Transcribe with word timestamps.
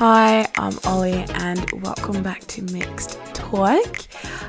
Hi, 0.00 0.48
I'm 0.56 0.78
Olly, 0.86 1.26
and 1.34 1.70
welcome 1.82 2.22
back 2.22 2.40
to 2.46 2.62
Mixed 2.62 3.18
Talk. 3.34 3.98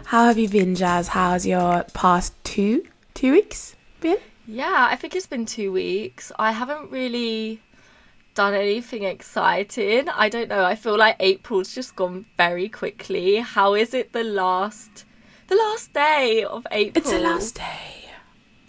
How 0.05 0.27
have 0.27 0.37
you 0.37 0.47
been, 0.47 0.75
Jaz? 0.75 1.09
How's 1.09 1.45
your 1.45 1.83
past 1.93 2.33
two 2.45 2.85
two 3.15 3.33
weeks 3.33 3.75
been? 3.99 4.15
Yeah, 4.47 4.87
I 4.89 4.95
think 4.95 5.13
it's 5.13 5.27
been 5.27 5.45
two 5.45 5.73
weeks. 5.73 6.31
I 6.39 6.53
haven't 6.53 6.89
really 6.89 7.59
done 8.33 8.53
anything 8.53 9.03
exciting. 9.03 10.07
I 10.07 10.29
don't 10.29 10.47
know. 10.47 10.63
I 10.63 10.75
feel 10.75 10.97
like 10.97 11.17
April's 11.19 11.75
just 11.75 11.97
gone 11.97 12.27
very 12.37 12.69
quickly. 12.69 13.39
How 13.39 13.73
is 13.73 13.93
it 13.93 14.13
the 14.13 14.23
last 14.23 15.03
the 15.47 15.55
last 15.57 15.91
day 15.91 16.45
of 16.45 16.65
April? 16.71 17.01
It's 17.03 17.11
the 17.11 17.19
last 17.19 17.55
day. 17.55 18.09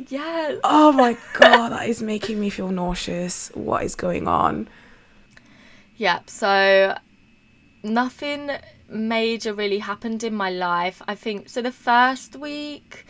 Yes. 0.09 0.59
Oh 0.65 0.91
my 0.91 1.17
god, 1.35 1.69
that 1.69 1.89
is 1.89 2.03
making 2.03 2.41
me 2.41 2.51
feel 2.51 2.73
nauseous. 2.73 3.53
What 3.55 3.85
is 3.85 3.95
going 3.95 4.27
on? 4.27 4.67
Yep. 6.03 6.31
So 6.31 6.99
nothing 7.85 8.51
major 8.89 9.55
really 9.55 9.79
happened 9.79 10.25
in 10.25 10.35
my 10.35 10.51
life. 10.51 11.01
I 11.07 11.15
think 11.15 11.49
so. 11.49 11.63
The 11.63 11.71
first 11.71 12.35
week, 12.35 13.07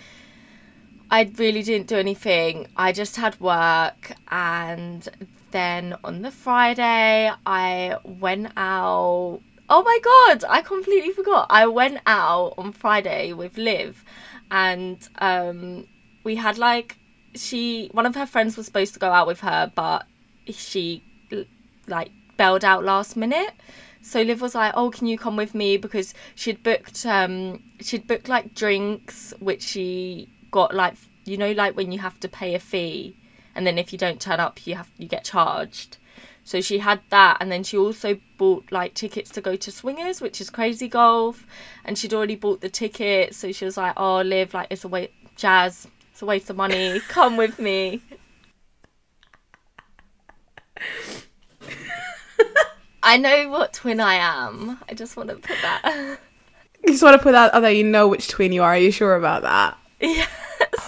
I 1.10 1.22
really 1.38 1.62
didn't 1.62 1.86
do 1.86 1.96
anything. 1.96 2.68
I 2.76 2.92
just 2.92 3.16
had 3.16 3.40
work, 3.40 4.12
and 4.30 5.08
then 5.52 5.96
on 6.04 6.20
the 6.20 6.30
Friday, 6.30 7.32
I 7.46 7.96
went 8.04 8.52
out. 8.58 9.40
Oh 9.70 9.82
my 9.82 9.98
god! 10.10 10.44
I 10.46 10.60
completely 10.60 11.12
forgot. 11.12 11.46
I 11.48 11.68
went 11.68 11.98
out 12.04 12.52
on 12.58 12.72
Friday 12.72 13.32
with 13.32 13.56
Liv, 13.56 14.04
and 14.50 14.98
um, 15.18 15.88
we 16.24 16.36
had 16.36 16.58
like 16.58 16.98
she 17.34 17.88
one 17.92 18.04
of 18.04 18.14
her 18.16 18.26
friends 18.26 18.58
was 18.58 18.66
supposed 18.66 18.92
to 18.92 19.00
go 19.00 19.10
out 19.10 19.26
with 19.26 19.40
her, 19.40 19.72
but 19.74 20.04
she 20.50 21.02
like 21.88 22.10
bailed 22.42 22.64
out 22.64 22.82
last 22.82 23.16
minute. 23.16 23.54
So 24.10 24.20
Liv 24.22 24.40
was 24.40 24.54
like, 24.56 24.72
"Oh, 24.74 24.90
can 24.90 25.06
you 25.06 25.16
come 25.16 25.36
with 25.36 25.54
me?" 25.54 25.76
Because 25.76 26.08
she'd 26.34 26.60
booked, 26.68 27.06
um, 27.06 27.62
she'd 27.86 28.06
booked 28.10 28.28
like 28.28 28.46
drinks, 28.62 29.32
which 29.38 29.62
she 29.62 30.28
got 30.50 30.74
like, 30.74 30.94
you 31.24 31.36
know, 31.36 31.52
like 31.52 31.76
when 31.76 31.92
you 31.92 32.00
have 32.00 32.18
to 32.24 32.28
pay 32.28 32.54
a 32.54 32.58
fee, 32.58 33.14
and 33.54 33.64
then 33.66 33.78
if 33.78 33.92
you 33.92 33.98
don't 33.98 34.20
turn 34.20 34.40
up, 34.40 34.66
you 34.66 34.74
have 34.74 34.90
you 34.98 35.06
get 35.06 35.24
charged. 35.24 35.98
So 36.44 36.60
she 36.60 36.78
had 36.78 37.00
that, 37.10 37.36
and 37.40 37.52
then 37.52 37.62
she 37.62 37.76
also 37.78 38.18
bought 38.38 38.64
like 38.72 38.94
tickets 38.94 39.30
to 39.36 39.40
go 39.40 39.54
to 39.54 39.70
Swingers, 39.70 40.20
which 40.20 40.40
is 40.40 40.50
crazy 40.50 40.88
golf, 40.88 41.46
and 41.84 41.96
she'd 41.96 42.12
already 42.12 42.34
bought 42.44 42.60
the 42.60 42.68
tickets. 42.68 43.36
So 43.36 43.52
she 43.52 43.64
was 43.64 43.76
like, 43.76 43.94
"Oh, 43.96 44.20
Liv, 44.22 44.52
like 44.52 44.66
it's 44.70 44.82
a 44.82 44.88
way, 44.88 45.10
Jaz, 45.36 45.86
it's 46.10 46.22
a 46.22 46.26
waste 46.26 46.50
of 46.50 46.56
money. 46.56 47.00
Come 47.16 47.36
with 47.36 47.60
me." 47.60 48.00
I 53.02 53.16
know 53.16 53.48
what 53.48 53.72
twin 53.72 54.00
I 54.00 54.14
am. 54.14 54.78
I 54.88 54.94
just 54.94 55.16
want 55.16 55.28
to 55.30 55.36
put 55.36 55.56
that. 55.62 56.18
You 56.84 56.94
just 56.94 57.02
want 57.04 57.16
to 57.16 57.22
put 57.22 57.36
out, 57.36 57.54
although 57.54 57.68
you 57.68 57.84
know 57.84 58.08
which 58.08 58.26
twin 58.26 58.50
you 58.50 58.64
are. 58.64 58.70
Are 58.70 58.76
you 58.76 58.90
sure 58.90 59.14
about 59.14 59.42
that? 59.42 59.78
yes. 60.00 60.28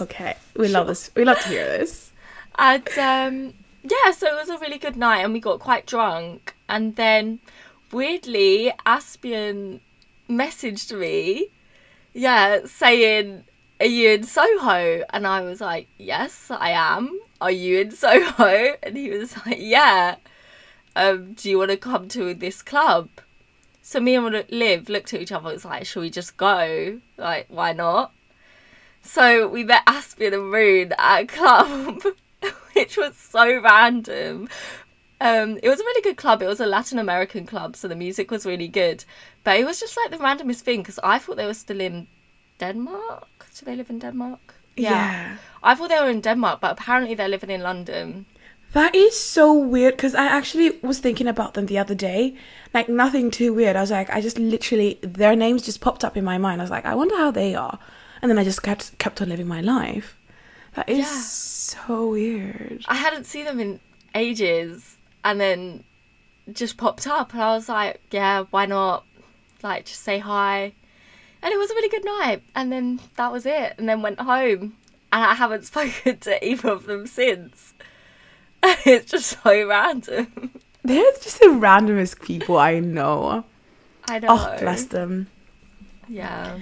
Okay, 0.00 0.34
we 0.56 0.66
love 0.66 0.88
this. 0.88 1.08
We 1.14 1.24
love 1.24 1.38
to 1.42 1.48
hear 1.48 1.66
this. 1.66 2.10
And 2.58 2.88
um, 2.98 3.54
yeah, 3.84 4.10
so 4.10 4.26
it 4.26 4.34
was 4.34 4.48
a 4.48 4.58
really 4.58 4.78
good 4.78 4.96
night, 4.96 5.20
and 5.20 5.32
we 5.32 5.38
got 5.38 5.60
quite 5.60 5.86
drunk. 5.86 6.56
And 6.68 6.96
then, 6.96 7.38
weirdly, 7.92 8.72
Aspian 8.84 9.80
messaged 10.28 10.98
me, 10.98 11.50
yeah, 12.12 12.60
saying, 12.66 13.44
"Are 13.78 13.86
you 13.86 14.10
in 14.10 14.24
Soho?" 14.24 15.04
And 15.10 15.28
I 15.28 15.42
was 15.42 15.60
like, 15.60 15.86
"Yes, 15.96 16.50
I 16.50 16.70
am. 16.70 17.20
Are 17.40 17.52
you 17.52 17.82
in 17.82 17.92
Soho?" 17.92 18.74
And 18.82 18.96
he 18.96 19.10
was 19.10 19.36
like, 19.46 19.58
"Yeah." 19.60 20.16
Um, 20.96 21.34
do 21.34 21.50
you 21.50 21.58
want 21.58 21.70
to 21.70 21.76
come 21.76 22.08
to 22.08 22.34
this 22.34 22.62
club? 22.62 23.08
So 23.82 24.00
me 24.00 24.14
and 24.14 24.44
Liv 24.50 24.88
looked 24.88 25.12
at 25.12 25.20
each 25.20 25.32
other. 25.32 25.50
It 25.50 25.54
was 25.54 25.64
like, 25.64 25.86
should 25.86 26.00
we 26.00 26.10
just 26.10 26.36
go? 26.36 27.00
Like, 27.16 27.46
why 27.48 27.72
not? 27.72 28.12
So 29.02 29.46
we 29.46 29.64
met 29.64 29.82
Aspian 29.86 30.32
and 30.32 30.50
Moon 30.50 30.92
at 30.98 31.20
a 31.22 31.26
club, 31.26 32.02
which 32.72 32.96
was 32.96 33.16
so 33.16 33.60
random. 33.60 34.48
Um, 35.20 35.58
it 35.62 35.68
was 35.68 35.80
a 35.80 35.84
really 35.84 36.02
good 36.02 36.16
club. 36.16 36.42
It 36.42 36.46
was 36.46 36.60
a 36.60 36.66
Latin 36.66 36.98
American 36.98 37.46
club, 37.46 37.76
so 37.76 37.86
the 37.86 37.94
music 37.94 38.30
was 38.30 38.46
really 38.46 38.68
good. 38.68 39.04
But 39.44 39.58
it 39.58 39.64
was 39.64 39.78
just 39.78 39.96
like 39.96 40.10
the 40.10 40.24
randomest 40.24 40.60
thing 40.60 40.80
because 40.80 40.98
I 41.04 41.18
thought 41.18 41.36
they 41.36 41.46
were 41.46 41.54
still 41.54 41.80
in 41.80 42.06
Denmark. 42.58 43.46
Do 43.58 43.66
they 43.66 43.76
live 43.76 43.90
in 43.90 43.98
Denmark? 43.98 44.54
Yeah. 44.76 45.36
I 45.62 45.74
thought 45.74 45.90
they 45.90 46.00
were 46.00 46.10
in 46.10 46.20
Denmark, 46.20 46.60
but 46.60 46.72
apparently 46.72 47.14
they're 47.14 47.28
living 47.28 47.50
in 47.50 47.62
London. 47.62 48.26
That 48.74 48.94
is 48.94 49.18
so 49.18 49.52
weird 49.54 49.96
because 49.96 50.14
I 50.16 50.24
actually 50.26 50.78
was 50.82 50.98
thinking 50.98 51.28
about 51.28 51.54
them 51.54 51.66
the 51.66 51.78
other 51.78 51.94
day. 51.94 52.34
Like 52.74 52.88
nothing 52.88 53.30
too 53.30 53.54
weird. 53.54 53.76
I 53.76 53.80
was 53.80 53.92
like, 53.92 54.10
I 54.10 54.20
just 54.20 54.36
literally 54.38 54.98
their 55.00 55.36
names 55.36 55.62
just 55.62 55.80
popped 55.80 56.04
up 56.04 56.16
in 56.16 56.24
my 56.24 56.38
mind. 56.38 56.60
I 56.60 56.64
was 56.64 56.72
like, 56.72 56.84
I 56.84 56.94
wonder 56.96 57.16
how 57.16 57.30
they 57.30 57.54
are, 57.54 57.78
and 58.20 58.28
then 58.30 58.38
I 58.38 58.42
just 58.44 58.62
kept 58.64 58.98
kept 58.98 59.22
on 59.22 59.28
living 59.28 59.46
my 59.46 59.60
life. 59.60 60.16
That 60.74 60.88
is 60.88 60.98
Yeah. 61.06 61.20
so 61.86 62.08
weird. 62.10 62.84
I 62.88 62.96
hadn't 62.96 63.26
seen 63.26 63.44
them 63.44 63.60
in 63.60 63.78
ages, 64.12 64.96
and 65.24 65.40
then 65.40 65.84
just 66.52 66.76
popped 66.76 67.06
up, 67.06 67.32
and 67.32 67.40
I 67.42 67.54
was 67.54 67.68
like, 67.68 68.00
yeah, 68.10 68.44
why 68.50 68.66
not? 68.66 69.04
Like, 69.62 69.86
just 69.86 70.00
say 70.02 70.18
hi. 70.18 70.72
And 71.42 71.52
it 71.52 71.58
was 71.58 71.70
a 71.70 71.74
really 71.74 71.88
good 71.90 72.04
night, 72.04 72.42
and 72.56 72.72
then 72.72 72.98
that 73.16 73.30
was 73.30 73.46
it, 73.46 73.74
and 73.78 73.88
then 73.88 74.02
went 74.02 74.18
home, 74.18 74.74
and 75.12 75.24
I 75.24 75.34
haven't 75.34 75.64
spoken 75.72 76.18
to 76.18 76.44
either 76.44 76.70
of 76.70 76.86
them 76.86 77.06
since. 77.06 77.73
it's 78.86 79.10
just 79.10 79.42
so 79.42 79.66
random. 79.66 80.52
They're 80.82 81.12
just 81.22 81.40
the 81.40 81.46
randomest 81.46 82.22
people 82.22 82.56
I 82.56 82.80
know. 82.80 83.44
I 84.08 84.16
oh, 84.16 84.18
know. 84.18 84.26
Oh, 84.30 84.56
bless 84.58 84.84
them. 84.84 85.28
Yeah. 86.08 86.58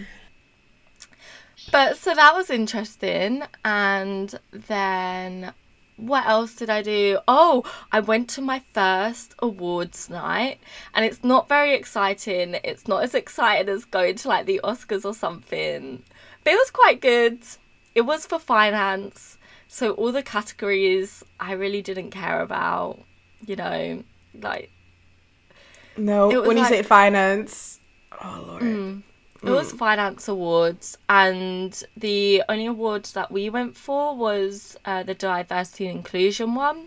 But 1.70 1.96
so 1.96 2.12
that 2.14 2.34
was 2.34 2.50
interesting. 2.50 3.44
And 3.64 4.34
then 4.52 5.52
what 5.96 6.26
else 6.26 6.56
did 6.56 6.70
I 6.70 6.82
do? 6.82 7.18
Oh, 7.28 7.64
I 7.92 8.00
went 8.00 8.28
to 8.30 8.40
my 8.42 8.62
first 8.72 9.36
awards 9.38 10.10
night. 10.10 10.58
And 10.94 11.04
it's 11.04 11.22
not 11.22 11.48
very 11.48 11.74
exciting. 11.74 12.56
It's 12.64 12.88
not 12.88 13.04
as 13.04 13.14
exciting 13.14 13.68
as 13.68 13.84
going 13.84 14.16
to 14.16 14.28
like 14.28 14.46
the 14.46 14.60
Oscars 14.64 15.04
or 15.04 15.14
something. 15.14 16.02
But 16.42 16.54
it 16.54 16.56
was 16.56 16.70
quite 16.72 17.00
good. 17.00 17.38
It 17.94 18.02
was 18.02 18.26
for 18.26 18.40
finance. 18.40 19.38
So 19.74 19.92
all 19.92 20.12
the 20.12 20.22
categories 20.22 21.24
I 21.40 21.52
really 21.52 21.80
didn't 21.80 22.10
care 22.10 22.42
about. 22.42 22.98
You 23.46 23.56
know, 23.56 24.04
like 24.38 24.70
No, 25.96 26.28
when 26.28 26.56
you 26.58 26.62
like- 26.62 26.68
say 26.72 26.82
finance, 26.82 27.80
oh 28.22 28.44
lord. 28.46 28.62
Mm. 28.62 29.02
It 29.44 29.50
was 29.50 29.72
finance 29.72 30.28
awards, 30.28 30.96
and 31.08 31.82
the 31.96 32.44
only 32.48 32.66
award 32.66 33.06
that 33.14 33.32
we 33.32 33.50
went 33.50 33.76
for 33.76 34.14
was 34.14 34.76
uh, 34.84 35.02
the 35.02 35.14
diversity 35.14 35.86
and 35.88 35.96
inclusion 35.96 36.54
one. 36.54 36.86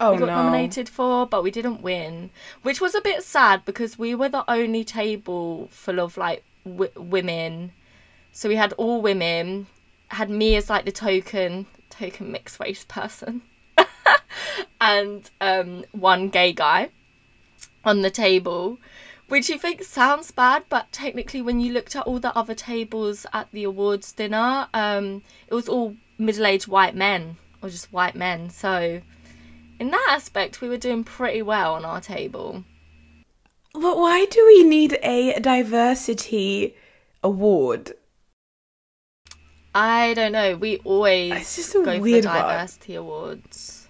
Oh 0.00 0.12
we 0.14 0.18
got 0.18 0.26
no. 0.26 0.34
nominated 0.42 0.88
for, 0.88 1.26
but 1.26 1.44
we 1.44 1.52
didn't 1.52 1.80
win, 1.80 2.30
which 2.62 2.80
was 2.80 2.96
a 2.96 3.00
bit 3.02 3.22
sad 3.22 3.64
because 3.64 3.98
we 4.00 4.16
were 4.16 4.28
the 4.30 4.42
only 4.50 4.82
table 4.84 5.68
full 5.70 6.00
of 6.00 6.16
like 6.16 6.42
w- 6.64 6.90
women. 6.96 7.70
So 8.32 8.48
we 8.48 8.56
had 8.56 8.72
all 8.72 9.00
women, 9.00 9.68
had 10.08 10.28
me 10.28 10.56
as 10.56 10.68
like 10.68 10.84
the 10.86 10.92
token 10.92 11.66
token 12.02 12.32
mixed 12.32 12.58
race 12.58 12.84
person, 12.84 13.42
and 14.80 15.30
um, 15.40 15.84
one 15.92 16.28
gay 16.28 16.52
guy 16.52 16.90
on 17.84 18.02
the 18.02 18.10
table, 18.10 18.78
which 19.28 19.48
you 19.48 19.56
think 19.56 19.82
sounds 19.84 20.32
bad, 20.32 20.64
but 20.68 20.90
technically, 20.90 21.40
when 21.40 21.60
you 21.60 21.72
looked 21.72 21.94
at 21.94 22.06
all 22.06 22.18
the 22.18 22.36
other 22.36 22.54
tables 22.54 23.24
at 23.32 23.48
the 23.52 23.62
awards 23.62 24.12
dinner, 24.12 24.66
um, 24.74 25.22
it 25.46 25.54
was 25.54 25.68
all 25.68 25.94
middle 26.18 26.46
aged 26.46 26.66
white 26.66 26.96
men 26.96 27.36
or 27.62 27.68
just 27.68 27.92
white 27.92 28.16
men. 28.16 28.50
So, 28.50 29.00
in 29.78 29.90
that 29.90 30.06
aspect, 30.10 30.60
we 30.60 30.68
were 30.68 30.76
doing 30.76 31.04
pretty 31.04 31.42
well 31.42 31.74
on 31.74 31.84
our 31.84 32.00
table. 32.00 32.64
But 33.74 33.96
why 33.96 34.26
do 34.26 34.44
we 34.46 34.64
need 34.64 34.98
a 35.02 35.38
diversity 35.40 36.74
award? 37.22 37.92
I 39.74 40.14
don't 40.14 40.32
know. 40.32 40.56
We 40.56 40.78
always 40.84 41.32
It's 41.32 41.56
just 41.56 41.74
a 41.74 41.82
go 41.82 41.98
weird 41.98 42.24
for 42.24 42.30
one. 42.30 42.38
diversity 42.42 42.94
awards. 42.94 43.88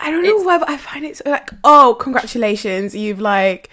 I 0.00 0.10
don't 0.10 0.22
know 0.22 0.28
It's- 0.30 0.44
why, 0.46 0.58
but 0.58 0.68
I 0.68 0.76
find 0.76 1.04
it 1.04 1.16
so 1.16 1.30
like, 1.30 1.50
oh, 1.64 1.96
congratulations, 1.98 2.94
you've 2.94 3.20
like 3.20 3.68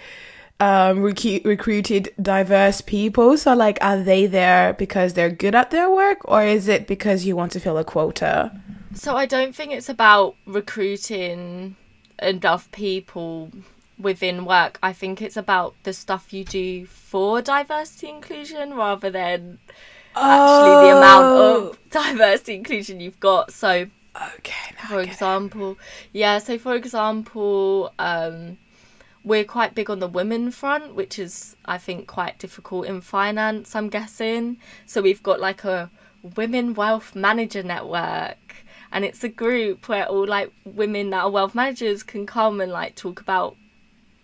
um 0.60 0.98
recu- 0.98 1.44
recruited 1.44 2.12
diverse 2.20 2.80
people. 2.80 3.36
So 3.36 3.54
like, 3.54 3.78
are 3.80 4.00
they 4.02 4.26
there 4.26 4.72
because 4.74 5.14
they're 5.14 5.30
good 5.30 5.54
at 5.54 5.70
their 5.70 5.90
work, 5.90 6.18
or 6.24 6.42
is 6.44 6.68
it 6.68 6.86
because 6.86 7.24
you 7.26 7.36
want 7.36 7.52
to 7.52 7.60
fill 7.60 7.78
a 7.78 7.84
quota? 7.84 8.52
So 8.94 9.16
I 9.16 9.26
don't 9.26 9.54
think 9.54 9.72
it's 9.72 9.88
about 9.88 10.36
recruiting 10.46 11.76
enough 12.20 12.70
people 12.72 13.50
within 13.98 14.44
work. 14.44 14.78
I 14.82 14.92
think 14.92 15.22
it's 15.22 15.36
about 15.36 15.74
the 15.84 15.92
stuff 15.92 16.32
you 16.32 16.44
do 16.44 16.86
for 16.86 17.40
diversity 17.42 18.08
inclusion 18.08 18.74
rather 18.74 19.10
than 19.10 19.58
actually 20.28 20.76
the 20.76 20.88
amount 20.90 21.32
Oh. 21.34 21.68
of 21.70 21.78
diversity 21.90 22.54
inclusion 22.54 23.00
you've 23.00 23.20
got. 23.20 23.52
So 23.52 23.88
Okay, 24.38 24.74
now 24.78 24.88
for 24.88 24.98
I 24.98 25.02
get 25.04 25.08
it. 25.08 25.10
example, 25.12 25.78
yeah, 26.12 26.38
so 26.38 26.58
for 26.58 26.74
example, 26.74 27.92
um 27.98 28.58
we're 29.24 29.44
quite 29.44 29.74
big 29.74 29.88
on 29.88 30.00
the 30.00 30.08
women 30.08 30.50
front, 30.50 30.94
which 30.94 31.18
is 31.18 31.56
I 31.64 31.78
think 31.78 32.06
quite 32.08 32.38
difficult 32.38 32.86
in 32.86 33.00
finance. 33.00 33.74
I'm 33.76 33.88
guessing. 33.88 34.58
So 34.86 35.00
we've 35.02 35.22
got 35.22 35.40
like 35.40 35.64
a 35.64 35.90
women 36.36 36.74
wealth 36.74 37.14
manager 37.14 37.62
network 37.62 38.38
and 38.92 39.04
it's 39.04 39.24
a 39.24 39.28
group 39.28 39.88
where 39.88 40.06
all 40.06 40.26
like 40.26 40.52
women 40.64 41.10
that 41.10 41.24
are 41.24 41.30
wealth 41.30 41.54
managers 41.54 42.02
can 42.02 42.26
come 42.26 42.60
and 42.60 42.70
like 42.72 42.94
talk 42.94 43.20
about 43.20 43.56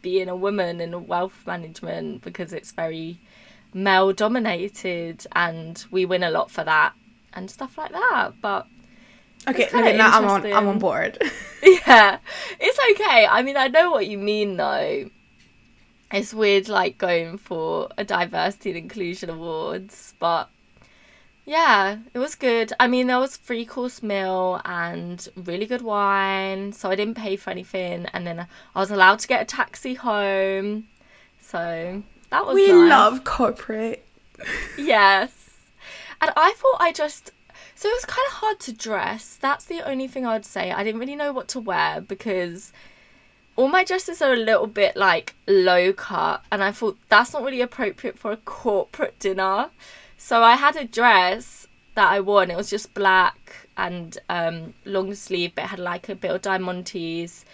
being 0.03 0.29
a 0.29 0.37
woman 0.37 0.81
in 0.81 1.07
wealth 1.07 1.45
management 1.47 2.23
because 2.23 2.53
it's 2.53 2.71
very 2.73 3.19
male 3.75 4.13
dominated 4.13 5.27
and 5.33 5.85
we 5.91 6.05
win 6.05 6.23
a 6.23 6.31
lot 6.31 6.51
for 6.51 6.65
that 6.65 6.93
and 7.33 7.51
stuff 7.51 7.77
like 7.79 7.93
that 7.93 8.33
but 8.41 8.67
Okay, 9.47 9.69
I'm 9.73 10.25
on. 10.25 10.53
I'm 10.53 10.67
on 10.69 10.79
board. 10.79 11.17
yeah 11.63 12.19
it's 12.61 12.79
okay 12.93 13.27
i 13.27 13.43
mean 13.43 13.57
i 13.57 13.69
know 13.69 13.91
what 13.91 14.07
you 14.07 14.19
mean 14.19 14.57
though 14.57 15.11
it's 16.13 16.33
weird 16.33 16.69
like 16.69 16.99
going 16.99 17.37
for 17.37 17.89
a 17.99 18.05
diversity 18.05 18.71
and 18.71 18.79
inclusion 18.79 19.29
awards 19.29 20.15
but 20.19 20.49
yeah 21.45 21.99
it 22.15 22.19
was 22.19 22.35
good 22.35 22.73
i 22.79 22.87
mean 22.87 23.09
there 23.09 23.19
was 23.19 23.37
free 23.37 23.65
course 23.65 24.03
meal 24.03 24.61
and 24.65 25.29
really 25.35 25.67
good 25.67 25.83
wine 25.83 26.73
so 26.73 26.91
i 26.91 26.95
didn't 26.95 27.17
pay 27.17 27.37
for 27.37 27.51
anything 27.51 28.07
and 28.13 28.27
then 28.27 28.47
i 28.75 28.79
was 28.79 28.91
allowed 28.91 29.19
to 29.19 29.29
get 29.29 29.43
a 29.43 29.45
taxi 29.45 29.95
home 29.95 30.87
so 31.41 32.03
that 32.31 32.47
was 32.47 32.55
we 32.55 32.69
nice. 32.69 32.91
love 32.91 33.25
corporate. 33.25 34.05
Yes. 34.77 35.51
And 36.21 36.33
I 36.37 36.55
thought 36.57 36.77
I 36.81 36.93
just. 36.93 37.33
So 37.75 37.89
it 37.89 37.93
was 37.93 38.05
kind 38.05 38.27
of 38.27 38.33
hard 38.35 38.61
to 38.61 38.73
dress. 38.73 39.39
That's 39.41 39.65
the 39.65 39.89
only 39.89 40.09
thing 40.09 40.27
I'd 40.27 40.45
say. 40.45 40.73
I 40.73 40.83
didn't 40.83 41.01
really 41.01 41.17
know 41.17 41.33
what 41.33 41.49
to 41.49 41.61
wear 41.61 42.01
because 42.01 42.73
all 43.55 43.69
my 43.69 43.85
dresses 43.85 44.21
are 44.21 44.33
a 44.33 44.37
little 44.37 44.67
bit 44.67 44.97
like 44.97 45.35
low 45.47 45.93
cut. 45.93 46.43
And 46.51 46.63
I 46.63 46.73
thought 46.73 46.99
that's 47.09 47.33
not 47.33 47.45
really 47.45 47.61
appropriate 47.61 48.19
for 48.19 48.33
a 48.33 48.37
corporate 48.37 49.19
dinner. 49.19 49.71
So 50.17 50.43
I 50.43 50.57
had 50.57 50.77
a 50.77 50.85
dress 50.85 51.69
that 51.95 52.13
I 52.13 52.21
wore 52.21 52.43
and 52.43 52.53
it 52.53 52.57
was 52.57 52.71
just 52.71 52.95
black 52.95 53.69
and 53.77 54.19
um, 54.29 54.75
long 54.85 55.15
sleeve, 55.15 55.53
but 55.55 55.65
it 55.65 55.69
had 55.69 55.79
like 55.79 56.09
a 56.09 56.15
bit 56.15 56.33
of 56.33 56.43
diamantes. 56.43 57.45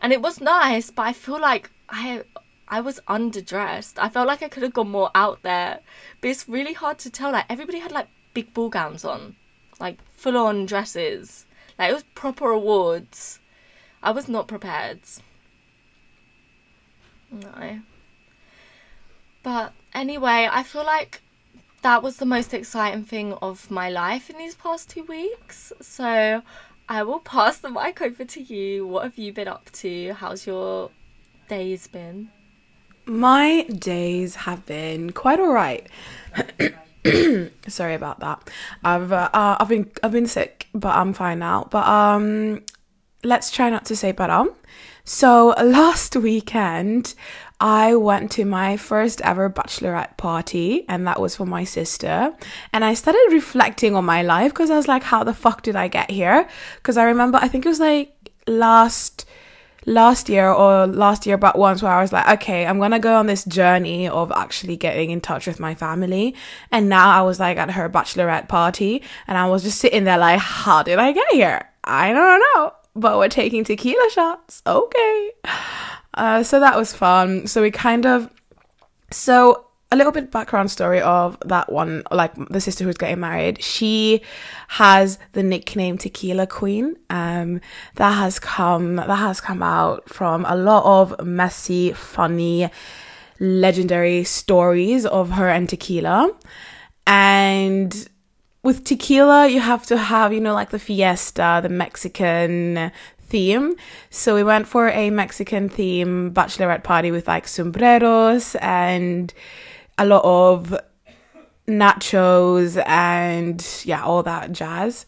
And 0.00 0.12
it 0.12 0.22
was 0.22 0.40
nice, 0.40 0.90
but 0.90 1.02
I 1.02 1.12
feel 1.12 1.40
like 1.40 1.70
I 1.88 2.22
I 2.68 2.80
was 2.80 3.00
underdressed. 3.08 3.94
I 3.98 4.08
felt 4.08 4.26
like 4.26 4.42
I 4.42 4.48
could 4.48 4.62
have 4.62 4.72
gone 4.72 4.90
more 4.90 5.10
out 5.14 5.42
there. 5.42 5.80
But 6.20 6.30
it's 6.30 6.48
really 6.48 6.72
hard 6.72 6.98
to 7.00 7.10
tell. 7.10 7.32
Like 7.32 7.46
everybody 7.48 7.78
had 7.78 7.92
like 7.92 8.08
big 8.32 8.54
ball 8.54 8.68
gowns 8.68 9.04
on. 9.04 9.36
Like 9.80 9.98
full 10.10 10.36
on 10.36 10.66
dresses. 10.66 11.46
Like 11.78 11.90
it 11.90 11.94
was 11.94 12.04
proper 12.14 12.50
awards. 12.50 13.40
I 14.02 14.10
was 14.10 14.28
not 14.28 14.48
prepared. 14.48 15.00
No. 17.30 17.80
But 19.42 19.72
anyway, 19.94 20.48
I 20.50 20.62
feel 20.62 20.84
like 20.84 21.22
that 21.82 22.02
was 22.02 22.16
the 22.16 22.26
most 22.26 22.54
exciting 22.54 23.04
thing 23.04 23.34
of 23.34 23.70
my 23.70 23.90
life 23.90 24.30
in 24.30 24.38
these 24.38 24.54
past 24.54 24.88
two 24.88 25.04
weeks. 25.04 25.72
So 25.80 26.42
I 26.88 27.02
will 27.02 27.20
pass 27.20 27.58
the 27.58 27.70
mic 27.70 28.00
over 28.00 28.24
to 28.24 28.42
you. 28.42 28.86
What 28.86 29.04
have 29.04 29.18
you 29.18 29.32
been 29.32 29.48
up 29.48 29.70
to? 29.72 30.14
How's 30.14 30.46
your 30.46 30.90
days 31.48 31.86
been? 31.86 32.30
My 33.06 33.64
days 33.64 34.34
have 34.34 34.64
been 34.66 35.12
quite 35.12 35.38
alright. 35.38 35.86
Sorry 37.68 37.94
about 37.94 38.20
that. 38.20 38.50
I've 38.82 39.12
uh, 39.12 39.28
uh, 39.32 39.56
I've 39.60 39.68
been 39.68 39.90
I've 40.02 40.12
been 40.12 40.26
sick, 40.26 40.68
but 40.74 40.96
I'm 40.96 41.12
fine 41.12 41.38
now. 41.40 41.68
But 41.70 41.86
um, 41.86 42.62
let's 43.22 43.50
try 43.50 43.68
not 43.68 43.84
to 43.86 43.96
say 43.96 44.12
but 44.12 44.30
um. 44.30 44.54
So 45.04 45.48
last 45.62 46.16
weekend, 46.16 47.14
I 47.60 47.94
went 47.94 48.30
to 48.32 48.46
my 48.46 48.78
first 48.78 49.20
ever 49.20 49.50
bachelorette 49.50 50.16
party, 50.16 50.86
and 50.88 51.06
that 51.06 51.20
was 51.20 51.36
for 51.36 51.44
my 51.44 51.64
sister. 51.64 52.34
And 52.72 52.84
I 52.86 52.94
started 52.94 53.28
reflecting 53.30 53.94
on 53.96 54.06
my 54.06 54.22
life 54.22 54.52
because 54.52 54.70
I 54.70 54.76
was 54.76 54.88
like, 54.88 55.02
how 55.02 55.22
the 55.22 55.34
fuck 55.34 55.60
did 55.60 55.76
I 55.76 55.88
get 55.88 56.10
here? 56.10 56.48
Because 56.76 56.96
I 56.96 57.04
remember, 57.04 57.38
I 57.40 57.48
think 57.48 57.66
it 57.66 57.68
was 57.68 57.80
like 57.80 58.32
last 58.46 59.26
last 59.86 60.28
year 60.28 60.50
or 60.50 60.86
last 60.86 61.26
year 61.26 61.36
but 61.36 61.58
once 61.58 61.82
where 61.82 61.92
I 61.92 62.00
was 62.00 62.12
like, 62.12 62.28
okay, 62.40 62.66
I'm 62.66 62.78
gonna 62.78 62.98
go 62.98 63.16
on 63.16 63.26
this 63.26 63.44
journey 63.44 64.08
of 64.08 64.32
actually 64.32 64.76
getting 64.76 65.10
in 65.10 65.20
touch 65.20 65.46
with 65.46 65.60
my 65.60 65.74
family. 65.74 66.34
And 66.70 66.88
now 66.88 67.10
I 67.10 67.22
was 67.22 67.40
like 67.40 67.56
at 67.58 67.70
her 67.72 67.88
bachelorette 67.88 68.48
party 68.48 69.02
and 69.26 69.36
I 69.36 69.46
was 69.46 69.62
just 69.62 69.78
sitting 69.78 70.04
there 70.04 70.18
like, 70.18 70.40
how 70.40 70.82
did 70.82 70.98
I 70.98 71.12
get 71.12 71.30
here? 71.32 71.68
I 71.84 72.12
don't 72.12 72.42
know. 72.54 72.72
But 72.96 73.18
we're 73.18 73.28
taking 73.28 73.64
tequila 73.64 74.08
shots. 74.10 74.62
Okay. 74.66 75.30
Uh, 76.16 76.44
so 76.44 76.60
that 76.60 76.76
was 76.76 76.92
fun. 76.94 77.48
So 77.48 77.60
we 77.60 77.72
kind 77.72 78.06
of 78.06 78.30
so 79.10 79.66
a 79.94 79.96
little 79.96 80.12
bit 80.12 80.30
background 80.30 80.70
story 80.70 81.00
of 81.00 81.38
that 81.46 81.70
one, 81.72 82.02
like 82.10 82.34
the 82.50 82.60
sister 82.60 82.84
who's 82.84 82.98
getting 82.98 83.20
married. 83.20 83.62
She 83.62 84.22
has 84.68 85.18
the 85.32 85.42
nickname 85.42 85.96
Tequila 85.98 86.46
Queen. 86.46 86.96
Um, 87.10 87.60
that 87.94 88.10
has 88.12 88.38
come 88.40 88.96
that 88.96 89.08
has 89.08 89.40
come 89.40 89.62
out 89.62 90.08
from 90.08 90.44
a 90.46 90.56
lot 90.56 90.84
of 90.84 91.24
messy, 91.24 91.92
funny, 91.92 92.68
legendary 93.38 94.24
stories 94.24 95.06
of 95.06 95.30
her 95.30 95.48
and 95.48 95.68
tequila. 95.68 96.32
And 97.06 98.08
with 98.64 98.84
tequila, 98.84 99.46
you 99.46 99.60
have 99.60 99.86
to 99.86 99.96
have, 99.96 100.32
you 100.32 100.40
know, 100.40 100.54
like 100.54 100.70
the 100.70 100.78
fiesta, 100.78 101.60
the 101.62 101.68
Mexican 101.68 102.90
theme. 103.28 103.76
So 104.10 104.34
we 104.34 104.42
went 104.42 104.66
for 104.66 104.88
a 104.88 105.10
Mexican 105.10 105.68
theme 105.68 106.32
bachelorette 106.32 106.82
party 106.82 107.12
with 107.12 107.28
like 107.28 107.46
sombreros 107.46 108.56
and 108.56 109.32
a 109.98 110.06
lot 110.06 110.24
of 110.24 110.76
nachos 111.66 112.82
and 112.86 113.82
yeah, 113.84 114.02
all 114.02 114.22
that 114.22 114.52
jazz. 114.52 115.06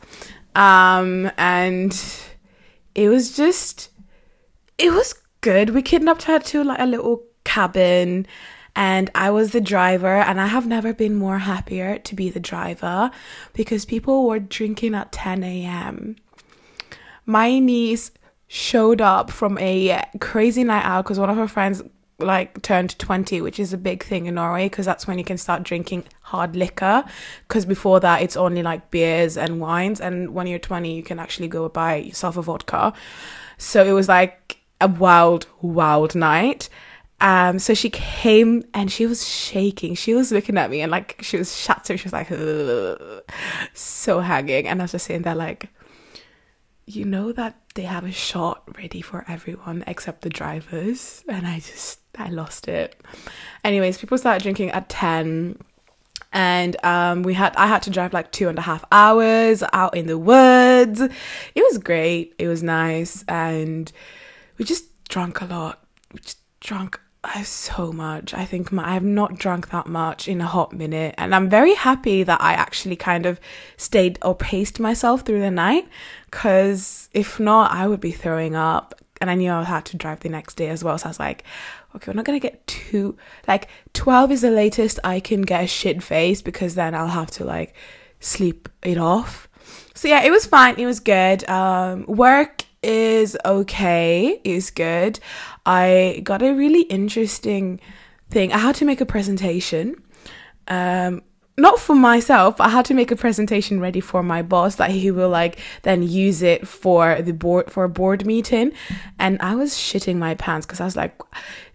Um, 0.54 1.30
and 1.36 1.94
it 2.94 3.08
was 3.08 3.36
just, 3.36 3.90
it 4.78 4.92
was 4.92 5.14
good. 5.40 5.70
We 5.70 5.82
kidnapped 5.82 6.24
her 6.24 6.38
to 6.38 6.64
like 6.64 6.80
a 6.80 6.86
little 6.86 7.22
cabin 7.44 8.26
and 8.74 9.10
I 9.14 9.30
was 9.30 9.52
the 9.52 9.60
driver 9.60 10.16
and 10.16 10.40
I 10.40 10.46
have 10.46 10.66
never 10.66 10.92
been 10.92 11.14
more 11.14 11.38
happier 11.38 11.98
to 11.98 12.14
be 12.14 12.28
the 12.28 12.40
driver 12.40 13.10
because 13.54 13.86
people 13.86 14.26
were 14.28 14.38
drinking 14.38 14.94
at 14.94 15.12
10 15.12 15.42
a.m. 15.42 16.16
My 17.24 17.58
niece 17.58 18.10
showed 18.48 19.00
up 19.00 19.30
from 19.30 19.58
a 19.58 20.04
crazy 20.20 20.62
night 20.62 20.84
out 20.84 21.04
because 21.04 21.18
one 21.18 21.30
of 21.30 21.36
her 21.36 21.48
friends 21.48 21.82
like 22.18 22.62
turned 22.62 22.98
20 22.98 23.42
which 23.42 23.60
is 23.60 23.74
a 23.74 23.78
big 23.78 24.02
thing 24.02 24.26
in 24.26 24.36
Norway 24.36 24.66
because 24.66 24.86
that's 24.86 25.06
when 25.06 25.18
you 25.18 25.24
can 25.24 25.36
start 25.36 25.62
drinking 25.62 26.04
hard 26.22 26.56
liquor. 26.56 27.04
Because 27.46 27.66
before 27.66 28.00
that 28.00 28.22
it's 28.22 28.36
only 28.36 28.62
like 28.62 28.90
beers 28.90 29.36
and 29.36 29.60
wines 29.60 30.00
and 30.00 30.32
when 30.34 30.46
you're 30.46 30.58
20 30.58 30.94
you 30.94 31.02
can 31.02 31.18
actually 31.18 31.48
go 31.48 31.68
buy 31.68 31.96
yourself 31.96 32.36
a 32.36 32.42
vodka. 32.42 32.92
So 33.58 33.84
it 33.84 33.92
was 33.92 34.08
like 34.08 34.58
a 34.80 34.88
wild 34.88 35.46
wild 35.60 36.14
night. 36.14 36.68
Um 37.20 37.58
so 37.58 37.74
she 37.74 37.90
came 37.90 38.64
and 38.72 38.90
she 38.90 39.06
was 39.06 39.28
shaking. 39.28 39.94
She 39.94 40.14
was 40.14 40.32
looking 40.32 40.56
at 40.56 40.70
me 40.70 40.80
and 40.80 40.90
like 40.90 41.18
she 41.22 41.36
was 41.36 41.54
shattered. 41.54 42.00
She 42.00 42.08
was 42.08 42.12
like 42.14 42.28
so 43.74 44.20
hanging 44.20 44.66
and 44.68 44.80
I 44.80 44.84
was 44.84 44.92
just 44.92 45.06
sitting 45.06 45.22
there 45.22 45.34
like 45.34 45.68
you 46.86 47.04
know 47.04 47.32
that 47.32 47.60
they 47.74 47.82
have 47.82 48.04
a 48.04 48.12
shot 48.12 48.62
ready 48.78 49.00
for 49.00 49.24
everyone 49.28 49.84
except 49.86 50.22
the 50.22 50.30
drivers? 50.30 51.24
And 51.28 51.46
i 51.46 51.58
just 51.58 52.00
i 52.18 52.28
lost 52.28 52.68
it. 52.68 53.00
Anyways 53.64 53.98
people 53.98 54.18
started 54.18 54.42
drinking 54.42 54.70
at 54.70 54.88
10 54.88 55.58
and 56.32 56.76
um 56.84 57.22
we 57.22 57.34
had 57.34 57.54
i 57.56 57.66
had 57.66 57.82
to 57.82 57.90
drive 57.90 58.12
like 58.12 58.30
two 58.32 58.48
and 58.48 58.58
a 58.58 58.62
half 58.62 58.84
hours 58.92 59.62
out 59.72 59.96
in 59.96 60.06
the 60.06 60.18
woods. 60.18 61.00
It 61.00 61.62
was 61.62 61.78
great. 61.78 62.34
It 62.38 62.48
was 62.48 62.62
nice 62.62 63.24
and 63.28 63.90
we 64.58 64.64
just 64.64 64.84
drank 65.08 65.40
a 65.40 65.44
lot. 65.44 65.84
We 66.12 66.20
just 66.20 66.38
drank 66.60 67.00
uh, 67.24 67.42
so 67.42 67.92
much. 67.92 68.34
I 68.34 68.44
think 68.44 68.70
my, 68.70 68.88
i 68.90 68.94
have 68.94 69.02
not 69.02 69.36
drunk 69.36 69.70
that 69.70 69.86
much 69.86 70.28
in 70.28 70.40
a 70.40 70.46
hot 70.46 70.72
minute 70.72 71.14
and 71.18 71.34
i'm 71.34 71.48
very 71.48 71.74
happy 71.74 72.22
that 72.22 72.40
i 72.40 72.52
actually 72.52 72.96
kind 72.96 73.26
of 73.26 73.40
stayed 73.76 74.18
or 74.22 74.34
paced 74.34 74.78
myself 74.78 75.22
through 75.22 75.40
the 75.40 75.50
night 75.50 75.88
because 76.30 77.08
if 77.12 77.40
not 77.40 77.72
i 77.72 77.86
would 77.86 78.00
be 78.00 78.12
throwing 78.12 78.54
up 78.54 79.00
and 79.20 79.30
i 79.30 79.34
knew 79.34 79.50
i 79.50 79.62
had 79.62 79.84
to 79.84 79.96
drive 79.96 80.20
the 80.20 80.28
next 80.28 80.54
day 80.56 80.68
as 80.68 80.84
well. 80.84 80.98
So 80.98 81.06
i 81.06 81.08
was 81.08 81.20
like 81.20 81.44
okay 81.94 82.10
we're 82.10 82.16
not 82.16 82.24
gonna 82.24 82.40
get 82.40 82.66
too 82.66 83.16
like 83.48 83.68
12 83.94 84.32
is 84.32 84.40
the 84.42 84.50
latest 84.50 84.98
i 85.04 85.20
can 85.20 85.42
get 85.42 85.64
a 85.64 85.66
shit 85.66 86.02
face 86.02 86.42
because 86.42 86.74
then 86.74 86.94
i'll 86.94 87.08
have 87.08 87.30
to 87.32 87.44
like 87.44 87.74
sleep 88.20 88.68
it 88.82 88.98
off. 88.98 89.48
So 89.94 90.08
yeah 90.08 90.22
it 90.22 90.30
was 90.30 90.46
fine. 90.46 90.76
It 90.78 90.86
was 90.86 91.00
good. 91.00 91.48
Um 91.48 92.06
work 92.06 92.62
is 92.82 93.36
okay. 93.44 94.40
Is 94.44 94.70
good. 94.70 95.18
I 95.64 96.20
got 96.22 96.42
a 96.42 96.52
really 96.52 96.82
interesting 96.82 97.80
thing. 98.30 98.52
I 98.52 98.58
had 98.58 98.74
to 98.76 98.84
make 98.84 99.00
a 99.00 99.06
presentation 99.06 100.02
um 100.68 101.22
not 101.56 101.78
for 101.78 101.94
myself. 101.94 102.60
I 102.60 102.68
had 102.68 102.84
to 102.86 102.94
make 102.94 103.10
a 103.10 103.16
presentation 103.16 103.80
ready 103.80 104.00
for 104.00 104.22
my 104.22 104.42
boss 104.42 104.74
that 104.76 104.90
he 104.90 105.10
will 105.10 105.30
like 105.30 105.58
then 105.82 106.02
use 106.02 106.42
it 106.42 106.68
for 106.68 107.22
the 107.22 107.32
board 107.32 107.70
for 107.70 107.84
a 107.84 107.88
board 107.88 108.26
meeting. 108.26 108.72
And 109.18 109.40
I 109.40 109.54
was 109.54 109.72
shitting 109.74 110.16
my 110.16 110.34
pants 110.34 110.66
because 110.66 110.80
I 110.80 110.84
was 110.84 110.96
like, 110.96 111.18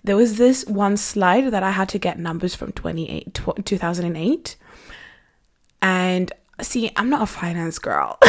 there 0.04 0.16
was 0.16 0.38
this 0.38 0.66
one 0.66 0.98
slide 0.98 1.52
that 1.52 1.64
I 1.64 1.72
had 1.72 1.90
to 1.90 1.98
get 1.98 2.20
numbers 2.20 2.54
from 2.56 2.72
28, 2.74 3.40
2008. 3.66 4.56
And 5.82 6.32
see, 6.62 6.92
I'm 6.96 7.10
not 7.10 7.24
a 7.24 7.28
finance 7.28 7.80
girl. 7.80 8.18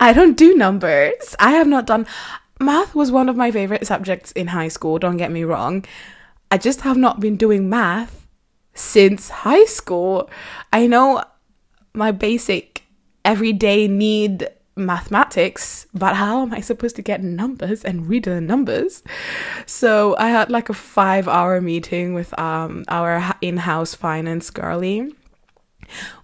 I 0.00 0.12
don't 0.14 0.36
do 0.36 0.54
numbers. 0.56 1.34
I 1.38 1.52
have 1.52 1.66
not 1.66 1.86
done 1.86 2.06
math 2.60 2.94
was 2.94 3.10
one 3.10 3.28
of 3.28 3.36
my 3.36 3.50
favorite 3.50 3.86
subjects 3.86 4.32
in 4.32 4.48
high 4.48 4.68
school, 4.68 4.98
don't 4.98 5.16
get 5.16 5.32
me 5.32 5.44
wrong. 5.44 5.84
I 6.50 6.58
just 6.58 6.82
have 6.82 6.96
not 6.96 7.20
been 7.20 7.36
doing 7.36 7.68
math 7.68 8.19
since 8.74 9.28
high 9.28 9.64
school. 9.64 10.30
I 10.72 10.86
know 10.86 11.24
my 11.94 12.12
basic 12.12 12.84
everyday 13.24 13.88
need 13.88 14.48
mathematics, 14.76 15.86
but 15.92 16.16
how 16.16 16.42
am 16.42 16.54
I 16.54 16.60
supposed 16.60 16.96
to 16.96 17.02
get 17.02 17.22
numbers 17.22 17.84
and 17.84 18.08
read 18.08 18.24
the 18.24 18.40
numbers? 18.40 19.02
So 19.66 20.16
I 20.18 20.30
had 20.30 20.50
like 20.50 20.68
a 20.68 20.74
five 20.74 21.28
hour 21.28 21.60
meeting 21.60 22.14
with 22.14 22.38
um 22.38 22.84
our 22.88 23.34
in 23.40 23.58
house 23.58 23.94
finance 23.94 24.50
girlie 24.50 25.12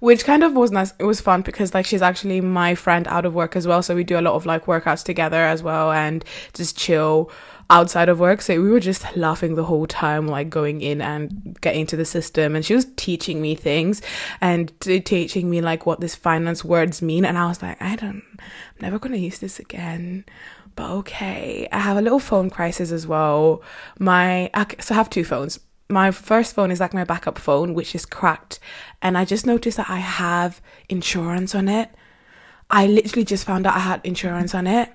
which 0.00 0.24
kind 0.24 0.42
of 0.42 0.52
was 0.54 0.70
nice. 0.70 0.92
It 0.98 1.04
was 1.04 1.20
fun 1.20 1.42
because 1.42 1.74
like 1.74 1.86
she's 1.86 2.02
actually 2.02 2.40
my 2.40 2.74
friend 2.74 3.06
out 3.08 3.24
of 3.24 3.34
work 3.34 3.56
as 3.56 3.66
well, 3.66 3.82
so 3.82 3.94
we 3.94 4.04
do 4.04 4.18
a 4.18 4.22
lot 4.22 4.34
of 4.34 4.46
like 4.46 4.66
workouts 4.66 5.04
together 5.04 5.42
as 5.42 5.62
well 5.62 5.92
and 5.92 6.24
just 6.54 6.78
chill 6.78 7.30
outside 7.68 8.08
of 8.08 8.20
work. 8.20 8.40
So 8.42 8.60
we 8.60 8.70
were 8.70 8.80
just 8.80 9.16
laughing 9.16 9.54
the 9.54 9.64
whole 9.64 9.86
time, 9.86 10.26
like 10.28 10.50
going 10.50 10.80
in 10.80 11.00
and 11.00 11.58
getting 11.60 11.86
to 11.86 11.96
the 11.96 12.04
system. 12.04 12.54
And 12.54 12.64
she 12.64 12.74
was 12.74 12.86
teaching 12.96 13.42
me 13.42 13.54
things 13.54 14.02
and 14.40 14.72
t- 14.80 15.00
teaching 15.00 15.50
me 15.50 15.60
like 15.60 15.86
what 15.86 16.00
this 16.00 16.14
finance 16.14 16.64
words 16.64 17.02
mean. 17.02 17.24
And 17.24 17.38
I 17.38 17.46
was 17.46 17.62
like, 17.62 17.80
I 17.80 17.96
don't, 17.96 18.22
I'm 18.38 18.80
never 18.80 18.98
gonna 18.98 19.16
use 19.16 19.38
this 19.38 19.58
again. 19.58 20.24
But 20.74 20.90
okay, 20.90 21.68
I 21.72 21.78
have 21.78 21.96
a 21.96 22.02
little 22.02 22.18
phone 22.20 22.50
crisis 22.50 22.92
as 22.92 23.06
well. 23.06 23.62
My 23.98 24.50
so 24.78 24.94
I 24.94 24.98
have 24.98 25.10
two 25.10 25.24
phones 25.24 25.58
my 25.88 26.10
first 26.10 26.54
phone 26.54 26.70
is 26.70 26.80
like 26.80 26.94
my 26.94 27.04
backup 27.04 27.38
phone, 27.38 27.74
which 27.74 27.94
is 27.94 28.06
cracked. 28.06 28.58
And 29.02 29.16
I 29.16 29.24
just 29.24 29.46
noticed 29.46 29.76
that 29.76 29.88
I 29.88 29.98
have 29.98 30.60
insurance 30.88 31.54
on 31.54 31.68
it. 31.68 31.90
I 32.70 32.86
literally 32.86 33.24
just 33.24 33.44
found 33.44 33.66
out 33.66 33.74
I 33.74 33.80
had 33.80 34.00
insurance 34.04 34.54
on 34.54 34.66
it. 34.66 34.90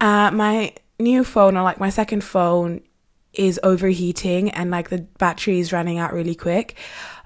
Uh, 0.00 0.30
my 0.30 0.74
new 1.00 1.24
phone, 1.24 1.56
or 1.56 1.62
like 1.62 1.80
my 1.80 1.90
second 1.90 2.22
phone, 2.24 2.82
is 3.32 3.60
overheating 3.62 4.50
and 4.50 4.70
like 4.70 4.88
the 4.88 4.98
battery 5.18 5.60
is 5.60 5.72
running 5.72 5.98
out 5.98 6.12
really 6.12 6.34
quick. 6.34 6.76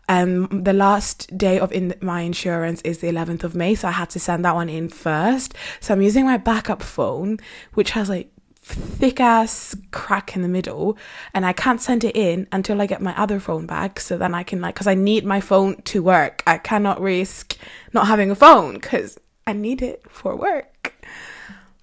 Um, 0.09 0.63
the 0.63 0.75
last 0.75 1.37
day 1.37 1.59
of 1.59 1.73
in 1.73 1.95
my 2.03 2.21
insurance 2.21 2.83
is 2.83 2.99
the 2.99 3.07
11th 3.09 3.43
of 3.43 3.55
May, 3.55 3.75
so 3.75 3.89
I 3.89 3.93
had 3.93 4.11
to 4.11 4.21
send 4.21 4.45
that 4.45 4.55
one 4.55 4.69
in 4.69 4.89
first. 4.89 5.55
So 5.81 5.95
I'm 5.95 6.03
using 6.03 6.27
my 6.27 6.37
backup 6.37 6.83
phone, 6.83 7.39
which 7.73 7.93
has 7.93 8.09
like 8.11 8.31
thick 8.65 9.21
ass 9.21 9.77
crack 9.91 10.35
in 10.35 10.41
the 10.41 10.49
middle 10.49 10.97
and 11.35 11.45
I 11.45 11.53
can't 11.53 11.83
send 11.83 12.03
it 12.03 12.17
in 12.17 12.49
until 12.51 12.81
I 12.81 12.87
get 12.87 13.03
my 13.03 13.15
other 13.15 13.39
phone 13.39 13.67
back 13.67 14.01
so 14.01 14.17
then 14.17 14.35
I 14.35 14.43
can 14.43 14.63
like 14.63 14.75
cuz 14.75 14.87
I 14.87 14.95
need 14.95 15.27
my 15.27 15.41
phone 15.41 15.83
to 15.83 16.03
work. 16.03 16.43
I 16.47 16.57
cannot 16.57 16.99
risk 16.99 17.59
not 17.93 18.07
having 18.07 18.31
a 18.31 18.35
phone 18.35 18.81
cuz 18.81 19.19
I 19.47 19.53
need 19.53 19.83
it 19.83 20.03
for 20.09 20.35
work. 20.35 20.95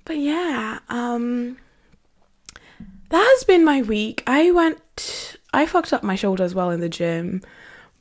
But 0.06 0.18
yeah, 0.18 0.80
um 0.90 1.58
that 3.12 3.34
has 3.36 3.44
been 3.44 3.64
my 3.64 3.82
week. 3.82 4.24
I 4.26 4.52
went 4.52 5.38
I 5.54 5.66
fucked 5.66 5.94
up 5.94 6.04
my 6.04 6.16
shoulder 6.16 6.44
as 6.44 6.56
well 6.56 6.70
in 6.72 6.80
the 6.80 6.90
gym, 6.90 7.42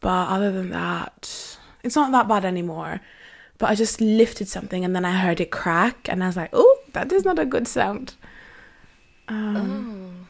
but 0.00 0.28
other 0.28 0.52
than 0.52 0.70
that, 0.70 1.58
it's 1.82 1.96
not 1.96 2.12
that 2.12 2.28
bad 2.28 2.44
anymore. 2.44 3.00
But 3.58 3.70
I 3.70 3.74
just 3.74 4.00
lifted 4.00 4.48
something 4.48 4.84
and 4.84 4.96
then 4.96 5.04
I 5.04 5.12
heard 5.12 5.40
it 5.40 5.50
crack 5.50 6.08
and 6.08 6.22
I 6.24 6.26
was 6.28 6.36
like, 6.36 6.50
"Oh, 6.52 6.78
that 6.92 7.12
is 7.12 7.24
not 7.24 7.38
a 7.38 7.44
good 7.44 7.68
sound." 7.68 8.14
Um, 9.28 10.26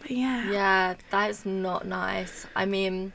oh. 0.00 0.06
yeah. 0.08 0.50
Yeah, 0.50 0.94
that 1.10 1.30
is 1.30 1.46
not 1.46 1.86
nice. 1.86 2.46
I 2.56 2.66
mean, 2.66 3.12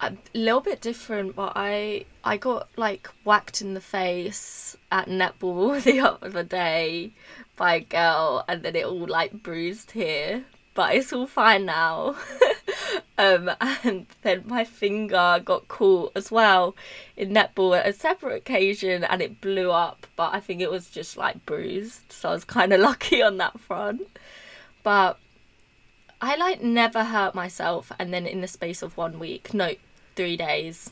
a 0.00 0.12
little 0.34 0.60
bit 0.60 0.80
different, 0.80 1.36
but 1.36 1.52
I 1.56 2.06
I 2.24 2.36
got 2.36 2.68
like 2.76 3.08
whacked 3.24 3.60
in 3.60 3.74
the 3.74 3.80
face 3.80 4.76
at 4.90 5.08
netball 5.08 5.82
the 5.84 6.00
other 6.00 6.42
day 6.42 7.12
by 7.60 7.74
a 7.74 7.80
girl, 7.80 8.42
and 8.48 8.62
then 8.62 8.74
it 8.74 8.86
all 8.86 9.06
like 9.06 9.42
bruised 9.42 9.90
here. 9.90 10.46
But 10.72 10.94
it's 10.94 11.12
all 11.12 11.26
fine 11.26 11.66
now. 11.66 12.16
um, 13.18 13.50
and 13.60 14.06
then 14.22 14.44
my 14.46 14.64
finger 14.64 15.42
got 15.44 15.68
caught 15.68 16.12
as 16.16 16.30
well 16.30 16.74
in 17.18 17.34
netball 17.34 17.78
at 17.78 17.86
a 17.86 17.92
separate 17.92 18.36
occasion, 18.36 19.04
and 19.04 19.20
it 19.20 19.42
blew 19.42 19.70
up. 19.70 20.06
But 20.16 20.32
I 20.32 20.40
think 20.40 20.62
it 20.62 20.70
was 20.70 20.88
just 20.88 21.18
like 21.18 21.44
bruised, 21.44 22.10
so 22.10 22.30
I 22.30 22.32
was 22.32 22.44
kind 22.44 22.72
of 22.72 22.80
lucky 22.90 23.20
on 23.20 23.36
that 23.36 23.60
front. 23.60 24.08
But 24.82 25.18
I 26.18 26.36
like 26.36 26.62
never 26.62 27.04
hurt 27.04 27.34
myself, 27.34 27.92
and 27.98 28.10
then 28.10 28.24
in 28.24 28.40
the 28.40 28.48
space 28.48 28.80
of 28.80 28.96
one 28.96 29.18
week, 29.18 29.52
no, 29.52 29.74
three 30.16 30.38
days, 30.38 30.90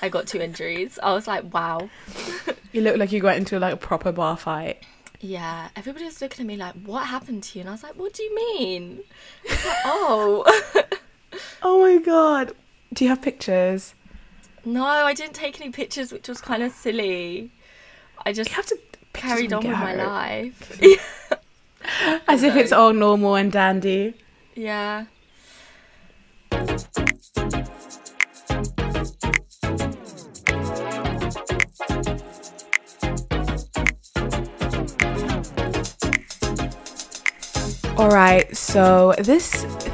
I 0.00 0.08
got 0.08 0.26
two 0.26 0.40
injuries. 0.40 0.98
I 1.02 1.12
was 1.12 1.26
like, 1.26 1.52
wow. 1.52 1.90
you 2.72 2.80
look 2.80 2.96
like 2.96 3.12
you 3.12 3.20
got 3.20 3.36
into 3.36 3.58
like 3.58 3.74
a 3.74 3.76
proper 3.76 4.10
bar 4.10 4.38
fight. 4.38 4.82
Yeah, 5.20 5.68
everybody 5.76 6.06
was 6.06 6.22
looking 6.22 6.44
at 6.44 6.46
me 6.46 6.56
like, 6.56 6.74
"What 6.74 7.06
happened 7.06 7.42
to 7.44 7.58
you?" 7.58 7.60
And 7.60 7.68
I 7.68 7.72
was 7.72 7.82
like, 7.82 7.96
"What 7.96 8.14
do 8.14 8.22
you 8.22 8.34
mean?" 8.34 9.00
Like, 9.48 9.58
oh, 9.84 10.88
oh 11.62 11.80
my 11.82 11.98
god! 11.98 12.52
Do 12.92 13.04
you 13.04 13.10
have 13.10 13.20
pictures? 13.20 13.94
No, 14.64 14.84
I 14.84 15.14
didn't 15.14 15.34
take 15.34 15.60
any 15.60 15.70
pictures, 15.70 16.12
which 16.12 16.28
was 16.28 16.40
kind 16.40 16.62
of 16.62 16.72
silly. 16.72 17.50
I 18.24 18.32
just 18.32 18.50
you 18.50 18.56
have 18.56 18.66
to 18.66 18.78
carried 19.12 19.52
on 19.52 19.66
with 19.66 19.76
my 19.76 19.94
life, 19.94 20.80
as 22.28 22.42
if 22.42 22.56
it's 22.56 22.72
all 22.72 22.92
normal 22.92 23.34
and 23.34 23.52
dandy. 23.52 24.14
Yeah. 24.54 25.06
All 38.00 38.08
right, 38.08 38.56
so 38.56 39.14
this 39.18 39.50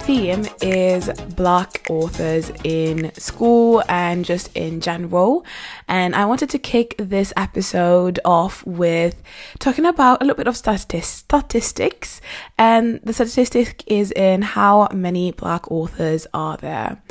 theme 0.07 0.47
is 0.63 1.11
Black 1.35 1.85
authors 1.91 2.53
in 2.63 3.11
school 3.15 3.83
and 3.89 4.25
just 4.25 4.57
in 4.57 4.81
general. 4.81 5.45
And 5.89 6.15
I 6.15 6.25
wanted 6.27 6.49
to 6.51 6.59
kick 6.61 6.95
this 6.99 7.33
episode 7.37 8.21
off 8.25 8.65
with 8.65 9.21
talking 9.59 9.87
about 9.87 10.23
a 10.23 10.25
little 10.25 10.37
bit 10.37 10.47
of 10.47 10.57
statistics. 10.57 12.21
And 12.57 13.01
the 13.03 13.13
statistic 13.13 13.83
is 13.89 14.13
in 14.13 14.43
how 14.43 14.87
many 14.95 15.33
Black 15.33 15.69
authors 15.69 16.29
are 16.33 16.57
there. 16.59 17.03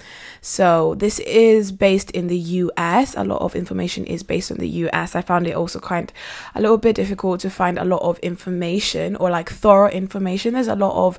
So 0.45 0.93
this 0.93 1.17
is 1.21 1.71
based 1.71 2.11
in 2.11 2.27
the 2.27 2.37
US. 2.37 3.15
A 3.17 3.23
lot 3.23 3.41
of 3.41 3.55
information 3.55 4.05
is 4.05 4.21
based 4.21 4.51
on 4.51 4.57
the 4.57 4.67
US. 4.85 5.15
I 5.15 5.21
found 5.21 5.47
it 5.47 5.55
also 5.55 5.79
kind 5.79 6.13
a 6.53 6.61
little 6.61 6.77
bit 6.77 6.95
difficult 6.95 7.39
to 7.39 7.49
find 7.49 7.79
a 7.79 7.83
lot 7.83 8.03
of 8.03 8.19
information 8.19 9.15
or 9.15 9.31
like 9.31 9.49
thorough 9.49 9.89
information. 9.89 10.53
There's 10.53 10.67
a 10.67 10.75
lot 10.75 11.07
of 11.07 11.17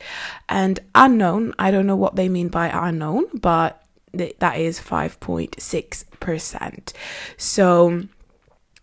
And 0.49 0.81
unknown, 0.95 1.55
I 1.59 1.71
don't 1.71 1.87
know 1.87 1.95
what 1.95 2.17
they 2.17 2.29
mean 2.29 2.49
by 2.49 2.67
unknown, 2.69 3.27
but 3.33 3.81
th- 4.17 4.37
that 4.41 4.59
is 4.59 4.81
5.6%. 4.81 6.93
So, 7.37 8.03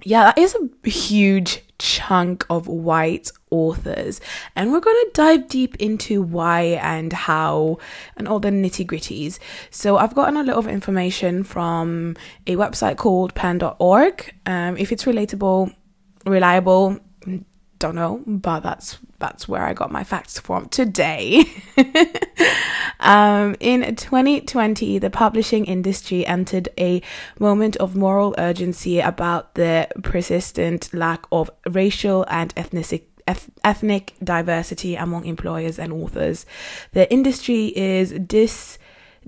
yeah, 0.03 0.25
that 0.25 0.37
is 0.37 0.55
a 0.55 0.89
huge 0.89 1.63
chunk 1.79 2.45
of 2.49 2.67
white 2.67 3.31
authors. 3.49 4.21
And 4.55 4.71
we're 4.71 4.79
going 4.79 5.03
to 5.05 5.11
dive 5.13 5.47
deep 5.47 5.75
into 5.77 6.21
why 6.21 6.61
and 6.81 7.11
how 7.11 7.79
and 8.17 8.27
all 8.27 8.39
the 8.39 8.49
nitty 8.49 8.85
gritties. 8.85 9.39
So, 9.69 9.97
I've 9.97 10.15
gotten 10.15 10.37
a 10.37 10.43
little 10.43 10.59
of 10.59 10.67
information 10.67 11.43
from 11.43 12.15
a 12.47 12.55
website 12.55 12.97
called 12.97 13.33
pen.org. 13.35 14.33
Um, 14.45 14.77
if 14.77 14.91
it's 14.91 15.05
relatable, 15.05 15.73
reliable, 16.25 16.99
don't 17.81 17.95
know, 17.95 18.21
but 18.27 18.61
that's 18.61 18.99
that's 19.17 19.47
where 19.47 19.63
I 19.63 19.73
got 19.73 19.91
my 19.91 20.03
facts 20.03 20.39
from 20.39 20.69
today. 20.69 21.43
um, 22.99 23.55
in 23.59 23.95
2020, 23.95 24.99
the 24.99 25.09
publishing 25.09 25.65
industry 25.65 26.25
entered 26.25 26.69
a 26.77 27.01
moment 27.39 27.75
of 27.77 27.95
moral 27.95 28.35
urgency 28.37 28.99
about 28.99 29.55
the 29.55 29.87
persistent 30.03 30.93
lack 30.93 31.25
of 31.31 31.49
racial 31.69 32.25
and 32.29 32.53
ethnic 32.55 33.07
ethnic 33.63 34.13
diversity 34.23 34.95
among 34.95 35.25
employers 35.25 35.79
and 35.79 35.91
authors. 35.93 36.45
The 36.93 37.11
industry 37.11 37.67
is 37.75 38.11
dis 38.11 38.77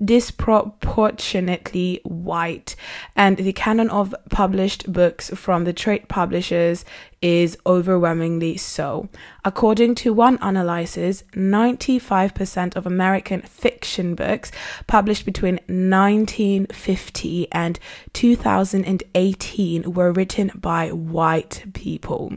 disproportionately 0.02 2.00
white, 2.04 2.74
and 3.14 3.36
the 3.36 3.52
canon 3.52 3.90
of 3.90 4.14
published 4.30 4.92
books 4.92 5.30
from 5.30 5.64
the 5.64 5.72
trade 5.72 6.08
publishers 6.08 6.84
is 7.22 7.56
overwhelmingly 7.64 8.56
so. 8.56 9.08
According 9.44 9.94
to 9.96 10.12
one 10.12 10.38
analysis, 10.42 11.22
95% 11.32 12.76
of 12.76 12.86
American 12.86 13.40
fiction 13.42 14.14
books 14.14 14.52
published 14.86 15.24
between 15.24 15.54
1950 15.66 17.52
and 17.52 17.78
2018 18.12 19.92
were 19.92 20.12
written 20.12 20.50
by 20.54 20.90
white 20.90 21.64
people. 21.72 22.32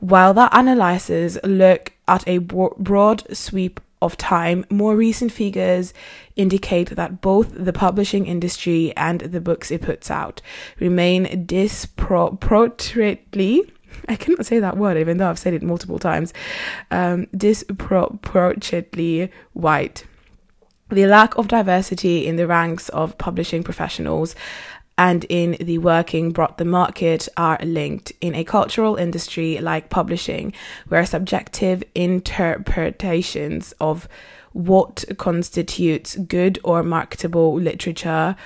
While 0.00 0.34
that 0.34 0.50
analysis 0.52 1.38
look 1.44 1.92
at 2.08 2.26
a 2.26 2.38
broad 2.38 3.36
sweep 3.36 3.80
of 4.02 4.18
time, 4.18 4.66
more 4.68 4.96
recent 4.96 5.32
figures 5.32 5.94
indicate 6.36 6.90
that 6.90 7.20
both 7.20 7.52
the 7.54 7.72
publishing 7.72 8.26
industry 8.26 8.92
and 8.96 9.20
the 9.20 9.40
books 9.40 9.70
it 9.70 9.82
puts 9.82 10.10
out 10.10 10.42
remain 10.78 11.46
disproportionately 11.46 13.62
I 14.08 14.16
cannot 14.16 14.46
say 14.46 14.58
that 14.58 14.76
word 14.76 14.96
even 14.96 15.18
though 15.18 15.30
I've 15.30 15.38
said 15.38 15.54
it 15.54 15.62
multiple 15.62 15.98
times. 15.98 16.32
Um, 16.90 17.28
disproportionately 17.36 19.30
white. 19.52 20.04
The 20.90 21.06
lack 21.06 21.38
of 21.38 21.46
diversity 21.48 22.26
in 22.26 22.36
the 22.36 22.46
ranks 22.46 22.90
of 22.90 23.18
publishing 23.18 23.62
professionals 23.62 24.34
and 25.02 25.24
in 25.28 25.56
the 25.58 25.78
working 25.78 26.30
brought 26.30 26.58
the 26.58 26.64
market 26.64 27.28
are 27.36 27.58
linked 27.64 28.12
in 28.20 28.36
a 28.36 28.44
cultural 28.44 28.94
industry 28.94 29.58
like 29.58 29.90
publishing, 29.90 30.52
where 30.86 31.04
subjective 31.04 31.82
interpretations 31.96 33.74
of 33.80 34.08
what 34.52 35.04
constitutes 35.18 36.14
good 36.14 36.56
or 36.62 36.84
marketable 36.84 37.52
literature 37.56 38.36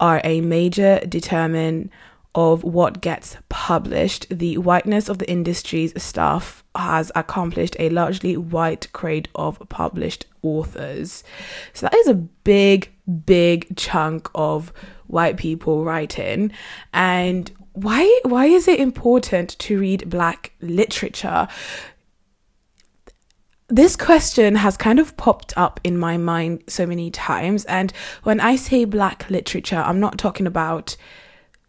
are 0.00 0.20
a 0.22 0.42
major 0.42 1.00
determinant 1.08 1.90
of 2.34 2.62
what 2.62 3.00
gets 3.00 3.38
published. 3.48 4.26
The 4.28 4.58
whiteness 4.58 5.08
of 5.08 5.16
the 5.16 5.30
industry's 5.30 5.94
staff 6.02 6.62
has 6.74 7.10
accomplished 7.14 7.74
a 7.78 7.88
largely 7.88 8.36
white 8.36 8.92
crowd 8.92 9.30
of 9.34 9.62
published 9.70 10.26
authors. 10.42 11.24
So 11.72 11.86
that 11.86 11.94
is 11.94 12.08
a 12.08 12.14
big, 12.14 12.92
big 13.26 13.76
chunk 13.76 14.28
of 14.34 14.72
white 15.06 15.36
people 15.36 15.84
writing. 15.84 16.52
And 16.92 17.50
why 17.72 18.20
why 18.24 18.46
is 18.46 18.68
it 18.68 18.80
important 18.80 19.58
to 19.60 19.78
read 19.78 20.08
black 20.10 20.52
literature? 20.60 21.48
This 23.68 23.96
question 23.96 24.56
has 24.56 24.76
kind 24.76 24.98
of 24.98 25.16
popped 25.16 25.56
up 25.56 25.80
in 25.82 25.96
my 25.96 26.18
mind 26.18 26.64
so 26.68 26.84
many 26.84 27.10
times. 27.10 27.64
And 27.64 27.92
when 28.22 28.38
i 28.40 28.54
say 28.56 28.84
black 28.84 29.30
literature 29.30 29.82
i'm 29.86 29.98
not 29.98 30.18
talking 30.18 30.46
about 30.46 30.96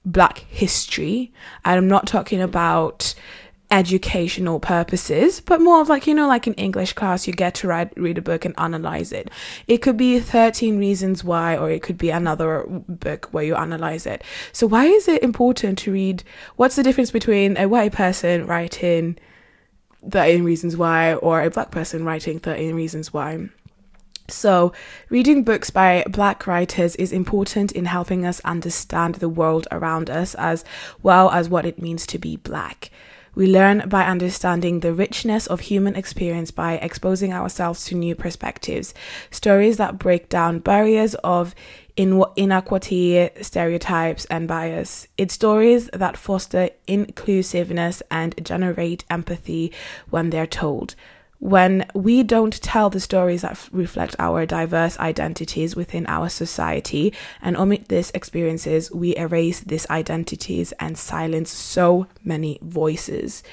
black 0.05 0.39
history. 0.49 1.33
I'm 1.63 1.87
not 1.87 2.07
talking 2.07 2.41
about 2.41 3.15
educational 3.73 4.59
purposes, 4.59 5.41
but 5.41 5.59
more 5.59 5.81
of 5.81 5.89
like, 5.89 6.05
you 6.05 6.13
know, 6.13 6.27
like 6.27 6.45
in 6.45 6.53
English 6.53 6.93
class, 6.93 7.25
you 7.25 7.33
get 7.33 7.55
to 7.55 7.67
write, 7.67 7.91
read 7.97 8.19
a 8.19 8.21
book 8.21 8.45
and 8.45 8.53
analyze 8.59 9.11
it. 9.11 9.31
It 9.67 9.79
could 9.79 9.97
be 9.97 10.19
13 10.19 10.77
reasons 10.77 11.23
why, 11.23 11.57
or 11.57 11.71
it 11.71 11.81
could 11.81 11.97
be 11.97 12.11
another 12.11 12.65
book 12.67 13.29
where 13.31 13.43
you 13.43 13.55
analyze 13.55 14.05
it. 14.05 14.23
So 14.51 14.67
why 14.67 14.85
is 14.85 15.07
it 15.07 15.23
important 15.23 15.79
to 15.79 15.91
read? 15.91 16.23
What's 16.55 16.75
the 16.75 16.83
difference 16.83 17.09
between 17.09 17.57
a 17.57 17.67
white 17.67 17.93
person 17.93 18.45
writing 18.45 19.17
13 20.07 20.43
reasons 20.43 20.77
why 20.77 21.15
or 21.15 21.41
a 21.41 21.49
black 21.49 21.71
person 21.71 22.05
writing 22.05 22.37
13 22.39 22.75
reasons 22.75 23.11
why? 23.11 23.49
So, 24.29 24.71
reading 25.09 25.43
books 25.43 25.69
by 25.69 26.05
black 26.07 26.47
writers 26.47 26.95
is 26.95 27.11
important 27.11 27.73
in 27.73 27.85
helping 27.85 28.25
us 28.25 28.39
understand 28.45 29.15
the 29.15 29.27
world 29.27 29.67
around 29.69 30.09
us 30.09 30.33
as 30.35 30.63
well 31.01 31.29
as 31.31 31.49
what 31.49 31.65
it 31.65 31.81
means 31.81 32.05
to 32.07 32.17
be 32.17 32.37
black. 32.37 32.89
We 33.35 33.47
learn 33.47 33.89
by 33.89 34.05
understanding 34.05 34.79
the 34.79 34.93
richness 34.93 35.47
of 35.47 35.61
human 35.61 35.95
experience 35.95 36.51
by 36.51 36.73
exposing 36.73 37.33
ourselves 37.33 37.85
to 37.85 37.95
new 37.95 38.13
perspectives, 38.13 38.93
stories 39.31 39.77
that 39.77 39.97
break 39.97 40.29
down 40.29 40.59
barriers 40.59 41.15
of 41.23 41.55
in- 41.95 42.23
inequity, 42.35 43.29
stereotypes, 43.41 44.25
and 44.25 44.47
bias. 44.47 45.07
It's 45.17 45.33
stories 45.33 45.89
that 45.93 46.17
foster 46.17 46.69
inclusiveness 46.87 48.03
and 48.11 48.35
generate 48.45 49.03
empathy 49.09 49.71
when 50.09 50.29
they're 50.29 50.47
told 50.47 50.95
when 51.43 51.85
we 51.93 52.23
don't 52.23 52.61
tell 52.61 52.89
the 52.89 53.01
stories 53.01 53.41
that 53.41 53.51
f- 53.51 53.69
reflect 53.73 54.15
our 54.17 54.45
diverse 54.45 54.97
identities 54.97 55.75
within 55.75 56.07
our 56.07 56.29
society 56.29 57.11
and 57.41 57.57
omit 57.57 57.89
these 57.89 58.11
experiences, 58.11 58.89
we 58.93 59.13
erase 59.17 59.59
these 59.59 59.85
identities 59.89 60.71
and 60.79 60.97
silence 60.97 61.51
so 61.51 62.07
many 62.23 62.59
voices. 62.61 63.43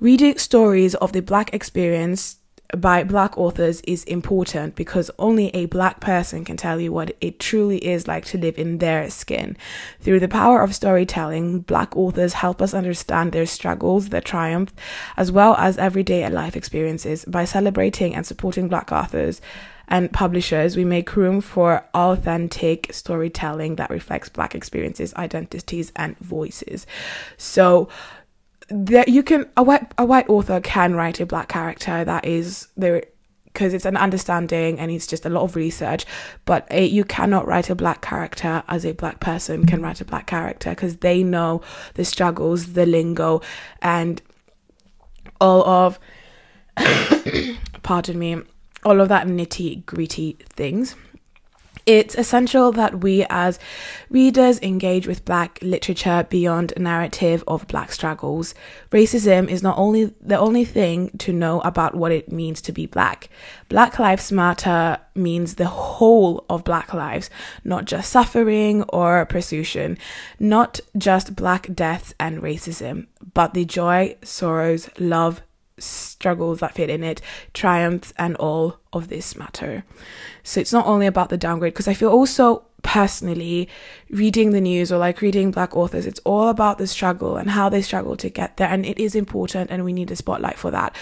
Reading 0.00 0.38
stories 0.38 0.94
of 0.94 1.12
the 1.12 1.20
Black 1.20 1.52
experience 1.52 2.36
by 2.76 3.04
black 3.04 3.36
authors 3.36 3.82
is 3.82 4.02
important 4.04 4.74
because 4.74 5.10
only 5.18 5.48
a 5.54 5.66
black 5.66 6.00
person 6.00 6.44
can 6.44 6.56
tell 6.56 6.80
you 6.80 6.90
what 6.90 7.14
it 7.20 7.38
truly 7.38 7.78
is 7.78 8.08
like 8.08 8.24
to 8.26 8.38
live 8.38 8.58
in 8.58 8.78
their 8.78 9.10
skin. 9.10 9.56
Through 10.00 10.20
the 10.20 10.28
power 10.28 10.62
of 10.62 10.74
storytelling, 10.74 11.60
black 11.60 11.94
authors 11.96 12.34
help 12.34 12.62
us 12.62 12.72
understand 12.72 13.32
their 13.32 13.46
struggles, 13.46 14.08
their 14.08 14.22
triumph, 14.22 14.72
as 15.16 15.30
well 15.30 15.54
as 15.56 15.76
everyday 15.76 16.28
life 16.30 16.56
experiences. 16.56 17.24
By 17.26 17.44
celebrating 17.44 18.14
and 18.14 18.26
supporting 18.26 18.68
black 18.68 18.90
authors, 18.90 19.40
and 19.88 20.10
publishers, 20.10 20.74
we 20.74 20.86
make 20.86 21.16
room 21.16 21.42
for 21.42 21.84
authentic 21.92 22.92
storytelling 22.94 23.76
that 23.76 23.90
reflects 23.90 24.30
Black 24.30 24.54
experiences, 24.54 25.12
identities, 25.14 25.92
and 25.94 26.16
voices. 26.18 26.86
So, 27.36 27.90
that 28.72 29.08
you 29.08 29.22
can 29.22 29.48
a 29.56 29.62
white 29.62 29.92
a 29.98 30.04
white 30.04 30.28
author 30.28 30.60
can 30.60 30.94
write 30.94 31.20
a 31.20 31.26
black 31.26 31.48
character 31.48 32.04
that 32.04 32.24
is 32.24 32.68
there 32.76 33.04
because 33.44 33.74
it's 33.74 33.84
an 33.84 33.98
understanding 33.98 34.78
and 34.78 34.90
it's 34.90 35.06
just 35.06 35.26
a 35.26 35.28
lot 35.28 35.42
of 35.42 35.56
research 35.56 36.06
but 36.46 36.66
a, 36.70 36.86
you 36.86 37.04
cannot 37.04 37.46
write 37.46 37.68
a 37.68 37.74
black 37.74 38.00
character 38.00 38.62
as 38.68 38.86
a 38.86 38.92
black 38.92 39.20
person 39.20 39.66
can 39.66 39.82
write 39.82 40.00
a 40.00 40.04
black 40.04 40.26
character 40.26 40.70
because 40.70 40.96
they 40.98 41.22
know 41.22 41.60
the 41.94 42.04
struggles 42.04 42.72
the 42.72 42.86
lingo 42.86 43.42
and 43.82 44.22
all 45.40 45.62
of 45.64 45.98
pardon 47.82 48.18
me 48.18 48.40
all 48.84 49.00
of 49.00 49.08
that 49.08 49.26
nitty 49.26 49.84
gritty 49.84 50.38
things 50.48 50.96
it's 51.86 52.14
essential 52.14 52.70
that 52.72 53.00
we 53.00 53.26
as 53.28 53.58
readers 54.08 54.60
engage 54.62 55.06
with 55.06 55.24
Black 55.24 55.58
literature 55.62 56.26
beyond 56.28 56.72
narrative 56.76 57.42
of 57.48 57.66
Black 57.66 57.92
struggles. 57.92 58.54
Racism 58.90 59.48
is 59.48 59.62
not 59.62 59.78
only 59.78 60.14
the 60.20 60.38
only 60.38 60.64
thing 60.64 61.10
to 61.18 61.32
know 61.32 61.60
about 61.60 61.94
what 61.94 62.12
it 62.12 62.30
means 62.30 62.60
to 62.62 62.72
be 62.72 62.86
Black. 62.86 63.28
Black 63.68 63.98
Lives 63.98 64.30
Matter 64.30 64.98
means 65.14 65.54
the 65.54 65.66
whole 65.66 66.44
of 66.48 66.64
Black 66.64 66.94
lives, 66.94 67.30
not 67.64 67.84
just 67.84 68.10
suffering 68.10 68.82
or 68.84 69.24
persecution, 69.26 69.98
not 70.38 70.80
just 70.96 71.34
Black 71.34 71.74
deaths 71.74 72.14
and 72.20 72.42
racism, 72.42 73.06
but 73.34 73.54
the 73.54 73.64
joy, 73.64 74.16
sorrows, 74.22 74.88
love, 74.98 75.42
struggles 75.82 76.60
that 76.60 76.74
fit 76.74 76.90
in 76.90 77.02
it, 77.02 77.20
triumphs, 77.54 78.12
and 78.16 78.36
all 78.36 78.78
of 78.92 79.08
this 79.08 79.36
matter. 79.36 79.84
So 80.42 80.60
it's 80.60 80.72
not 80.72 80.86
only 80.86 81.06
about 81.06 81.28
the 81.28 81.36
downgrade, 81.36 81.74
because 81.74 81.88
I 81.88 81.94
feel 81.94 82.10
also 82.10 82.64
personally 82.82 83.68
reading 84.10 84.50
the 84.50 84.60
news 84.60 84.90
or 84.90 84.98
like 84.98 85.20
reading 85.20 85.52
black 85.52 85.76
authors 85.76 86.04
it's 86.04 86.18
all 86.24 86.48
about 86.48 86.78
the 86.78 86.86
struggle 86.86 87.36
and 87.36 87.50
how 87.50 87.68
they 87.68 87.80
struggle 87.80 88.16
to 88.16 88.28
get 88.28 88.56
there 88.56 88.68
and 88.68 88.84
it 88.84 88.98
is 88.98 89.14
important 89.14 89.70
and 89.70 89.84
we 89.84 89.92
need 89.92 90.10
a 90.10 90.16
spotlight 90.16 90.58
for 90.58 90.72
that. 90.72 90.94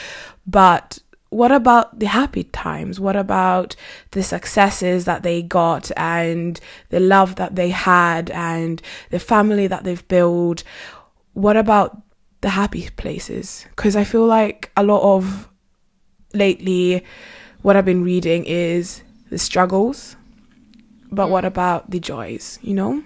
But 0.47 0.99
what 1.31 1.53
about 1.53 1.99
the 1.99 2.07
happy 2.07 2.45
times? 2.45 2.99
What 2.99 3.17
about 3.17 3.77
the 4.11 4.23
successes 4.23 5.05
that 5.05 5.23
they 5.23 5.43
got 5.43 5.91
and 5.97 6.61
the 6.91 7.01
love 7.01 7.37
that 7.37 7.55
they 7.55 7.71
had 7.71 8.31
and 8.33 8.83
the 9.11 9.21
family 9.21 9.69
that 9.69 9.85
they've 9.85 10.07
built? 10.09 10.65
What 11.33 11.57
about 11.57 12.03
the 12.41 12.51
happy 12.51 12.89
places 12.91 13.67
because 13.71 13.97
I 13.97 14.05
feel 14.05 14.27
like 14.27 14.71
a 14.77 14.83
lot 14.83 15.03
of 15.03 15.49
lately 16.33 17.05
what 17.63 17.77
I've 17.77 17.85
been 17.85 18.05
reading 18.05 18.45
is 18.47 19.03
the 19.29 19.39
struggles, 19.39 20.17
but 21.11 21.29
what 21.29 21.45
about 21.45 21.91
the 21.91 22.01
joys, 22.01 22.59
you 22.63 22.75
know? 22.75 23.03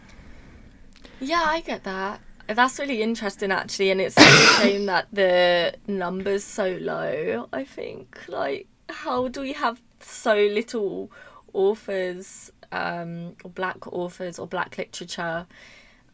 Yeah, 1.21 1.43
I 1.45 1.61
get 1.61 1.85
that. 1.85 2.21
That's 2.47 2.79
really 2.79 3.03
interesting, 3.03 3.51
actually, 3.51 3.91
and 3.91 4.01
it's 4.01 4.17
a 4.17 4.23
shame 4.61 4.87
that 4.87 5.09
the 5.13 5.75
number's 5.87 6.45
so 6.45 6.79
low. 6.81 7.49
I 7.53 7.65
think, 7.65 8.21
like, 8.29 8.67
how 8.91 9.29
do 9.29 9.41
we 9.41 9.55
have 9.55 9.81
so 10.01 10.35
little 10.35 11.11
authors, 11.53 12.53
um, 12.71 13.35
or 13.43 13.51
black 13.51 13.87
authors, 13.93 14.39
or 14.39 14.47
black 14.47 14.77
literature? 14.77 15.47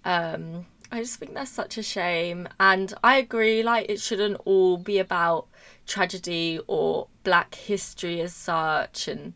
Um, 0.05 0.67
I 0.93 1.01
just 1.01 1.19
think 1.19 1.35
that's 1.35 1.51
such 1.51 1.79
a 1.79 1.83
shame, 1.83 2.49
and 2.59 2.93
I 3.05 3.19
agree. 3.19 3.63
Like, 3.63 3.87
it 3.89 4.01
shouldn't 4.01 4.41
all 4.45 4.77
be 4.77 4.99
about 4.99 5.47
tragedy 5.87 6.61
or 6.67 7.07
black 7.23 7.55
history 7.55 8.21
as 8.21 8.35
such, 8.35 9.07
and 9.07 9.35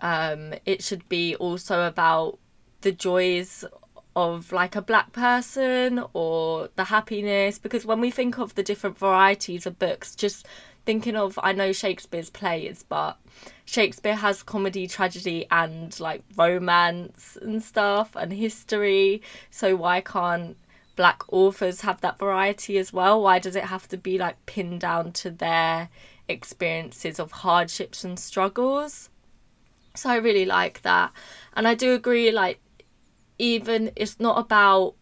um, 0.00 0.54
it 0.66 0.82
should 0.82 1.08
be 1.08 1.36
also 1.36 1.86
about 1.86 2.38
the 2.80 2.92
joys 2.92 3.64
of 4.16 4.52
like 4.52 4.76
a 4.76 4.82
black 4.82 5.12
person 5.12 6.04
or 6.12 6.68
the 6.76 6.84
happiness 6.84 7.58
because 7.58 7.84
when 7.84 8.00
we 8.00 8.10
think 8.10 8.38
of 8.38 8.54
the 8.54 8.62
different 8.62 8.96
varieties 8.96 9.66
of 9.66 9.76
books 9.78 10.14
just 10.14 10.46
thinking 10.86 11.16
of 11.16 11.38
I 11.42 11.52
know 11.52 11.72
Shakespeare's 11.72 12.30
plays 12.30 12.84
but 12.88 13.18
Shakespeare 13.64 14.14
has 14.14 14.42
comedy 14.42 14.86
tragedy 14.86 15.46
and 15.50 15.98
like 15.98 16.22
romance 16.36 17.36
and 17.42 17.60
stuff 17.60 18.14
and 18.14 18.32
history 18.32 19.20
so 19.50 19.74
why 19.74 20.00
can't 20.00 20.56
black 20.96 21.22
authors 21.32 21.80
have 21.80 22.00
that 22.00 22.18
variety 22.18 22.78
as 22.78 22.92
well. 22.92 23.22
Why 23.22 23.38
does 23.38 23.56
it 23.56 23.64
have 23.64 23.88
to 23.88 23.96
be 23.96 24.18
like 24.18 24.44
pinned 24.46 24.80
down 24.80 25.12
to 25.12 25.30
their 25.30 25.88
experiences 26.28 27.18
of 27.18 27.32
hardships 27.32 28.04
and 28.04 28.18
struggles? 28.18 29.10
So 29.94 30.10
I 30.10 30.16
really 30.16 30.44
like 30.44 30.82
that. 30.82 31.12
And 31.54 31.66
I 31.68 31.74
do 31.74 31.94
agree 31.94 32.30
like 32.30 32.60
even 33.38 33.90
it's 33.96 34.20
not 34.20 34.38
about 34.38 34.94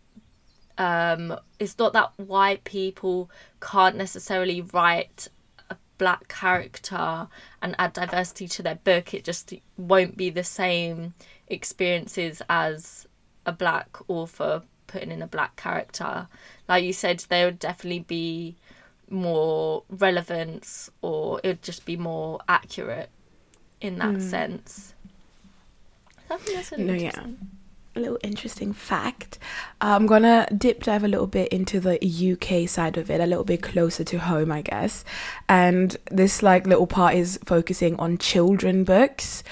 um 0.79 1.37
it's 1.59 1.79
not 1.79 1.93
that 1.93 2.13
white 2.19 2.65
people 2.65 3.31
can't 3.61 3.97
necessarily 3.97 4.63
write 4.63 5.29
a 5.69 5.77
black 5.99 6.29
character 6.29 7.29
and 7.61 7.75
add 7.79 7.93
diversity 7.93 8.49
to 8.49 8.63
their 8.63 8.77
book. 8.77 9.15
It 9.15 9.25
just 9.25 9.53
won't 9.77 10.17
be 10.17 10.31
the 10.31 10.45
same 10.45 11.15
experiences 11.49 12.41
as 12.49 13.07
a 13.45 13.53
black 13.53 13.99
author 14.09 14.63
putting 14.93 15.11
in 15.11 15.23
a 15.23 15.27
black 15.27 15.57
character 15.57 16.29
like 16.69 16.85
you 16.85 16.93
said 16.93 17.19
there 17.29 17.47
would 17.47 17.59
definitely 17.59 18.01
be 18.01 18.55
more 19.09 19.83
relevance 19.91 20.91
or 21.01 21.41
it 21.43 21.49
would 21.49 21.63
just 21.63 21.85
be 21.85 21.97
more 21.97 22.39
accurate 22.49 23.11
in 23.81 23.99
that 23.99 24.15
mm. 24.15 24.23
sense 24.23 24.95
I 26.31 26.37
think 26.37 26.57
that's 26.57 26.73
really 26.73 26.85
no, 26.85 26.95
yeah 26.95 27.27
a 27.95 28.01
little 28.01 28.19
interesting 28.23 28.73
fact. 28.73 29.39
I'm 29.81 30.07
gonna 30.07 30.47
dip 30.57 30.85
dive 30.85 31.05
a 31.05 31.09
little 31.09 31.27
bit 31.27 31.49
into 31.49 31.79
the 31.81 31.99
UK 32.03 32.69
side 32.69 32.97
of 32.97 33.11
it, 33.11 33.21
a 33.21 33.27
little 33.27 33.45
bit 33.45 33.63
closer 33.63 34.05
to 34.05 34.19
home, 34.19 34.51
I 34.51 34.63
guess. 34.63 35.05
And 35.49 35.97
this 36.11 36.43
like 36.43 36.67
little 36.67 36.87
part 36.87 37.15
is 37.15 37.39
focusing 37.45 37.97
on 37.97 38.19
children 38.19 38.85
books. 38.85 39.43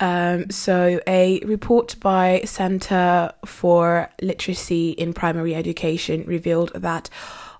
Um, 0.00 0.50
so, 0.50 1.00
a 1.06 1.40
report 1.40 1.96
by 2.00 2.42
Centre 2.44 3.32
for 3.44 4.10
Literacy 4.20 4.90
in 4.90 5.12
Primary 5.12 5.54
Education 5.54 6.24
revealed 6.26 6.72
that 6.74 7.10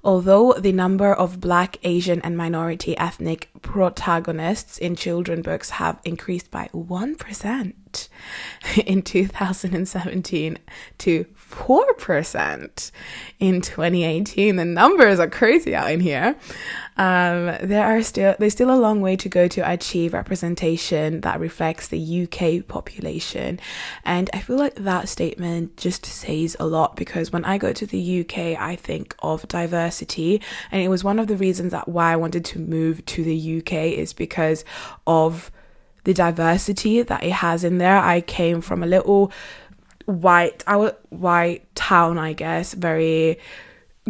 Although 0.05 0.53
the 0.59 0.73
number 0.73 1.15
of 1.15 1.41
black, 1.41 1.79
Asian, 1.83 2.21
and 2.21 2.37
minority 2.37 2.97
ethnic 2.99 3.49
protagonists 3.65 4.79
in 4.79 4.95
children 4.95 5.43
books 5.43 5.71
have 5.71 5.99
increased 6.05 6.51
by 6.51 6.69
1% 6.73 7.73
in 8.87 9.03
2017 9.03 10.59
to 10.99 11.25
4% 11.51 12.91
in 13.41 13.61
2018. 13.61 14.57
The 14.57 14.65
numbers 14.65 15.19
are 15.19 15.29
crazy 15.29 15.75
out 15.75 15.91
in 15.91 16.01
here. 16.01 16.37
Um, 16.97 17.57
there 17.61 17.85
are 17.85 18.03
still 18.03 18.37
there's 18.39 18.53
still 18.53 18.73
a 18.73 18.79
long 18.79 19.01
way 19.01 19.17
to 19.17 19.29
go 19.29 19.49
to 19.49 19.69
achieve 19.69 20.13
representation 20.13 21.23
that 21.23 21.41
reflects 21.41 21.89
the 21.89 22.23
UK 22.23 22.69
population, 22.69 23.59
and 24.05 24.31
I 24.33 24.39
feel 24.39 24.57
like 24.57 24.77
that 24.77 25.09
statement 25.09 25.77
just 25.77 26.07
says 26.07 26.57
a 26.61 26.67
lot 26.67 26.95
because 26.95 27.33
when 27.33 27.45
I 27.45 27.59
go 27.59 27.73
to 27.73 27.85
the 27.85 28.21
UK, 28.21 28.61
I 28.61 28.77
think 28.77 29.17
of 29.21 29.49
diversity, 29.49 30.41
and 30.71 30.83
it 30.83 30.89
was 30.89 31.03
one 31.03 31.19
of 31.19 31.27
the 31.27 31.37
reasons 31.37 31.73
that 31.73 31.89
why 31.89 32.13
I 32.13 32.17
wanted 32.17 32.45
to 32.47 32.61
move 32.61 33.05
to 33.07 33.25
the 33.25 33.54
UK 33.54 33.54
is 33.61 34.13
because 34.13 34.65
of 35.07 35.51
the 36.05 36.15
diversity 36.15 37.03
that 37.03 37.25
it 37.25 37.33
has 37.33 37.65
in 37.65 37.79
there. 37.79 37.99
I 37.99 38.21
came 38.21 38.61
from 38.61 38.83
a 38.83 38.87
little 38.87 39.33
white 40.07 40.63
our 40.67 40.95
white 41.09 41.75
town 41.75 42.19
i 42.19 42.33
guess 42.33 42.75
very 42.75 43.39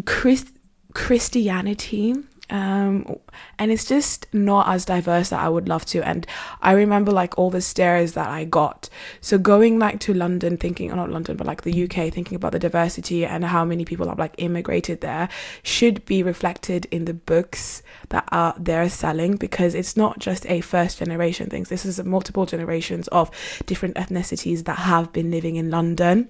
Christ- 0.06 0.52
christianity 0.92 2.14
um 2.50 3.18
and 3.58 3.72
it's 3.72 3.84
just 3.86 4.26
not 4.34 4.68
as 4.68 4.84
diverse 4.84 5.30
that 5.30 5.40
I 5.40 5.48
would 5.48 5.68
love 5.68 5.86
to. 5.86 6.06
And 6.06 6.26
I 6.60 6.72
remember 6.72 7.10
like 7.10 7.38
all 7.38 7.50
the 7.50 7.60
stares 7.60 8.12
that 8.12 8.28
I 8.28 8.44
got. 8.44 8.88
So 9.20 9.38
going 9.38 9.78
like 9.78 10.00
to 10.00 10.14
London 10.14 10.56
thinking 10.56 10.92
or 10.92 10.96
not 10.96 11.10
London 11.10 11.36
but 11.36 11.46
like 11.46 11.62
the 11.62 11.84
UK 11.84 12.12
thinking 12.12 12.36
about 12.36 12.52
the 12.52 12.58
diversity 12.58 13.24
and 13.24 13.44
how 13.44 13.64
many 13.64 13.84
people 13.84 14.08
have 14.08 14.18
like 14.18 14.34
immigrated 14.38 15.00
there 15.00 15.28
should 15.62 16.04
be 16.04 16.22
reflected 16.22 16.86
in 16.90 17.06
the 17.06 17.14
books 17.14 17.82
that 18.10 18.28
are 18.30 18.54
they're 18.58 18.90
selling 18.90 19.36
because 19.36 19.74
it's 19.74 19.96
not 19.96 20.18
just 20.18 20.44
a 20.46 20.60
first 20.60 20.98
generation 20.98 21.48
thing. 21.48 21.62
This 21.64 21.86
is 21.86 22.02
multiple 22.04 22.44
generations 22.44 23.08
of 23.08 23.30
different 23.66 23.96
ethnicities 23.96 24.64
that 24.64 24.78
have 24.80 25.12
been 25.12 25.30
living 25.30 25.56
in 25.56 25.70
London. 25.70 26.28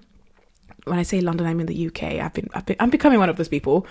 When 0.85 0.99
I 0.99 1.03
say 1.03 1.21
London 1.21 1.47
I'm 1.47 1.61
in 1.61 1.67
the 1.67 1.87
UK 1.89 2.03
I've 2.21 2.35
been, 2.35 2.49
I've 2.55 2.67
been 2.67 2.77
I'm 2.79 2.91
becoming 2.91 3.19
one 3.19 3.31
of 3.31 3.37
those 3.37 3.49
people 3.49 3.87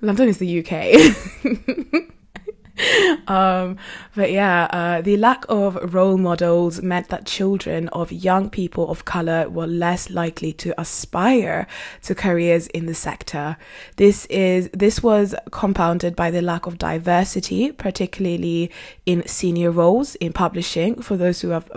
London 0.00 0.28
is 0.28 0.38
the 0.38 0.64
UK. 0.64 2.10
um, 3.28 3.76
but 4.14 4.32
yeah, 4.32 4.64
uh, 4.70 5.00
the 5.00 5.16
lack 5.16 5.44
of 5.48 5.94
role 5.94 6.16
models 6.16 6.82
meant 6.82 7.08
that 7.08 7.26
children 7.26 7.88
of 7.88 8.10
young 8.10 8.48
people 8.50 8.90
of 8.90 9.04
color 9.04 9.48
were 9.48 9.66
less 9.66 10.10
likely 10.10 10.52
to 10.54 10.78
aspire 10.80 11.66
to 12.02 12.14
careers 12.14 12.66
in 12.68 12.86
the 12.86 12.94
sector. 12.94 13.56
This 13.96 14.26
is 14.26 14.70
this 14.72 15.02
was 15.02 15.34
compounded 15.50 16.16
by 16.16 16.30
the 16.30 16.42
lack 16.42 16.66
of 16.66 16.78
diversity, 16.78 17.72
particularly 17.72 18.70
in 19.06 19.26
senior 19.26 19.70
roles 19.70 20.14
in 20.16 20.32
publishing 20.32 21.02
for 21.02 21.16
those 21.16 21.40
who 21.40 21.50
have 21.50 21.70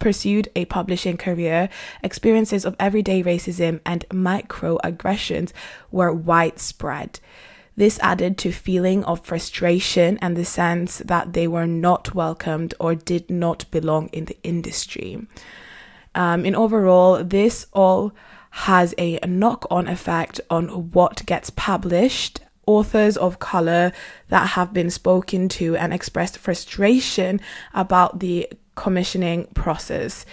pursued 0.00 0.48
a 0.56 0.64
publishing 0.64 1.16
career, 1.16 1.68
experiences 2.02 2.64
of 2.64 2.74
everyday 2.80 3.22
racism 3.22 3.78
and 3.86 4.04
microaggressions 4.08 5.52
were 5.92 6.12
widespread. 6.12 7.20
This 7.76 8.00
added 8.00 8.36
to 8.38 8.50
feeling 8.50 9.04
of 9.04 9.24
frustration 9.24 10.18
and 10.20 10.36
the 10.36 10.44
sense 10.44 10.98
that 10.98 11.32
they 11.32 11.46
were 11.46 11.68
not 11.68 12.14
welcomed 12.14 12.74
or 12.80 12.94
did 12.96 13.30
not 13.30 13.70
belong 13.70 14.08
in 14.08 14.24
the 14.24 14.36
industry. 14.42 15.26
Um, 16.14 16.44
in 16.44 16.56
overall, 16.56 17.22
this 17.22 17.66
all 17.72 18.12
has 18.50 18.94
a 18.98 19.20
knock 19.26 19.66
on 19.70 19.86
effect 19.86 20.40
on 20.50 20.90
what 20.90 21.24
gets 21.24 21.50
published 21.50 22.40
authors 22.66 23.16
of 23.16 23.38
color 23.38 23.92
that 24.28 24.50
have 24.50 24.72
been 24.72 24.90
spoken 24.90 25.48
to 25.48 25.76
and 25.76 25.92
expressed 25.92 26.38
frustration 26.38 27.40
about 27.74 28.20
the 28.20 28.48
commissioning 28.80 29.46
process. 29.52 30.24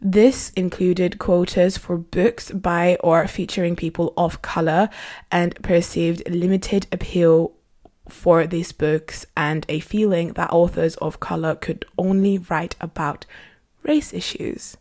This 0.00 0.50
included 0.50 1.18
quotas 1.18 1.76
for 1.76 1.98
books 1.98 2.52
by 2.52 2.96
or 3.00 3.26
featuring 3.26 3.74
people 3.74 4.14
of 4.16 4.40
color 4.40 4.88
and 5.32 5.60
perceived 5.62 6.22
limited 6.30 6.86
appeal 6.92 7.52
for 8.08 8.46
these 8.46 8.70
books 8.70 9.26
and 9.36 9.66
a 9.68 9.80
feeling 9.80 10.34
that 10.34 10.52
authors 10.52 10.94
of 10.96 11.18
color 11.18 11.56
could 11.56 11.84
only 11.98 12.38
write 12.38 12.76
about 12.80 13.26
race 13.82 14.14
issues. 14.14 14.76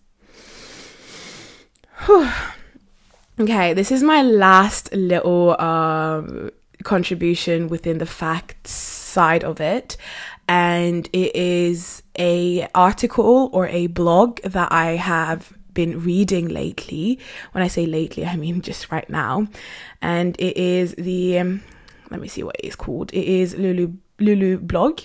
okay, 3.39 3.73
this 3.73 3.91
is 3.91 4.03
my 4.03 4.21
last 4.21 4.93
little 4.93 5.60
um, 5.60 6.51
contribution 6.84 7.67
within 7.67 7.97
the 7.97 8.06
facts 8.06 8.69
side 8.69 9.43
of 9.43 9.60
it 9.60 9.97
and 10.47 11.10
it 11.12 11.36
is 11.36 12.03
a 12.17 12.67
article 12.73 13.49
or 13.53 13.67
a 13.67 13.88
blog 13.88 14.41
that 14.41 14.71
I 14.71 14.95
have 14.95 15.53
been 15.73 16.03
reading 16.03 16.47
lately. 16.47 17.19
When 17.51 17.63
I 17.63 17.67
say 17.67 17.86
lately, 17.86 18.25
I 18.25 18.36
mean 18.36 18.62
just 18.62 18.91
right 18.91 19.10
now, 19.10 19.47
and 20.01 20.36
it 20.39 20.58
is 20.58 20.95
the 20.95 21.39
um, 21.39 21.63
let 22.10 22.19
me 22.19 22.27
see 22.27 22.43
what 22.43 22.56
it 22.60 22.65
is 22.65 22.75
called. 22.75 23.13
It 23.13 23.25
is 23.25 23.56
Lulu 23.56 23.93
Lulu 24.19 24.58
blog. 24.60 25.01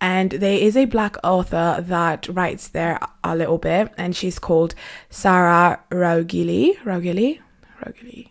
And 0.00 0.32
there 0.32 0.58
is 0.58 0.76
a 0.76 0.86
black 0.86 1.16
author 1.22 1.78
that 1.80 2.26
writes 2.28 2.66
there 2.66 2.98
a 3.22 3.36
little 3.36 3.58
bit, 3.58 3.92
and 3.96 4.16
she's 4.16 4.40
called 4.40 4.74
Sarah 5.10 5.78
Raugili. 5.90 6.76
Raugili? 6.78 7.38
Raugili. 7.80 8.30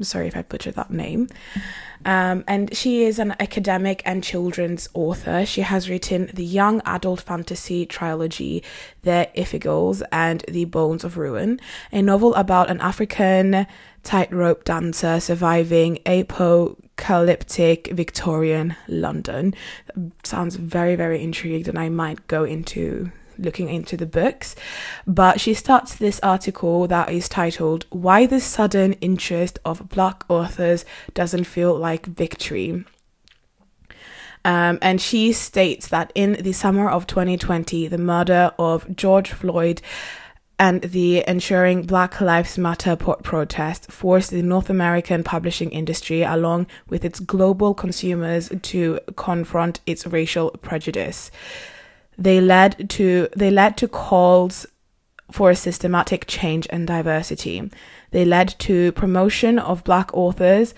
Sorry 0.00 0.28
if 0.28 0.36
I 0.36 0.42
butchered 0.42 0.74
that 0.74 0.90
name. 0.90 1.28
Um, 2.04 2.44
and 2.46 2.74
she 2.76 3.04
is 3.04 3.18
an 3.18 3.34
academic 3.40 4.02
and 4.04 4.22
children's 4.22 4.88
author. 4.94 5.44
She 5.44 5.62
has 5.62 5.90
written 5.90 6.30
the 6.32 6.44
young 6.44 6.80
adult 6.84 7.20
fantasy 7.20 7.84
trilogy, 7.86 8.62
The 9.02 9.28
Effigies 9.38 10.02
and 10.12 10.44
The 10.48 10.64
Bones 10.66 11.02
of 11.02 11.16
Ruin, 11.16 11.60
a 11.90 12.00
novel 12.00 12.34
about 12.34 12.70
an 12.70 12.80
African 12.80 13.66
tightrope 14.04 14.64
dancer 14.64 15.18
surviving 15.18 15.98
apocalyptic 16.06 17.88
Victorian 17.92 18.76
London. 18.86 19.54
Sounds 20.22 20.56
very, 20.56 20.94
very 20.94 21.20
intrigued, 21.22 21.68
and 21.68 21.78
I 21.78 21.88
might 21.88 22.28
go 22.28 22.44
into 22.44 23.10
looking 23.38 23.68
into 23.68 23.96
the 23.96 24.06
books. 24.06 24.56
But 25.06 25.40
she 25.40 25.54
starts 25.54 25.94
this 25.94 26.20
article 26.22 26.86
that 26.88 27.10
is 27.10 27.28
titled 27.28 27.86
Why 27.90 28.26
the 28.26 28.40
Sudden 28.40 28.94
Interest 28.94 29.58
of 29.64 29.88
Black 29.88 30.24
Authors 30.28 30.84
Doesn't 31.14 31.44
Feel 31.44 31.76
Like 31.76 32.06
Victory. 32.06 32.84
Um, 34.44 34.78
and 34.80 35.00
she 35.00 35.32
states 35.32 35.88
that 35.88 36.12
in 36.14 36.32
the 36.42 36.52
summer 36.52 36.88
of 36.88 37.06
2020, 37.06 37.88
the 37.88 37.98
murder 37.98 38.52
of 38.58 38.96
George 38.96 39.32
Floyd 39.32 39.82
and 40.58 40.82
the 40.82 41.22
ensuring 41.28 41.82
Black 41.82 42.20
Lives 42.20 42.58
Matter 42.58 42.96
protest 42.96 43.92
forced 43.92 44.30
the 44.30 44.42
North 44.42 44.68
American 44.68 45.22
publishing 45.22 45.70
industry, 45.70 46.22
along 46.22 46.66
with 46.88 47.04
its 47.04 47.20
global 47.20 47.74
consumers, 47.74 48.50
to 48.62 48.98
confront 49.14 49.80
its 49.86 50.06
racial 50.06 50.50
prejudice. 50.62 51.30
They 52.18 52.40
led 52.40 52.90
to 52.90 53.28
they 53.34 53.50
led 53.50 53.76
to 53.78 53.88
calls 53.88 54.66
for 55.30 55.50
a 55.50 55.56
systematic 55.56 56.26
change 56.26 56.66
and 56.70 56.86
diversity. 56.86 57.70
They 58.10 58.24
led 58.24 58.48
to 58.60 58.92
promotion 58.92 59.58
of 59.58 59.84
black 59.84 60.12
authors 60.12 60.74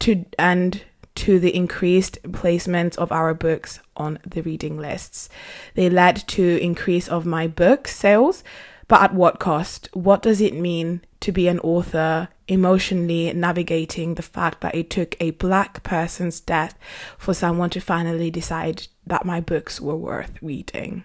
to 0.00 0.24
and 0.38 0.82
to 1.16 1.38
the 1.38 1.54
increased 1.54 2.18
placement 2.32 2.96
of 2.96 3.12
our 3.12 3.34
books 3.34 3.80
on 3.96 4.18
the 4.26 4.42
reading 4.42 4.78
lists. 4.78 5.28
They 5.74 5.90
led 5.90 6.16
to 6.28 6.62
increase 6.62 7.08
of 7.08 7.26
my 7.26 7.46
book 7.46 7.86
sales, 7.88 8.42
but 8.88 9.02
at 9.02 9.14
what 9.14 9.38
cost? 9.38 9.88
What 9.92 10.22
does 10.22 10.40
it 10.40 10.54
mean 10.54 11.02
to 11.20 11.30
be 11.30 11.48
an 11.48 11.60
author 11.60 12.28
emotionally 12.48 13.32
navigating 13.34 14.14
the 14.14 14.22
fact 14.22 14.62
that 14.62 14.74
it 14.74 14.88
took 14.88 15.14
a 15.20 15.32
black 15.32 15.82
person's 15.82 16.40
death 16.40 16.74
for 17.18 17.34
someone 17.34 17.70
to 17.70 17.80
finally 17.80 18.30
decide 18.30 18.88
that 19.10 19.26
my 19.26 19.40
books 19.40 19.80
were 19.80 19.96
worth 19.96 20.32
reading. 20.40 21.04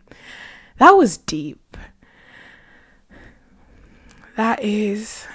That 0.78 0.91
was 0.91 1.18
deep. 1.18 1.76
That 4.38 4.63
is. 4.63 5.26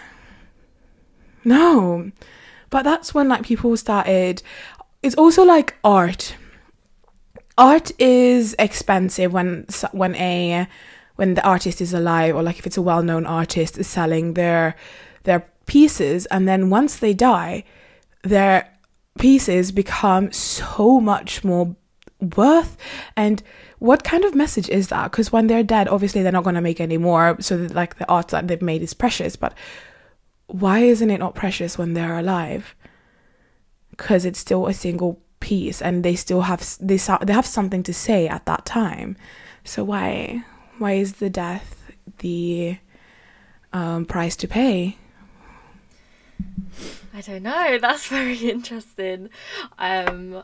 No. 1.45 2.11
But 2.71 2.85
that's 2.85 3.13
when 3.13 3.29
like 3.29 3.43
people 3.43 3.77
started. 3.77 4.43
It's 5.03 5.17
also 5.17 5.45
like 5.45 5.77
art. 5.83 6.37
Art 7.59 7.91
is 7.99 8.55
expensive 8.59 9.33
when 9.33 9.67
when 9.93 10.15
a 10.15 10.67
when 11.17 11.35
the 11.35 11.47
artist 11.47 11.81
is 11.81 11.93
alive 11.93 12.35
or 12.35 12.43
like 12.43 12.59
if 12.59 12.67
it's 12.67 12.79
a 12.79 12.83
well-known 12.83 13.27
artist 13.27 13.77
is 13.77 13.87
selling 13.87 14.35
their 14.35 14.75
their 15.25 15.47
pieces 15.67 16.25
and 16.27 16.49
then 16.49 16.71
once 16.71 16.97
they 16.97 17.13
die 17.13 17.63
their 18.23 18.67
pieces 19.19 19.71
become 19.71 20.33
so 20.33 20.99
much 20.99 21.45
more 21.45 21.77
worth 22.37 22.77
and 23.17 23.43
what 23.79 24.05
kind 24.05 24.25
of 24.25 24.35
message 24.35 24.69
is 24.69 24.89
that 24.89 25.11
because 25.11 25.33
when 25.33 25.47
they're 25.47 25.63
dead 25.63 25.89
obviously 25.89 26.23
they're 26.23 26.33
not 26.33 26.45
going 26.45 26.55
to 26.55 26.61
make 26.61 26.81
any 26.81 26.99
more 26.99 27.37
so 27.41 27.57
that, 27.57 27.75
like 27.75 27.97
the 27.99 28.09
art 28.09 28.29
that 28.29 28.49
they've 28.49 28.63
made 28.63 28.83
is 28.83 28.95
precious 28.95 29.37
but 29.37 29.55
why 30.47 30.81
isn't 30.81 31.11
it 31.11 31.19
not 31.19 31.35
precious 31.35 31.79
when 31.79 31.95
they're 31.95 32.19
alive 32.19 32.75
because 33.91 34.25
it's 34.25 34.39
still 34.39 34.67
a 34.67 34.75
single 34.75 35.21
piece 35.41 35.81
and 35.81 36.05
they 36.05 36.15
still 36.15 36.43
have 36.43 36.77
they, 36.81 36.99
they 37.23 37.33
have 37.33 37.47
something 37.47 37.83
to 37.83 37.95
say 37.95 38.29
at 38.29 38.45
that 38.47 38.65
time 38.67 39.17
so 39.65 39.83
why 39.83 40.45
why 40.79 40.93
is 40.93 41.15
the 41.15 41.31
death 41.31 41.93
the 42.19 42.77
um, 43.73 44.05
price 44.05 44.37
to 44.37 44.49
pay 44.49 44.99
I 47.13 47.21
don't 47.21 47.43
know. 47.43 47.79
That's 47.81 48.07
very 48.07 48.37
interesting. 48.37 49.31
Um, 49.79 50.43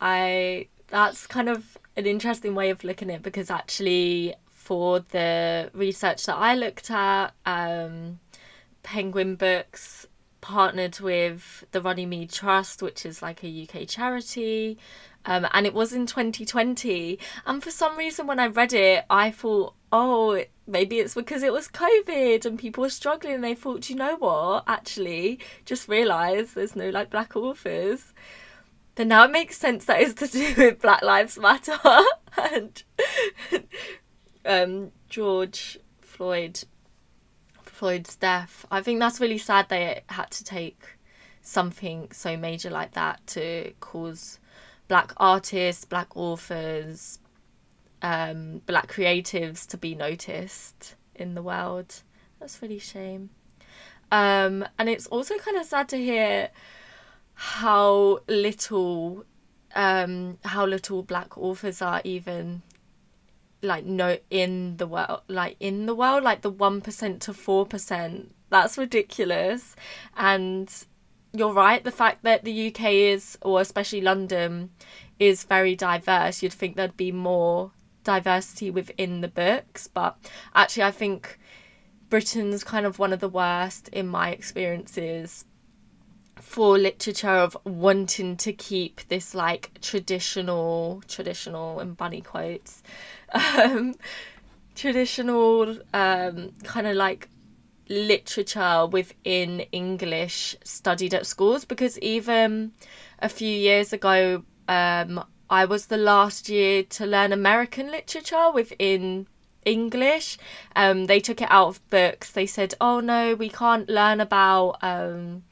I 0.00 0.68
that's 0.88 1.26
kind 1.26 1.48
of 1.48 1.78
an 1.96 2.06
interesting 2.06 2.54
way 2.54 2.70
of 2.70 2.84
looking 2.84 3.10
at 3.10 3.16
it 3.16 3.22
because 3.22 3.50
actually 3.50 4.34
for 4.48 5.00
the 5.00 5.70
research 5.74 6.26
that 6.26 6.36
I 6.36 6.54
looked 6.54 6.90
at, 6.90 7.32
um, 7.44 8.20
Penguin 8.82 9.34
Books 9.34 10.06
partnered 10.40 11.00
with 11.00 11.64
the 11.72 11.82
Runnymede 11.82 12.30
Trust, 12.30 12.82
which 12.82 13.04
is 13.04 13.20
like 13.22 13.42
a 13.44 13.62
UK 13.62 13.86
charity. 13.86 14.78
Um, 15.24 15.46
and 15.52 15.66
it 15.66 15.74
was 15.74 15.92
in 15.92 16.06
2020. 16.06 17.18
And 17.46 17.62
for 17.62 17.70
some 17.70 17.96
reason, 17.96 18.26
when 18.26 18.38
I 18.38 18.46
read 18.46 18.72
it, 18.72 19.04
I 19.10 19.30
thought, 19.30 19.74
oh, 19.92 20.42
maybe 20.66 20.98
it's 20.98 21.14
because 21.14 21.42
it 21.42 21.52
was 21.52 21.68
COVID 21.68 22.46
and 22.46 22.58
people 22.58 22.82
were 22.82 22.90
struggling. 22.90 23.34
And 23.34 23.44
they 23.44 23.54
thought, 23.54 23.90
you 23.90 23.96
know 23.96 24.16
what? 24.16 24.64
Actually, 24.66 25.40
just 25.66 25.88
realise 25.88 26.52
there's 26.52 26.76
no 26.76 26.90
like 26.90 27.10
black 27.10 27.36
authors 27.36 28.12
then 28.94 29.08
now 29.08 29.24
it 29.24 29.30
makes 29.30 29.56
sense 29.56 29.84
that 29.86 30.00
it's 30.00 30.14
to 30.14 30.26
do 30.26 30.54
with 30.58 30.80
Black 30.80 31.02
Lives 31.02 31.38
Matter 31.38 31.78
and 32.52 32.82
um, 34.44 34.92
George 35.08 35.78
Floyd 36.00 36.64
Floyd's 37.62 38.16
death. 38.16 38.66
I 38.70 38.82
think 38.82 39.00
that's 39.00 39.20
really 39.20 39.38
sad 39.38 39.68
they 39.68 40.02
had 40.08 40.30
to 40.32 40.44
take 40.44 40.82
something 41.40 42.08
so 42.12 42.36
major 42.36 42.68
like 42.68 42.92
that 42.92 43.26
to 43.28 43.72
cause 43.80 44.38
black 44.86 45.12
artists, 45.16 45.84
black 45.86 46.14
authors, 46.14 47.20
um, 48.02 48.60
black 48.66 48.92
creatives 48.92 49.66
to 49.68 49.78
be 49.78 49.94
noticed 49.94 50.94
in 51.14 51.34
the 51.34 51.42
world. 51.42 52.02
That's 52.38 52.60
really 52.60 52.78
shame. 52.78 53.30
Um, 54.12 54.66
and 54.78 54.88
it's 54.88 55.06
also 55.06 55.38
kind 55.38 55.56
of 55.56 55.64
sad 55.64 55.88
to 55.90 55.96
hear 55.96 56.50
how 57.42 58.18
little 58.28 59.24
um 59.74 60.36
how 60.44 60.66
little 60.66 61.02
black 61.02 61.38
authors 61.38 61.80
are 61.80 62.02
even 62.04 62.60
like 63.62 63.82
no 63.86 64.18
in 64.28 64.76
the 64.76 64.86
world 64.86 65.22
like 65.26 65.56
in 65.58 65.86
the 65.86 65.94
world 65.94 66.22
like 66.22 66.42
the 66.42 66.52
1% 66.52 67.20
to 67.20 67.32
4% 67.32 68.26
that's 68.50 68.76
ridiculous. 68.76 69.74
And 70.18 70.70
you're 71.32 71.54
right 71.54 71.82
the 71.82 71.90
fact 71.90 72.24
that 72.24 72.44
the 72.44 72.68
UK 72.68 72.92
is 72.92 73.38
or 73.40 73.62
especially 73.62 74.02
London 74.02 74.70
is 75.18 75.44
very 75.44 75.74
diverse. 75.74 76.42
You'd 76.42 76.52
think 76.52 76.76
there'd 76.76 76.96
be 76.96 77.12
more 77.12 77.70
diversity 78.04 78.70
within 78.70 79.22
the 79.22 79.28
books 79.28 79.86
but 79.86 80.18
actually 80.54 80.82
I 80.82 80.90
think 80.90 81.38
Britain's 82.10 82.64
kind 82.64 82.84
of 82.84 82.98
one 82.98 83.14
of 83.14 83.20
the 83.20 83.28
worst 83.30 83.88
in 83.88 84.08
my 84.08 84.30
experiences 84.30 85.46
for 86.50 86.76
literature 86.76 87.28
of 87.28 87.56
wanting 87.62 88.36
to 88.36 88.52
keep 88.52 89.02
this 89.06 89.36
like 89.36 89.70
traditional 89.80 91.00
traditional 91.06 91.78
and 91.78 91.96
bunny 91.96 92.20
quotes 92.20 92.82
um 93.32 93.94
traditional 94.74 95.78
um 95.94 96.50
kind 96.64 96.88
of 96.88 96.96
like 96.96 97.28
literature 97.88 98.84
within 98.86 99.60
english 99.70 100.56
studied 100.64 101.14
at 101.14 101.24
schools. 101.24 101.64
Because 101.64 101.96
even 102.00 102.72
a 103.20 103.28
few 103.28 103.48
years 103.68 103.92
ago 103.92 104.42
um 104.66 105.24
i 105.50 105.64
was 105.64 105.86
the 105.86 105.96
last 105.96 106.48
year 106.48 106.82
to 106.82 107.06
learn 107.06 107.32
american 107.32 107.92
literature 107.92 108.50
within 108.52 109.28
english. 109.64 110.36
Um 110.74 111.06
they 111.06 111.20
took 111.20 111.40
it 111.40 111.48
out 111.48 111.68
of 111.68 111.90
books. 111.90 112.32
They 112.32 112.46
said 112.46 112.74
oh 112.80 112.98
no 112.98 113.36
we 113.36 113.50
can't 113.50 113.88
learn 113.88 114.20
about 114.20 114.78
um 114.82 115.44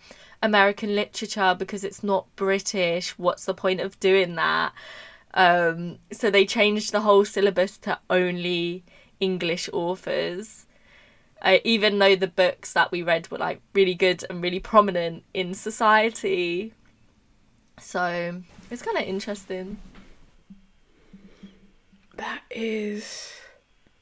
American 0.42 0.94
literature 0.94 1.54
because 1.58 1.84
it's 1.84 2.02
not 2.02 2.34
British. 2.36 3.18
What's 3.18 3.44
the 3.44 3.54
point 3.54 3.80
of 3.80 3.98
doing 4.00 4.34
that? 4.36 4.72
Um, 5.34 5.98
so 6.12 6.30
they 6.30 6.46
changed 6.46 6.92
the 6.92 7.00
whole 7.00 7.24
syllabus 7.24 7.78
to 7.78 7.98
only 8.08 8.84
English 9.20 9.68
authors. 9.72 10.66
Uh, 11.40 11.58
even 11.62 11.98
though 11.98 12.16
the 12.16 12.26
books 12.26 12.72
that 12.72 12.90
we 12.90 13.02
read 13.02 13.30
were 13.30 13.38
like 13.38 13.60
really 13.72 13.94
good 13.94 14.24
and 14.28 14.42
really 14.42 14.58
prominent 14.58 15.22
in 15.34 15.54
society. 15.54 16.72
So 17.80 18.42
it's 18.70 18.82
kind 18.82 18.98
of 18.98 19.04
interesting. 19.04 19.78
That 22.16 22.42
is 22.50 23.32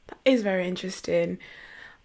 that 0.06 0.18
is 0.24 0.42
very 0.42 0.66
interesting. 0.66 1.38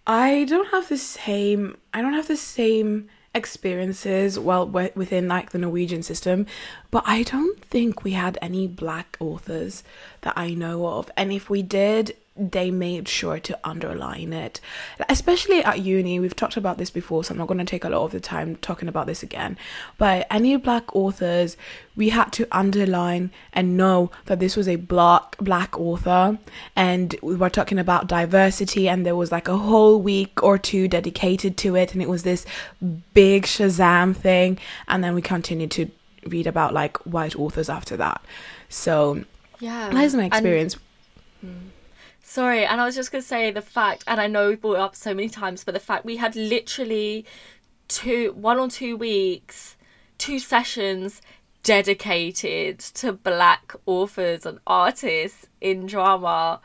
I 0.06 0.46
don't 0.50 0.68
have 0.70 0.90
the 0.90 0.98
same 0.98 1.78
I 1.94 2.02
don't 2.02 2.14
have 2.14 2.28
the 2.28 2.36
same 2.36 3.08
experiences 3.34 4.38
well 4.38 4.68
within 4.68 5.28
like 5.28 5.52
the 5.52 5.58
Norwegian 5.58 6.04
system, 6.04 6.46
but 6.90 7.04
I 7.06 7.24
don't 7.24 7.64
think 7.64 8.04
we 8.04 8.12
had 8.12 8.38
any 8.42 8.68
black 8.68 9.18
authors 9.20 9.84
that 10.22 10.34
I 10.36 10.54
know 10.54 10.88
of. 10.88 11.10
And 11.16 11.32
if 11.32 11.50
we 11.50 11.62
did, 11.62 12.16
they 12.36 12.72
made 12.72 13.08
sure 13.08 13.40
to 13.40 13.60
underline 13.64 14.32
it. 14.32 14.62
Especially 15.10 15.64
at 15.64 15.82
uni, 15.82 16.20
we've 16.20 16.36
talked 16.36 16.56
about 16.56 16.78
this 16.78 16.90
before, 16.90 17.24
so 17.24 17.34
I'm 17.34 17.38
not 17.38 17.48
going 17.48 17.58
to 17.58 17.66
take 17.66 17.84
a 17.84 17.90
lot 17.90 18.04
of 18.04 18.12
the 18.12 18.22
time 18.22 18.56
talking 18.58 18.88
about 18.88 19.06
this 19.06 19.22
again. 19.22 19.58
But 19.98 20.28
any 20.32 20.56
black 20.56 20.96
authors, 20.96 21.58
we 21.96 22.10
had 22.10 22.32
to 22.34 22.48
underline 22.52 23.32
and 23.52 23.76
know 23.76 24.12
that 24.26 24.40
this 24.40 24.56
was 24.56 24.68
a 24.68 24.78
black 24.78 25.36
black 25.40 25.78
author, 25.78 26.38
and 26.76 27.16
we 27.22 27.36
were 27.36 27.50
talking 27.50 27.78
about 27.78 28.08
diversity, 28.08 28.88
and 28.88 29.06
there 29.06 29.16
was 29.16 29.32
like 29.32 29.50
a 29.50 29.58
whole 29.58 30.02
week 30.02 30.42
or 30.42 30.58
two 30.58 30.88
dedicated 30.88 31.58
to 31.58 31.76
it, 31.76 31.94
and 31.94 32.02
it 32.02 32.10
was 32.10 32.24
this 32.24 32.46
big 33.14 33.44
Shazam 33.44 34.16
thing, 34.16 34.58
and 34.88 35.04
then 35.04 35.14
we 35.14 35.22
continued 35.22 35.72
to 35.72 35.92
read 36.26 36.48
about 36.48 36.74
like 36.74 36.98
white 37.00 37.36
authors 37.36 37.70
after 37.70 37.98
that. 37.98 38.22
So 38.70 39.26
yeah, 39.60 39.90
that's 39.90 40.14
my 40.14 40.26
experience. 40.26 40.78
And, 41.42 41.52
hmm. 41.52 41.68
Sorry, 42.32 42.64
and 42.64 42.80
I 42.80 42.86
was 42.86 42.96
just 42.96 43.12
to 43.12 43.22
say 43.22 43.52
the 43.52 43.62
fact, 43.62 44.06
and 44.08 44.22
I 44.22 44.28
know 44.28 44.48
we 44.48 44.56
brought 44.56 44.76
it 44.76 44.80
up 44.80 44.96
so 44.96 45.14
many 45.14 45.28
times, 45.28 45.66
but 45.66 45.74
the 45.74 45.82
fact 45.82 46.06
we 46.06 46.16
had 46.16 46.34
literally 46.34 47.26
two, 47.90 48.32
one 48.32 48.58
or 48.58 48.70
two 48.70 48.96
weeks, 48.96 49.76
two 50.18 50.40
sessions 50.40 51.22
dedicated 51.62 52.80
to 52.80 53.12
black 53.12 53.74
authors 53.86 54.46
and 54.46 54.60
artists 54.66 55.48
in 55.60 55.86
drama. 55.88 56.62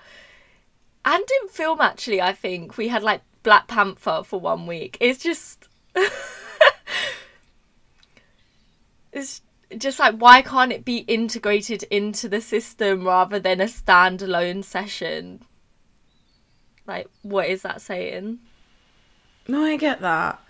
And 1.05 1.25
in 1.43 1.49
film 1.49 1.81
actually 1.81 2.23
i 2.23 2.33
think 2.33 2.77
we 2.77 2.87
had 2.87 3.03
like 3.03 3.23
black 3.43 3.67
panther 3.67 4.23
for 4.25 4.39
one 4.39 4.69
week. 4.69 4.97
It's 5.01 5.21
just 5.21 5.67
it's 9.13 9.43
just 9.77 9.99
like 9.99 10.15
why 10.15 10.43
can't 10.43 10.71
it 10.71 10.85
be 10.85 10.99
integrated 10.99 11.83
into 11.91 12.29
the 12.29 12.41
system 12.41 13.05
rather 13.05 13.41
than 13.41 13.61
a 13.61 13.65
standalone 13.65 14.63
session 14.63 15.43
like 16.87 17.09
what 17.22 17.49
is 17.49 17.62
that 17.62 17.81
saying? 17.81 18.38
No 19.49 19.62
i 19.62 19.77
get 19.77 20.01
that. 20.01 20.40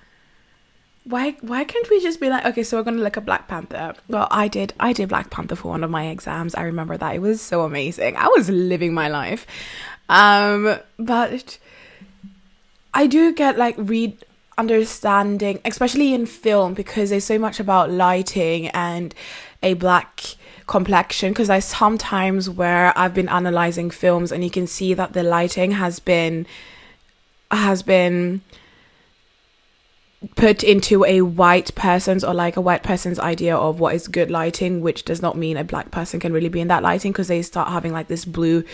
Why 1.04 1.36
why 1.40 1.64
can't 1.64 1.88
we 1.90 2.00
just 2.00 2.20
be 2.20 2.28
like 2.28 2.44
okay 2.46 2.62
so 2.62 2.76
we're 2.76 2.82
gonna 2.82 3.02
look 3.02 3.16
at 3.16 3.24
black 3.24 3.48
panther. 3.48 3.94
Well 4.08 4.28
i 4.30 4.48
did 4.48 4.72
i 4.80 4.92
did 4.92 5.08
black 5.08 5.30
panther 5.30 5.56
for 5.56 5.68
one 5.68 5.84
of 5.84 5.90
my 5.90 6.06
exams. 6.06 6.54
I 6.54 6.62
remember 6.62 6.96
that. 6.96 7.14
It 7.14 7.20
was 7.20 7.40
so 7.40 7.62
amazing. 7.62 8.16
I 8.16 8.28
was 8.28 8.48
living 8.50 8.94
my 8.94 9.08
life. 9.08 9.46
Um 10.08 10.78
but 10.98 11.58
i 12.94 13.06
do 13.06 13.32
get 13.32 13.58
like 13.58 13.74
read 13.78 14.16
understanding, 14.58 15.60
especially 15.64 16.14
in 16.14 16.26
film, 16.26 16.74
because 16.74 17.10
there's 17.10 17.24
so 17.24 17.38
much 17.38 17.60
about 17.60 17.90
lighting 17.90 18.68
and 18.68 19.14
a 19.62 19.74
black 19.74 20.36
complexion. 20.66 21.32
Because 21.32 21.50
I 21.50 21.58
sometimes 21.58 22.48
where 22.50 22.96
I've 22.96 23.14
been 23.14 23.28
analyzing 23.28 23.90
films 23.90 24.32
and 24.32 24.44
you 24.44 24.50
can 24.50 24.66
see 24.66 24.94
that 24.94 25.12
the 25.12 25.22
lighting 25.22 25.72
has 25.72 26.00
been 26.00 26.46
has 27.50 27.82
been 27.82 28.42
put 30.34 30.64
into 30.64 31.04
a 31.04 31.20
white 31.20 31.74
person's 31.74 32.24
or 32.24 32.34
like 32.34 32.56
a 32.56 32.60
white 32.60 32.82
person's 32.82 33.18
idea 33.18 33.54
of 33.54 33.78
what 33.78 33.94
is 33.94 34.08
good 34.08 34.30
lighting 34.30 34.80
which 34.80 35.04
does 35.04 35.22
not 35.22 35.36
mean 35.36 35.56
a 35.56 35.62
black 35.62 35.90
person 35.90 36.18
can 36.18 36.32
really 36.32 36.48
be 36.48 36.60
in 36.60 36.68
that 36.68 36.82
lighting 36.82 37.12
because 37.12 37.28
they 37.28 37.42
start 37.42 37.68
having 37.68 37.92
like 37.92 38.08
this 38.08 38.24
blue 38.24 38.64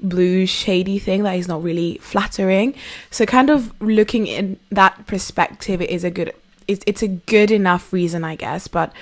blue 0.00 0.46
shady 0.46 0.98
thing 0.98 1.22
that 1.24 1.32
is 1.32 1.48
not 1.48 1.62
really 1.62 1.98
flattering 1.98 2.74
so 3.10 3.26
kind 3.26 3.50
of 3.50 3.78
looking 3.82 4.26
in 4.26 4.58
that 4.70 5.06
perspective 5.06 5.82
is 5.82 6.04
a 6.04 6.10
good 6.10 6.32
it's, 6.68 6.84
it's 6.86 7.02
a 7.02 7.08
good 7.08 7.50
enough 7.50 7.92
reason 7.92 8.24
i 8.24 8.34
guess 8.34 8.68
but 8.68 8.92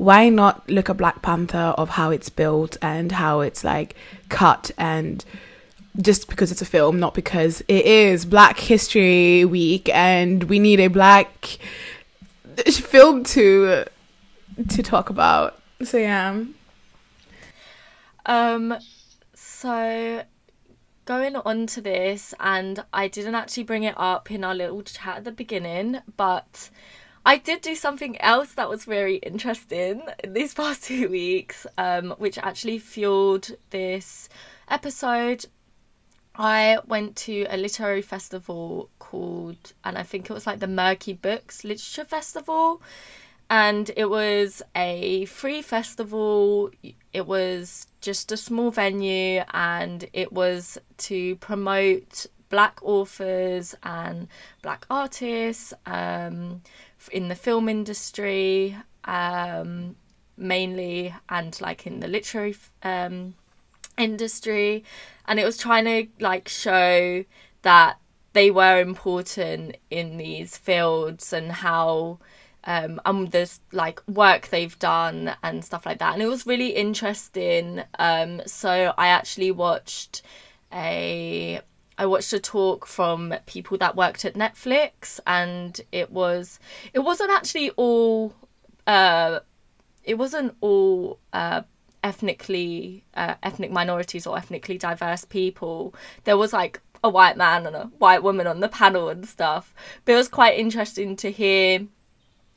why 0.00 0.30
not 0.30 0.66
look 0.66 0.88
at 0.88 0.96
black 0.96 1.20
panther 1.20 1.74
of 1.76 1.90
how 1.90 2.10
it's 2.10 2.30
built 2.30 2.74
and 2.80 3.12
how 3.12 3.40
it's 3.40 3.62
like 3.62 3.94
cut 4.30 4.70
and 4.78 5.22
just 6.00 6.26
because 6.26 6.50
it's 6.50 6.62
a 6.62 6.64
film, 6.64 6.98
not 6.98 7.12
because 7.12 7.60
it 7.68 7.84
is 7.84 8.24
Black 8.24 8.58
History 8.58 9.44
Week 9.44 9.90
and 9.90 10.44
we 10.44 10.58
need 10.58 10.80
a 10.80 10.86
black 10.86 11.58
film 12.66 13.24
to 13.24 13.84
to 14.70 14.82
talk 14.82 15.10
about. 15.10 15.60
So 15.82 15.98
yeah. 15.98 16.44
Um 18.24 18.78
so 19.34 20.22
going 21.04 21.36
on 21.36 21.66
to 21.66 21.82
this 21.82 22.32
and 22.40 22.82
I 22.94 23.06
didn't 23.06 23.34
actually 23.34 23.64
bring 23.64 23.82
it 23.82 23.96
up 23.98 24.30
in 24.30 24.44
our 24.44 24.54
little 24.54 24.80
chat 24.80 25.18
at 25.18 25.24
the 25.24 25.32
beginning, 25.32 25.98
but 26.16 26.70
I 27.24 27.36
did 27.36 27.60
do 27.60 27.74
something 27.74 28.20
else 28.20 28.54
that 28.54 28.68
was 28.68 28.84
very 28.84 29.16
interesting 29.16 30.02
these 30.26 30.54
past 30.54 30.84
two 30.88 31.08
weeks, 31.08 31.66
um, 31.78 32.10
which 32.18 32.38
actually 32.38 32.78
fueled 32.78 33.50
this 33.70 34.28
episode 34.68 35.46
I 36.34 36.78
went 36.86 37.16
to 37.16 37.44
a 37.50 37.56
literary 37.56 38.02
festival 38.02 38.88
called, 38.98 39.74
and 39.84 39.98
I 39.98 40.04
think 40.04 40.30
it 40.30 40.32
was 40.32 40.46
like 40.46 40.60
the 40.60 40.66
Murky 40.66 41.12
Books 41.12 41.64
Literature 41.64 42.06
Festival. 42.06 42.80
And 43.50 43.90
it 43.96 44.08
was 44.08 44.62
a 44.76 45.24
free 45.26 45.60
festival. 45.60 46.70
It 47.12 47.26
was 47.26 47.88
just 48.00 48.30
a 48.30 48.36
small 48.36 48.70
venue, 48.70 49.42
and 49.52 50.08
it 50.12 50.32
was 50.32 50.78
to 50.98 51.36
promote 51.36 52.26
black 52.48 52.78
authors 52.82 53.74
and 53.82 54.28
black 54.62 54.86
artists 54.88 55.74
um, 55.84 56.62
in 57.08 57.28
the 57.28 57.34
film 57.34 57.68
industry, 57.68 58.76
um, 59.04 59.96
mainly, 60.36 61.14
and 61.28 61.58
like 61.60 61.86
in 61.86 62.00
the 62.00 62.08
literary 62.08 62.56
um, 62.82 63.34
industry. 63.96 64.84
And 65.26 65.38
it 65.38 65.44
was 65.44 65.56
trying 65.56 65.84
to 65.84 66.06
like 66.22 66.48
show 66.48 67.24
that 67.62 67.98
they 68.32 68.50
were 68.50 68.80
important 68.80 69.76
in 69.90 70.16
these 70.16 70.56
fields 70.56 71.32
and 71.32 71.50
how 71.50 72.18
um 72.64 73.00
um 73.06 73.26
there's 73.30 73.60
like 73.72 74.06
work 74.06 74.48
they've 74.48 74.78
done 74.78 75.34
and 75.42 75.64
stuff 75.64 75.86
like 75.86 75.98
that. 75.98 76.12
And 76.12 76.22
it 76.22 76.26
was 76.26 76.46
really 76.46 76.70
interesting 76.70 77.82
um 77.98 78.42
so 78.46 78.94
I 78.96 79.08
actually 79.08 79.50
watched 79.50 80.22
a 80.72 81.60
I 82.00 82.06
watched 82.06 82.32
a 82.32 82.40
talk 82.40 82.86
from 82.86 83.34
people 83.44 83.76
that 83.76 83.94
worked 83.94 84.24
at 84.24 84.32
Netflix 84.32 85.20
and 85.26 85.78
it 85.92 86.10
was 86.10 86.58
it 86.94 87.00
wasn't 87.00 87.30
actually 87.30 87.68
all 87.76 88.34
uh 88.86 89.40
it 90.02 90.14
wasn't 90.14 90.56
all 90.62 91.18
uh 91.34 91.60
ethnically 92.02 93.04
uh, 93.12 93.34
ethnic 93.42 93.70
minorities 93.70 94.26
or 94.26 94.38
ethnically 94.38 94.78
diverse 94.78 95.26
people. 95.26 95.94
There 96.24 96.38
was 96.38 96.54
like 96.54 96.80
a 97.04 97.10
white 97.10 97.36
man 97.36 97.66
and 97.66 97.76
a 97.76 97.90
white 97.98 98.22
woman 98.22 98.46
on 98.46 98.60
the 98.60 98.70
panel 98.70 99.10
and 99.10 99.28
stuff. 99.28 99.74
But 100.06 100.12
it 100.12 100.16
was 100.16 100.28
quite 100.28 100.58
interesting 100.58 101.16
to 101.16 101.30
hear 101.30 101.86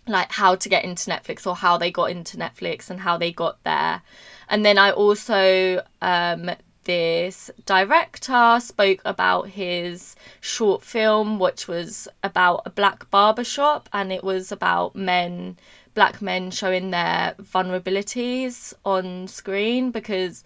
like 0.08 0.32
how 0.32 0.56
to 0.56 0.70
get 0.70 0.86
into 0.86 1.10
netflix 1.10 1.46
or 1.46 1.56
how 1.56 1.78
they 1.78 1.92
got 1.92 2.12
into 2.12 2.38
netflix 2.38 2.90
and 2.90 3.02
how 3.02 3.18
they 3.18 3.34
got 3.34 3.62
there. 3.66 4.02
And 4.48 4.66
then 4.66 4.78
i 4.78 4.92
also 4.92 5.84
um 6.02 6.50
this 6.84 7.50
director 7.66 8.60
spoke 8.60 9.02
about 9.06 9.50
his 9.50 10.16
short 10.42 10.84
film 10.84 11.40
which 11.40 11.68
was 11.68 12.08
about 12.24 12.62
a 12.66 12.70
black 12.70 13.10
barbershop 13.10 13.90
and 13.94 14.12
it 14.12 14.24
was 14.24 14.52
about 14.52 14.96
men 14.96 15.58
black 15.94 16.22
men 16.22 16.52
showing 16.52 16.92
their 16.92 17.36
vulnerabilities 17.40 18.74
on 18.84 19.28
screen 19.28 19.92
because 19.92 20.44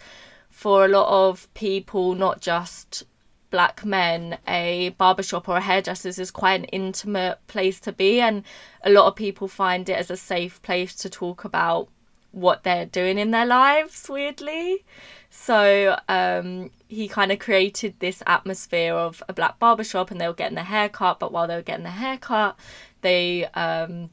for 0.57 0.85
a 0.85 0.87
lot 0.87 1.07
of 1.07 1.53
people, 1.53 2.15
not 2.15 2.41
just 2.41 3.03
black 3.51 3.85
men, 3.85 4.39
a 4.47 4.89
barbershop 4.97 5.47
or 5.47 5.57
a 5.57 5.61
hairdresser's 5.61 6.17
is 6.17 6.31
quite 6.31 6.61
an 6.61 6.65
intimate 6.65 7.37
place 7.45 7.79
to 7.79 7.91
be, 7.91 8.19
and 8.19 8.43
a 8.83 8.89
lot 8.89 9.05
of 9.05 9.15
people 9.15 9.47
find 9.47 9.87
it 9.87 9.97
as 9.97 10.09
a 10.09 10.17
safe 10.17 10.59
place 10.63 10.95
to 10.95 11.11
talk 11.11 11.43
about 11.45 11.89
what 12.37 12.63
they're 12.63 12.85
doing 12.85 13.17
in 13.17 13.31
their 13.31 13.45
lives, 13.45 14.07
weirdly. 14.09 14.85
So 15.29 15.97
um, 16.07 16.71
he 16.87 17.07
kind 17.07 17.31
of 17.31 17.39
created 17.39 17.95
this 17.99 18.23
atmosphere 18.25 18.93
of 18.93 19.21
a 19.27 19.33
black 19.33 19.59
barbershop, 19.59 20.11
and 20.11 20.21
they 20.21 20.27
were 20.27 20.33
getting 20.33 20.55
their 20.55 20.63
hair 20.63 20.89
cut, 20.89 21.19
but 21.19 21.31
while 21.31 21.47
they 21.47 21.55
were 21.55 21.61
getting 21.61 21.83
their 21.83 21.91
hair 21.93 22.17
cut, 22.17 22.57
they 23.01 23.45
um, 23.53 24.09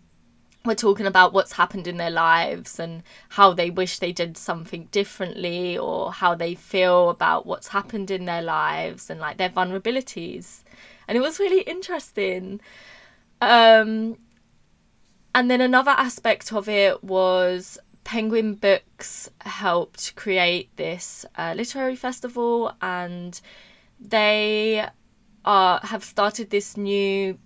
we're 0.65 0.75
talking 0.75 1.07
about 1.07 1.35
what's 1.35 1.53
happened 1.53 1.87
in 1.87 1.99
their 1.99 2.11
lives 2.11 2.79
and 2.79 3.03
how 3.29 3.53
they 3.53 3.69
wish 3.69 3.99
they 3.99 4.13
did 4.13 4.37
something 4.37 4.89
differently 4.91 5.77
or 5.77 6.11
how 6.11 6.35
they 6.35 6.55
feel 6.55 7.11
about 7.11 7.45
what's 7.45 7.69
happened 7.69 8.11
in 8.11 8.25
their 8.25 8.41
lives 8.41 9.11
and 9.11 9.21
like 9.21 9.37
their 9.37 9.51
vulnerabilities 9.51 10.63
and 11.07 11.19
it 11.19 11.21
was 11.21 11.39
really 11.39 11.61
interesting 11.63 12.61
um, 13.43 14.17
and 15.35 15.51
then 15.51 15.61
another 15.61 15.91
aspect 15.91 16.53
of 16.53 16.69
it 16.69 17.05
was 17.05 17.79
penguin 18.05 18.55
books 18.55 19.31
helped 19.41 20.15
create 20.15 20.77
this 20.77 21.25
uh, 21.37 21.55
literary 21.57 21.97
festival 21.97 22.73
and 22.81 23.41
they 23.99 24.87
are 25.45 25.81
have 25.83 26.05
started 26.05 26.51
this 26.51 26.77
new 26.77 27.39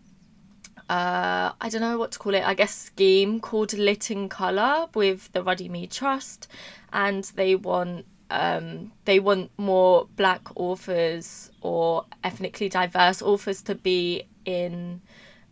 uh, 0.89 1.53
I 1.61 1.69
don't 1.69 1.83
know 1.83 1.99
what 1.99 2.13
to 2.13 2.19
call 2.19 2.35
it, 2.35 2.43
I 2.43 2.55
guess 2.55 2.75
scheme 2.75 3.41
called 3.41 3.75
Lit 3.75 4.11
in 4.11 4.29
Colour 4.29 4.87
with 4.95 5.31
the 5.33 5.43
Runnymede 5.43 5.91
Trust, 5.91 6.49
and 6.93 7.25
they 7.35 7.55
want 7.55 8.07
um, 8.31 8.93
they 9.05 9.21
want 9.21 9.51
more 9.59 10.09
black 10.17 10.49
authors 10.57 11.51
or 11.61 12.07
ethnically 12.25 12.69
diverse 12.69 13.21
authors 13.21 13.63
to 13.63 13.75
be 13.75 14.25
in 14.45 15.03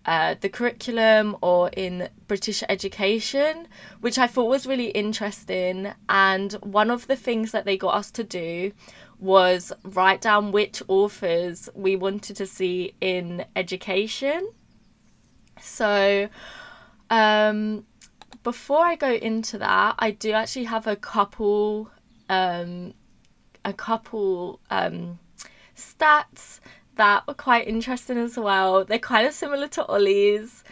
uh, 0.06 0.36
the 0.40 0.48
curriculum 0.48 1.36
or 1.42 1.68
in 1.70 2.08
British 2.28 2.62
education, 2.68 3.66
which 4.00 4.18
I 4.18 4.28
thought 4.28 4.48
was 4.48 4.66
really 4.66 4.88
interesting. 4.88 5.92
And 6.08 6.52
one 6.54 6.90
of 6.90 7.08
the 7.08 7.16
things 7.16 7.50
that 7.52 7.64
they 7.64 7.76
got 7.76 7.94
us 7.94 8.10
to 8.12 8.24
do 8.24 8.72
was 9.18 9.72
write 9.82 10.20
down 10.20 10.52
which 10.52 10.80
authors 10.86 11.68
we 11.74 11.96
wanted 11.96 12.36
to 12.36 12.46
see 12.46 12.94
in 13.00 13.44
education. 13.56 14.48
So, 15.60 16.28
um, 17.10 17.84
before 18.44 18.84
I 18.84 18.94
go 18.94 19.12
into 19.12 19.58
that, 19.58 19.96
I 19.98 20.12
do 20.12 20.32
actually 20.32 20.64
have 20.64 20.86
a 20.86 20.94
couple, 20.94 21.90
um, 22.28 22.94
a 23.64 23.72
couple 23.72 24.60
um, 24.70 25.18
stats 25.74 26.60
that 26.96 27.26
were 27.26 27.34
quite 27.34 27.68
interesting 27.68 28.18
as 28.18 28.36
well. 28.36 28.84
They're 28.84 28.98
kind 28.98 29.26
of 29.26 29.32
similar 29.32 29.68
to 29.68 29.86
Olly's, 29.86 30.64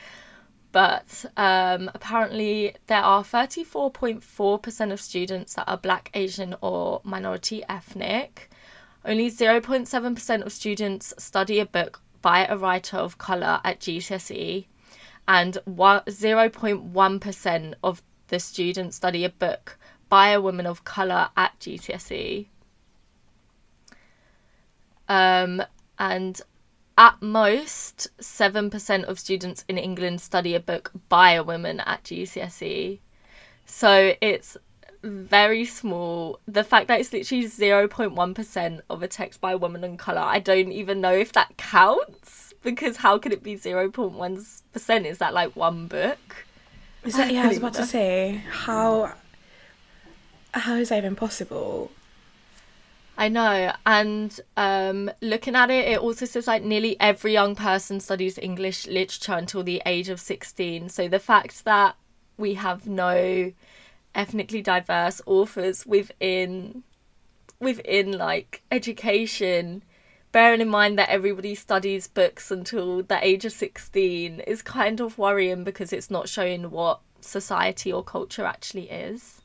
but 0.73 1.25
um, 1.37 1.91
apparently 1.95 2.75
there 2.89 3.03
are 3.03 3.23
34.4% 3.23 4.93
of 4.93 5.01
students 5.01 5.55
that 5.55 5.69
are 5.69 5.77
Black, 5.77 6.11
Asian, 6.15 6.57
or 6.61 7.01
minority 7.05 7.63
ethnic. 7.69 8.51
Only 9.05 9.31
0.7% 9.31 10.43
of 10.43 10.53
students 10.53 11.15
study 11.19 11.61
a 11.61 11.67
book 11.67 12.01
by 12.23 12.47
a 12.47 12.57
writer 12.57 12.97
of 12.97 13.19
colour 13.19 13.61
at 13.63 13.81
GCSE, 13.81 14.65
and 15.29 15.59
0.1% 15.67 17.75
of 17.83 18.03
the 18.29 18.41
students 18.41 18.97
study 18.97 19.25
a 19.25 19.29
book 19.29 19.79
by 20.09 20.31
a 20.31 20.41
woman 20.41 20.67
of 20.67 20.85
colour 20.85 21.29
at 21.37 21.59
GCSE. 21.61 22.47
Um, 25.07 25.63
and 25.99 26.41
at 26.97 27.21
most, 27.21 28.09
7% 28.19 29.05
of 29.05 29.19
students 29.19 29.65
in 29.69 29.79
England 29.79 30.21
study 30.21 30.55
a 30.55 30.61
book 30.61 30.93
by 31.09 31.33
a 31.33 31.43
woman 31.43 31.81
at 31.81 32.05
GCSE. 32.05 33.01
So 33.67 34.15
it's 34.21 34.57
very 35.03 35.65
small. 35.65 36.39
The 36.47 36.63
fact 36.63 36.89
that 36.89 37.01
it's 37.01 37.13
literally 37.13 37.47
0.1% 37.47 38.81
of 38.89 39.03
a 39.03 39.09
text 39.09 39.41
by 39.41 39.53
a 39.53 39.57
woman 39.57 39.83
in 39.83 39.97
colour, 39.97 40.21
I 40.21 40.39
don't 40.39 40.73
even 40.73 41.01
know 41.01 41.13
if 41.13 41.33
that 41.33 41.57
counts 41.57 42.55
because 42.63 42.99
how 42.99 43.19
could 43.19 43.33
it 43.33 43.43
be 43.43 43.57
0.1%? 43.57 45.05
Is 45.05 45.19
that 45.19 45.35
like 45.35 45.57
one 45.57 45.87
book? 45.87 46.47
Is 47.05 47.17
that, 47.17 47.33
yeah, 47.33 47.45
I 47.45 47.49
was 47.49 47.59
about 47.59 47.75
to 47.75 47.87
say, 47.87 48.43
how, 48.51 49.13
how 50.53 50.77
is 50.77 50.89
that 50.89 50.99
even 50.99 51.17
possible? 51.17 51.91
I 53.17 53.29
know. 53.29 53.73
And 53.87 54.39
um, 54.57 55.11
looking 55.21 55.55
at 55.55 55.71
it, 55.71 55.89
it 55.89 55.99
also 55.99 56.27
says 56.27 56.47
like 56.47 56.63
nearly 56.63 56.97
every 57.01 57.33
young 57.33 57.55
person 57.55 58.01
studies 58.01 58.39
English 58.39 58.87
literature 58.87 59.35
until 59.35 59.63
the 59.63 59.81
age 59.87 60.09
of 60.09 60.21
16. 60.21 60.89
So 60.89 61.09
the 61.09 61.19
fact 61.19 61.65
that 61.65 61.97
we 62.37 62.55
have 62.55 62.87
no 62.87 63.53
ethnically 64.15 64.63
diverse 64.63 65.21
authors 65.27 65.87
within 65.87 66.83
within 67.61 68.13
like 68.13 68.63
education 68.71 69.83
bearing 70.33 70.61
in 70.61 70.69
mind 70.69 70.99
that 70.99 71.09
everybody 71.09 71.55
studies 71.55 72.09
books 72.09 72.51
until 72.51 73.03
the 73.03 73.25
age 73.25 73.45
of 73.45 73.53
16 73.53 74.41
is 74.41 74.63
kind 74.63 75.01
of 75.01 75.19
worrying 75.19 75.65
because 75.65 75.93
it's 75.93 76.11
not 76.11 76.29
showing 76.29 76.71
what 76.71 77.01
society 77.21 77.93
or 77.93 78.03
culture 78.05 78.45
actually 78.45 78.91
is 78.91 79.41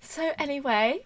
so 0.00 0.32
anyway 0.38 1.00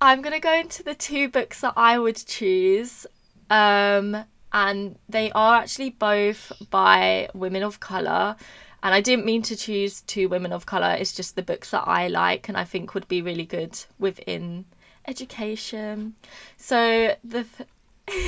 I'm 0.00 0.22
going 0.22 0.34
to 0.34 0.40
go 0.40 0.54
into 0.54 0.82
the 0.82 0.94
two 0.94 1.28
books 1.28 1.60
that 1.60 1.74
I 1.76 1.98
would 1.98 2.16
choose. 2.16 3.06
Um, 3.50 4.24
and 4.52 4.96
they 5.08 5.30
are 5.32 5.56
actually 5.56 5.90
both 5.90 6.52
by 6.70 7.28
women 7.34 7.62
of 7.62 7.80
colour. 7.80 8.36
And 8.82 8.94
I 8.94 9.00
didn't 9.00 9.26
mean 9.26 9.42
to 9.42 9.56
choose 9.56 10.02
two 10.02 10.28
women 10.28 10.52
of 10.52 10.66
colour, 10.66 10.96
it's 10.98 11.12
just 11.12 11.34
the 11.34 11.42
books 11.42 11.72
that 11.72 11.82
I 11.86 12.08
like 12.08 12.48
and 12.48 12.56
I 12.56 12.64
think 12.64 12.94
would 12.94 13.08
be 13.08 13.22
really 13.22 13.44
good 13.44 13.78
within 13.98 14.64
education. 15.06 16.14
So 16.56 17.16
the. 17.24 17.46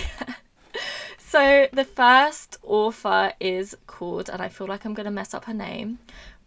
so 1.19 1.69
the 1.73 1.85
first 1.85 2.59
author 2.63 3.33
is 3.41 3.77
called, 3.87 4.29
and 4.29 4.43
I 4.43 4.49
feel 4.49 4.67
like 4.67 4.85
I'm 4.85 4.95
going 4.95 5.05
to 5.05 5.11
mess 5.11 5.33
up 5.33 5.47
her 5.47 5.55
name, 5.55 5.99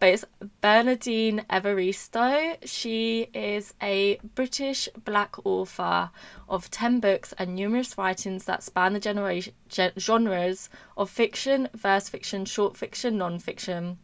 but 0.03 0.09
it's 0.09 0.25
Bernardine 0.59 1.45
Evaristo. 1.49 2.57
She 2.65 3.29
is 3.33 3.73
a 3.81 4.19
British 4.35 4.89
black 5.05 5.37
author 5.45 6.09
of 6.49 6.69
10 6.69 6.99
books 6.99 7.33
and 7.37 7.55
numerous 7.55 7.97
writings 7.97 8.43
that 8.43 8.63
span 8.63 8.91
the 8.91 8.99
generation, 8.99 9.53
genres 9.97 10.69
of 10.97 11.09
fiction, 11.09 11.69
verse 11.73 12.09
fiction, 12.09 12.43
short 12.43 12.75
fiction, 12.75 13.17
non 13.17 13.39
fiction, 13.39 13.97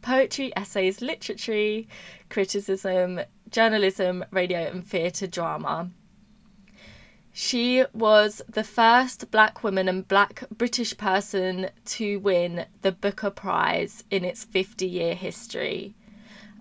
poetry, 0.00 0.56
essays, 0.56 1.02
literature, 1.02 1.82
criticism, 2.30 3.20
journalism, 3.50 4.24
radio, 4.30 4.60
and 4.60 4.86
theatre 4.86 5.26
drama. 5.26 5.90
She 7.32 7.84
was 7.94 8.42
the 8.46 8.62
first 8.62 9.30
black 9.30 9.64
woman 9.64 9.88
and 9.88 10.06
black 10.06 10.44
British 10.50 10.96
person 10.96 11.70
to 11.86 12.18
win 12.18 12.66
the 12.82 12.92
Booker 12.92 13.30
Prize 13.30 14.04
in 14.10 14.24
its 14.24 14.44
50 14.44 14.86
year 14.86 15.14
history. 15.14 15.94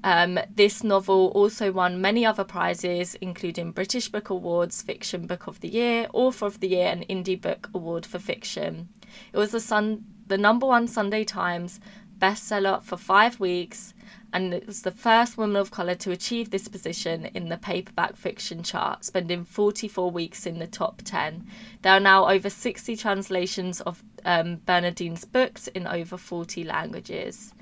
Um, 0.04 0.40
this 0.56 0.84
novel 0.84 1.32
also 1.36 1.72
won 1.72 2.02
many 2.02 2.26
other 2.26 2.46
prizes, 2.46 3.16
including 3.16 3.72
British 3.72 4.08
Book 4.08 4.30
Awards 4.30 4.82
Fiction 4.82 5.28
Book 5.28 5.46
of 5.46 5.60
the 5.60 5.68
Year, 5.68 6.08
Author 6.14 6.46
of 6.46 6.60
the 6.62 6.70
Year, 6.70 6.88
and 6.88 7.08
Indie 7.08 7.40
Book 7.40 7.70
Award 7.74 8.06
for 8.06 8.18
Fiction. 8.18 8.90
It 9.34 9.38
was 9.38 9.52
the, 9.52 9.60
sun- 9.60 10.06
the 10.28 10.38
number 10.38 10.66
one 10.66 10.88
Sunday 10.88 11.26
Times 11.26 11.80
bestseller 12.18 12.82
for 12.82 12.98
five 12.98 13.40
weeks 13.40 13.94
and 14.34 14.54
it 14.54 14.66
was 14.66 14.82
the 14.82 14.92
first 14.92 15.38
woman 15.38 15.58
of 15.58 15.72
colour 15.72 15.96
to 15.96 16.12
achieve 16.12 16.50
this 16.50 16.68
position 16.68 17.26
in 17.34 17.50
the 17.50 17.58
paperback 17.58 18.16
fiction 18.16 18.64
chart, 18.64 19.04
spending 19.04 19.44
44 19.44 20.10
weeks 20.10 20.46
in 20.46 20.60
the 20.60 20.68
top 20.68 21.02
10. 21.04 21.46
There 21.82 21.94
are 21.94 22.00
now 22.00 22.30
over 22.30 22.50
60 22.50 22.96
translations 22.96 23.82
of 23.82 24.04
um, 24.24 24.58
Bernardine's 24.66 25.26
books 25.26 25.68
in 25.68 25.86
over 25.86 26.18
40 26.18 26.64
languages. 26.64 27.54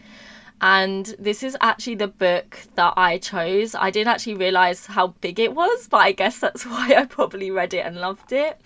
And 0.61 1.15
this 1.17 1.41
is 1.41 1.57
actually 1.61 1.95
the 1.95 2.07
book 2.07 2.59
that 2.75 2.93
I 2.97 3.17
chose. 3.17 3.73
I 3.73 3.91
didn't 3.91 4.09
actually 4.09 4.35
realise 4.35 4.85
how 4.87 5.07
big 5.21 5.39
it 5.39 5.55
was, 5.55 5.87
but 5.87 5.97
I 5.97 6.11
guess 6.11 6.39
that's 6.39 6.65
why 6.65 6.93
I 6.97 7.05
probably 7.05 7.49
read 7.49 7.73
it 7.73 7.85
and 7.85 7.97
loved 7.97 8.31
it. 8.31 8.59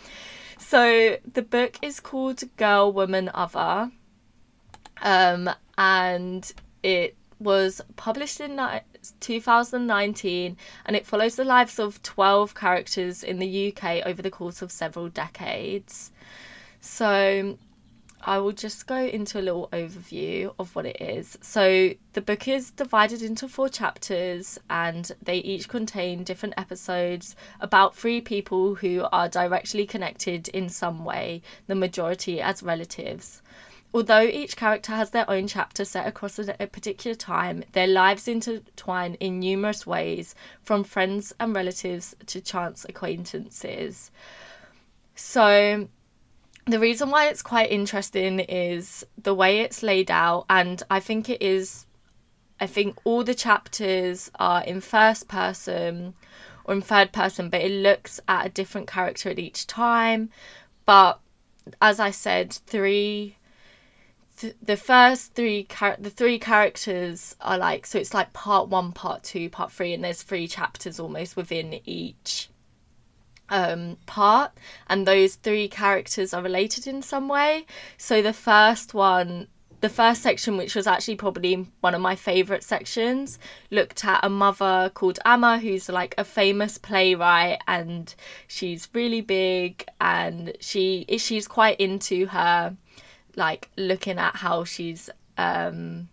So 0.57 1.17
the 1.31 1.41
book 1.41 1.77
is 1.81 1.99
called 1.99 2.43
Girl, 2.57 2.91
Woman, 2.91 3.29
Other. 3.33 3.91
Um, 5.01 5.49
and 5.77 6.51
it 6.81 7.15
was 7.43 7.81
published 7.95 8.39
in 8.39 8.59
2019 9.19 10.57
and 10.85 10.95
it 10.95 11.05
follows 11.05 11.35
the 11.35 11.43
lives 11.43 11.79
of 11.79 12.01
12 12.03 12.55
characters 12.55 13.23
in 13.23 13.39
the 13.39 13.73
UK 13.73 14.05
over 14.05 14.21
the 14.21 14.31
course 14.31 14.61
of 14.61 14.71
several 14.71 15.09
decades. 15.09 16.11
So 16.79 17.57
I 18.25 18.37
will 18.37 18.53
just 18.53 18.87
go 18.87 18.95
into 18.95 19.39
a 19.39 19.41
little 19.41 19.67
overview 19.73 20.53
of 20.57 20.75
what 20.75 20.85
it 20.85 21.01
is. 21.01 21.37
So 21.41 21.93
the 22.13 22.21
book 22.21 22.47
is 22.47 22.71
divided 22.71 23.21
into 23.21 23.49
four 23.49 23.67
chapters 23.67 24.57
and 24.69 25.11
they 25.21 25.37
each 25.37 25.67
contain 25.67 26.23
different 26.23 26.55
episodes 26.57 27.35
about 27.59 27.95
three 27.95 28.21
people 28.21 28.75
who 28.75 29.05
are 29.11 29.27
directly 29.27 29.85
connected 29.85 30.47
in 30.49 30.69
some 30.69 31.03
way, 31.03 31.41
the 31.67 31.75
majority 31.75 32.39
as 32.39 32.63
relatives. 32.63 33.41
Although 33.93 34.23
each 34.23 34.55
character 34.55 34.93
has 34.93 35.11
their 35.11 35.29
own 35.29 35.47
chapter 35.47 35.85
set 35.85 36.07
across 36.07 36.39
a, 36.39 36.55
a, 36.59 36.65
particular 36.65 37.13
time, 37.13 37.63
their 37.73 37.85
lives 37.85 38.27
intertwine 38.27 39.13
in 39.15 39.39
numerous 39.39 39.85
ways, 39.85 40.33
from 40.63 40.83
friends 40.83 41.31
and 41.39 41.55
relatives 41.55 42.15
to 42.25 42.41
chance 42.41 42.85
acquaintances. 42.89 44.09
So, 45.13 45.87
the 46.65 46.79
reason 46.79 47.11
why 47.11 47.27
it's 47.27 47.43
quite 47.43 47.71
interesting 47.71 48.39
is 48.39 49.05
the 49.21 49.35
way 49.35 49.59
it's 49.59 49.83
laid 49.83 50.09
out, 50.09 50.45
and 50.49 50.81
I 50.89 50.99
think 50.99 51.29
it 51.29 51.41
is. 51.41 51.85
I 52.59 52.65
think 52.65 52.97
all 53.03 53.23
the 53.23 53.35
chapters 53.35 54.31
are 54.39 54.63
in 54.63 54.79
first 54.81 55.27
person 55.27 56.13
or 56.65 56.73
in 56.73 56.81
third 56.81 57.11
person, 57.11 57.49
but 57.49 57.61
it 57.61 57.71
looks 57.71 58.19
at 58.27 58.45
a 58.45 58.49
different 58.49 58.87
character 58.87 59.29
at 59.29 59.37
each 59.37 59.67
time. 59.67 60.29
But 60.85 61.19
as 61.81 61.99
I 61.99 62.11
said, 62.11 62.53
three 62.53 63.37
the 64.61 64.77
first 64.77 65.35
three 65.35 65.65
char- 65.65 65.97
the 65.99 66.09
three 66.09 66.39
characters 66.39 67.35
are 67.39 67.57
like 67.57 67.85
so 67.85 67.97
it's 67.99 68.13
like 68.13 68.33
part 68.33 68.67
one 68.67 68.91
part 68.91 69.23
two 69.23 69.49
part 69.49 69.71
three 69.71 69.93
and 69.93 70.03
there's 70.03 70.21
three 70.21 70.47
chapters 70.47 70.99
almost 70.99 71.35
within 71.35 71.79
each 71.85 72.49
um 73.49 73.97
part. 74.05 74.51
And 74.87 75.07
those 75.07 75.35
three 75.35 75.67
characters 75.67 76.33
are 76.33 76.41
related 76.41 76.87
in 76.87 77.01
some 77.01 77.27
way. 77.27 77.65
So 77.97 78.21
the 78.21 78.33
first 78.33 78.93
one 78.93 79.47
the 79.83 79.89
first 79.89 80.21
section, 80.21 80.55
which 80.55 80.75
was 80.75 80.87
actually 80.87 81.17
probably 81.17 81.67
one 81.81 81.93
of 81.93 81.99
my 81.99 82.15
favourite 82.15 82.63
sections, 82.63 83.37
looked 83.69 84.05
at 84.05 84.23
a 84.23 84.29
mother 84.29 84.89
called 84.93 85.19
Amma, 85.25 85.59
who's 85.59 85.89
like 85.89 86.15
a 86.17 86.23
famous 86.23 86.77
playwright, 86.77 87.59
and 87.67 88.15
she's 88.47 88.87
really 88.93 89.19
big, 89.19 89.85
and 89.99 90.55
she 90.61 91.05
she's 91.17 91.49
quite 91.49 91.81
into 91.81 92.27
her, 92.27 92.77
like 93.35 93.69
looking 93.77 94.17
at 94.17 94.35
how 94.35 94.63
she's 94.63 95.09
um 95.37 96.07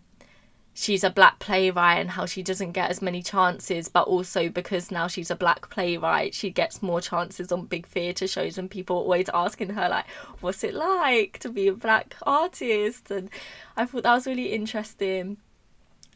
she's 0.73 1.03
a 1.03 1.09
black 1.09 1.37
playwright 1.39 1.99
and 1.99 2.09
how 2.11 2.25
she 2.25 2.41
doesn't 2.41 2.71
get 2.71 2.89
as 2.89 3.01
many 3.01 3.21
chances, 3.21 3.89
but 3.89 4.07
also 4.07 4.49
because 4.49 4.89
now 4.89 5.07
she's 5.07 5.29
a 5.29 5.35
black 5.35 5.69
playwright, 5.69 6.33
she 6.33 6.49
gets 6.49 6.81
more 6.81 7.01
chances 7.01 7.51
on 7.51 7.65
big 7.65 7.85
theatre 7.85 8.27
shows, 8.27 8.57
and 8.57 8.71
people 8.71 8.95
always 8.95 9.29
asking 9.33 9.69
her, 9.69 9.89
like, 9.89 10.05
what's 10.39 10.63
it 10.63 10.73
like 10.73 11.39
to 11.39 11.49
be 11.49 11.67
a 11.67 11.73
black 11.73 12.15
artist? 12.23 13.11
And 13.11 13.29
I 13.75 13.85
thought 13.85 14.03
that 14.03 14.13
was 14.13 14.27
really 14.27 14.53
interesting. 14.53 15.37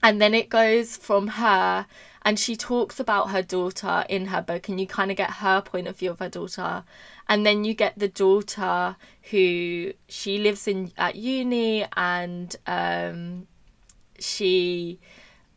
And 0.06 0.22
then 0.22 0.36
it 0.36 0.50
goes 0.50 0.98
from 0.98 1.30
her, 1.30 1.88
and 2.22 2.38
she 2.38 2.56
talks 2.56 3.00
about 3.00 3.32
her 3.32 3.42
daughter 3.42 4.06
in 4.08 4.28
her 4.28 4.40
book, 4.40 4.70
and 4.70 4.80
you 4.80 4.86
kind 4.86 5.10
of 5.10 5.18
get 5.18 5.32
her 5.32 5.62
point 5.62 5.88
of 5.88 5.98
view 5.98 6.12
of 6.12 6.20
her 6.20 6.30
daughter. 6.30 6.84
And 7.28 7.44
then 7.44 7.64
you 7.64 7.74
get 7.74 7.98
the 7.98 8.08
daughter 8.08 8.98
who 9.32 9.94
she 10.08 10.38
lives 10.38 10.68
in 10.68 10.92
at 10.96 11.16
uni 11.16 11.88
and 11.98 12.56
um, 12.68 13.48
she 14.20 15.00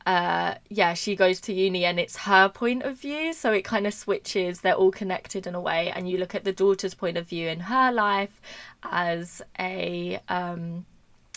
uh, 0.07 0.55
yeah, 0.70 0.94
she 0.94 1.14
goes 1.14 1.42
to 1.42 1.53
uni 1.53 1.84
and 1.84 2.01
it's 2.01 2.16
her 2.16 2.49
point 2.49 2.84
of 2.84 2.99
view. 2.99 3.34
So 3.34 3.53
it 3.53 3.66
kind 3.66 3.86
of 3.86 3.92
switches. 3.92 4.62
They're 4.62 4.72
all 4.72 4.90
connected 4.90 5.46
in 5.46 5.55
a 5.55 5.61
way. 5.61 5.92
And 5.94 6.09
you 6.09 6.16
look 6.16 6.34
at 6.34 6.44
the 6.44 6.53
daughter's 6.55 6.94
point 6.94 7.18
of 7.18 7.28
view 7.28 7.49
in 7.49 7.61
her 7.61 7.92
life 7.92 8.40
as 8.82 9.42
a 9.59 10.18
um, 10.30 10.86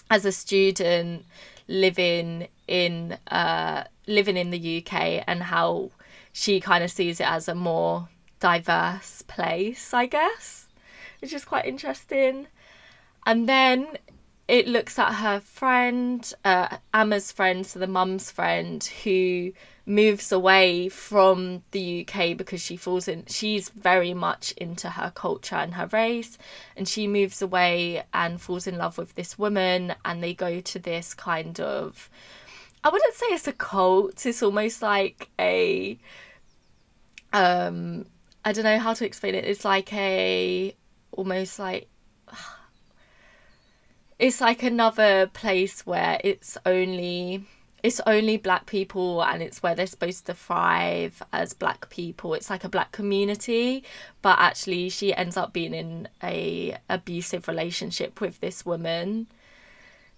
as 0.09 0.23
a 0.23 0.31
student 0.31 1.25
living 1.67 2.47
in 2.71 3.17
uh, 3.29 3.83
living 4.07 4.37
in 4.37 4.49
the 4.49 4.77
UK 4.77 5.23
and 5.27 5.43
how 5.43 5.91
she 6.31 6.61
kind 6.61 6.83
of 6.83 6.89
sees 6.89 7.19
it 7.19 7.27
as 7.27 7.49
a 7.49 7.53
more 7.53 8.07
diverse 8.39 9.21
place, 9.23 9.93
I 9.93 10.05
guess, 10.05 10.69
which 11.19 11.33
is 11.33 11.43
quite 11.43 11.65
interesting. 11.65 12.47
And 13.25 13.47
then 13.47 13.97
it 14.47 14.67
looks 14.67 14.97
at 14.97 15.15
her 15.15 15.41
friend, 15.41 16.33
uh, 16.45 16.77
Amma's 16.93 17.31
friend, 17.31 17.67
so 17.67 17.77
the 17.77 17.87
mum's 17.87 18.31
friend, 18.31 18.81
who 19.03 19.51
moves 19.85 20.31
away 20.31 20.87
from 20.87 21.63
the 21.71 22.07
UK 22.07 22.37
because 22.37 22.61
she 22.61 22.77
falls 22.77 23.07
in. 23.09 23.25
She's 23.27 23.67
very 23.67 24.13
much 24.13 24.53
into 24.53 24.91
her 24.91 25.11
culture 25.13 25.55
and 25.55 25.73
her 25.73 25.87
race, 25.87 26.37
and 26.77 26.87
she 26.87 27.05
moves 27.05 27.41
away 27.41 28.03
and 28.13 28.39
falls 28.39 28.65
in 28.65 28.77
love 28.77 28.97
with 28.97 29.15
this 29.15 29.37
woman, 29.37 29.93
and 30.05 30.23
they 30.23 30.33
go 30.33 30.61
to 30.61 30.79
this 30.79 31.13
kind 31.13 31.59
of. 31.59 32.09
I 32.83 32.89
wouldn't 32.89 33.13
say 33.13 33.27
it's 33.27 33.47
a 33.47 33.53
cult. 33.53 34.25
It's 34.25 34.41
almost 34.43 34.81
like 34.81 35.29
a. 35.39 35.97
Um, 37.33 38.05
I 38.43 38.51
don't 38.53 38.63
know 38.63 38.79
how 38.79 38.93
to 38.93 39.05
explain 39.05 39.35
it. 39.35 39.45
It's 39.45 39.63
like 39.63 39.93
a 39.93 40.75
almost 41.11 41.59
like 41.59 41.87
it's 44.19 44.41
like 44.41 44.63
another 44.63 45.27
place 45.27 45.85
where 45.85 46.19
it's 46.23 46.57
only 46.65 47.45
it's 47.83 47.99
only 48.05 48.37
black 48.37 48.65
people 48.67 49.23
and 49.23 49.41
it's 49.41 49.63
where 49.63 49.73
they're 49.73 49.87
supposed 49.87 50.25
to 50.27 50.33
thrive 50.33 51.21
as 51.33 51.53
black 51.53 51.89
people 51.89 52.33
it's 52.33 52.49
like 52.49 52.63
a 52.63 52.69
black 52.69 52.91
community 52.91 53.83
but 54.21 54.37
actually 54.39 54.87
she 54.89 55.13
ends 55.15 55.35
up 55.35 55.51
being 55.51 55.73
in 55.73 56.07
a 56.23 56.77
abusive 56.89 57.47
relationship 57.47 58.21
with 58.21 58.39
this 58.39 58.65
woman 58.65 59.25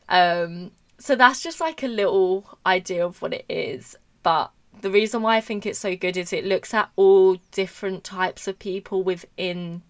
um 0.10 0.72
so 1.04 1.16
that's 1.16 1.42
just 1.42 1.60
like 1.60 1.84
a 1.84 1.88
little 1.88 2.58
idea 2.66 3.06
of 3.06 3.22
what 3.22 3.34
it 3.34 3.46
is 3.50 3.96
but 4.22 4.52
the 4.82 4.90
reason 4.90 5.22
why 5.22 5.38
i 5.38 5.42
think 5.42 5.66
it's 5.66 5.80
so 5.80 5.96
good 5.96 6.16
is 6.18 6.32
it 6.32 6.46
looks 6.46 6.74
at 6.74 6.90
all 6.96 7.36
different 7.52 8.04
types 8.04 8.48
of 8.48 8.58
people 8.60 9.04
within 9.04 9.82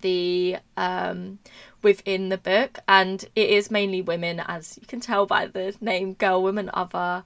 the 0.00 0.56
um, 0.76 1.38
within 1.82 2.28
the 2.28 2.38
book, 2.38 2.78
and 2.88 3.24
it 3.34 3.50
is 3.50 3.70
mainly 3.70 4.02
women, 4.02 4.40
as 4.40 4.78
you 4.80 4.86
can 4.86 5.00
tell 5.00 5.26
by 5.26 5.46
the 5.46 5.74
name 5.80 6.14
Girl, 6.14 6.42
Woman, 6.42 6.70
Other. 6.72 7.24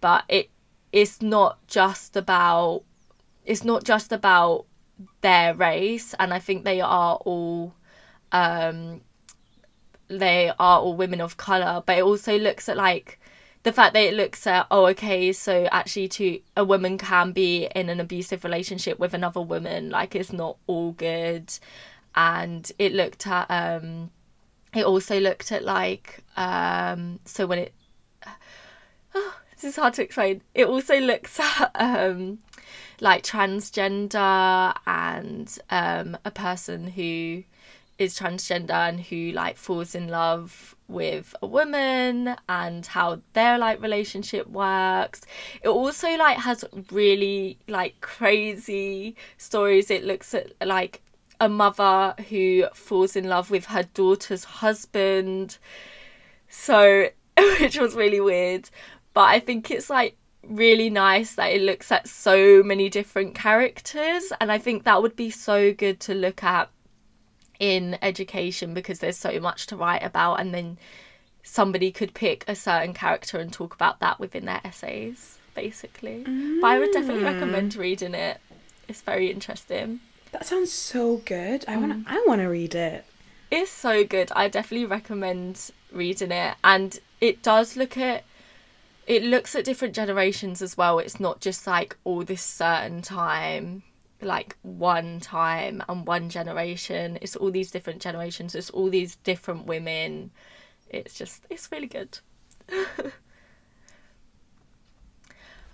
But 0.00 0.24
it 0.28 0.50
is 0.92 1.22
not 1.22 1.66
just 1.66 2.16
about 2.16 2.82
it's 3.44 3.64
not 3.64 3.84
just 3.84 4.12
about 4.12 4.66
their 5.20 5.54
race, 5.54 6.14
and 6.18 6.32
I 6.34 6.38
think 6.38 6.64
they 6.64 6.80
are 6.80 7.16
all 7.16 7.74
um, 8.32 9.00
they 10.08 10.50
are 10.50 10.80
all 10.80 10.96
women 10.96 11.20
of 11.20 11.36
color. 11.36 11.82
But 11.84 11.98
it 11.98 12.04
also 12.04 12.38
looks 12.38 12.68
at 12.68 12.76
like 12.76 13.18
the 13.62 13.72
fact 13.72 13.92
that 13.94 14.00
it 14.02 14.14
looks 14.14 14.46
at 14.46 14.66
oh 14.70 14.86
okay 14.86 15.32
so 15.32 15.66
actually 15.72 16.08
to 16.08 16.40
a 16.56 16.64
woman 16.64 16.96
can 16.96 17.32
be 17.32 17.68
in 17.74 17.88
an 17.88 18.00
abusive 18.00 18.44
relationship 18.44 18.98
with 18.98 19.14
another 19.14 19.40
woman 19.40 19.90
like 19.90 20.14
it's 20.14 20.32
not 20.32 20.56
all 20.66 20.92
good 20.92 21.52
and 22.14 22.72
it 22.78 22.92
looked 22.92 23.26
at 23.26 23.46
um 23.50 24.10
it 24.74 24.84
also 24.84 25.18
looked 25.20 25.50
at 25.52 25.64
like 25.64 26.20
um 26.36 27.18
so 27.24 27.46
when 27.46 27.58
it 27.58 27.74
oh, 29.14 29.36
this 29.52 29.64
is 29.64 29.76
hard 29.76 29.92
to 29.94 30.02
explain 30.02 30.40
it 30.54 30.66
also 30.66 30.98
looks 31.00 31.38
at 31.60 31.70
um 31.74 32.38
like 33.00 33.22
transgender 33.22 34.74
and 34.86 35.58
um 35.70 36.16
a 36.24 36.30
person 36.30 36.86
who 36.86 37.42
is 37.98 38.18
transgender 38.18 38.70
and 38.70 39.00
who 39.00 39.32
like 39.32 39.56
falls 39.56 39.94
in 39.94 40.08
love 40.08 40.76
with 40.86 41.34
a 41.42 41.46
woman 41.46 42.36
and 42.48 42.86
how 42.86 43.20
their 43.34 43.58
like 43.58 43.82
relationship 43.82 44.48
works 44.48 45.22
it 45.62 45.68
also 45.68 46.16
like 46.16 46.38
has 46.38 46.64
really 46.90 47.58
like 47.68 48.00
crazy 48.00 49.14
stories 49.36 49.90
it 49.90 50.04
looks 50.04 50.32
at 50.32 50.52
like 50.64 51.02
a 51.40 51.48
mother 51.48 52.14
who 52.28 52.64
falls 52.74 53.16
in 53.16 53.28
love 53.28 53.50
with 53.50 53.66
her 53.66 53.84
daughter's 53.94 54.44
husband. 54.44 55.58
So, 56.48 57.08
which 57.60 57.78
was 57.78 57.94
really 57.94 58.20
weird. 58.20 58.70
But 59.14 59.28
I 59.28 59.40
think 59.40 59.70
it's 59.70 59.90
like 59.90 60.16
really 60.42 60.90
nice 60.90 61.34
that 61.34 61.48
it 61.48 61.62
looks 61.62 61.92
at 61.92 62.08
so 62.08 62.62
many 62.62 62.88
different 62.88 63.34
characters. 63.34 64.32
And 64.40 64.50
I 64.50 64.58
think 64.58 64.84
that 64.84 65.02
would 65.02 65.16
be 65.16 65.30
so 65.30 65.72
good 65.72 66.00
to 66.00 66.14
look 66.14 66.42
at 66.42 66.70
in 67.58 67.98
education 68.02 68.74
because 68.74 68.98
there's 69.00 69.16
so 69.16 69.38
much 69.40 69.66
to 69.68 69.76
write 69.76 70.02
about. 70.02 70.40
And 70.40 70.54
then 70.54 70.78
somebody 71.42 71.90
could 71.90 72.14
pick 72.14 72.44
a 72.46 72.54
certain 72.54 72.92
character 72.94 73.38
and 73.38 73.52
talk 73.52 73.74
about 73.74 74.00
that 74.00 74.20
within 74.20 74.44
their 74.44 74.60
essays, 74.64 75.38
basically. 75.54 76.24
Mm. 76.24 76.60
But 76.60 76.66
I 76.68 76.78
would 76.78 76.92
definitely 76.92 77.24
recommend 77.24 77.74
reading 77.76 78.14
it. 78.14 78.40
It's 78.86 79.00
very 79.00 79.30
interesting. 79.30 80.00
That 80.32 80.46
sounds 80.46 80.72
so 80.72 81.18
good. 81.24 81.64
I 81.66 81.76
want 81.76 81.92
to. 81.92 82.10
Mm. 82.10 82.14
I 82.14 82.24
want 82.26 82.40
to 82.40 82.46
read 82.48 82.74
it. 82.74 83.04
It's 83.50 83.70
so 83.70 84.04
good. 84.04 84.30
I 84.36 84.48
definitely 84.48 84.86
recommend 84.86 85.70
reading 85.90 86.32
it, 86.32 86.56
and 86.62 86.98
it 87.20 87.42
does 87.42 87.76
look 87.76 87.96
at. 87.96 88.24
It 89.06 89.22
looks 89.22 89.54
at 89.54 89.64
different 89.64 89.94
generations 89.94 90.60
as 90.60 90.76
well. 90.76 90.98
It's 90.98 91.18
not 91.18 91.40
just 91.40 91.66
like 91.66 91.96
all 92.04 92.24
this 92.24 92.42
certain 92.42 93.00
time, 93.00 93.82
like 94.20 94.56
one 94.62 95.20
time 95.20 95.82
and 95.88 96.06
one 96.06 96.28
generation. 96.28 97.18
It's 97.22 97.36
all 97.36 97.50
these 97.50 97.70
different 97.70 98.02
generations. 98.02 98.54
It's 98.54 98.70
all 98.70 98.90
these 98.90 99.16
different 99.16 99.66
women. 99.66 100.30
It's 100.90 101.14
just 101.14 101.44
it's 101.50 101.70
really 101.70 101.86
good. 101.86 102.18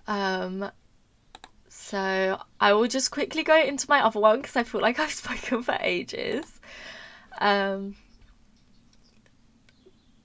um 0.06 0.70
so 1.68 2.40
I 2.60 2.72
will 2.72 2.86
just 2.86 3.10
quickly 3.10 3.42
go 3.42 3.60
into 3.60 3.86
my 3.88 4.00
other 4.00 4.20
one 4.20 4.40
because 4.40 4.56
I 4.56 4.62
feel 4.62 4.80
like 4.80 4.98
I've 5.00 5.12
spoken 5.12 5.62
for 5.62 5.76
ages. 5.80 6.60
Um, 7.38 7.96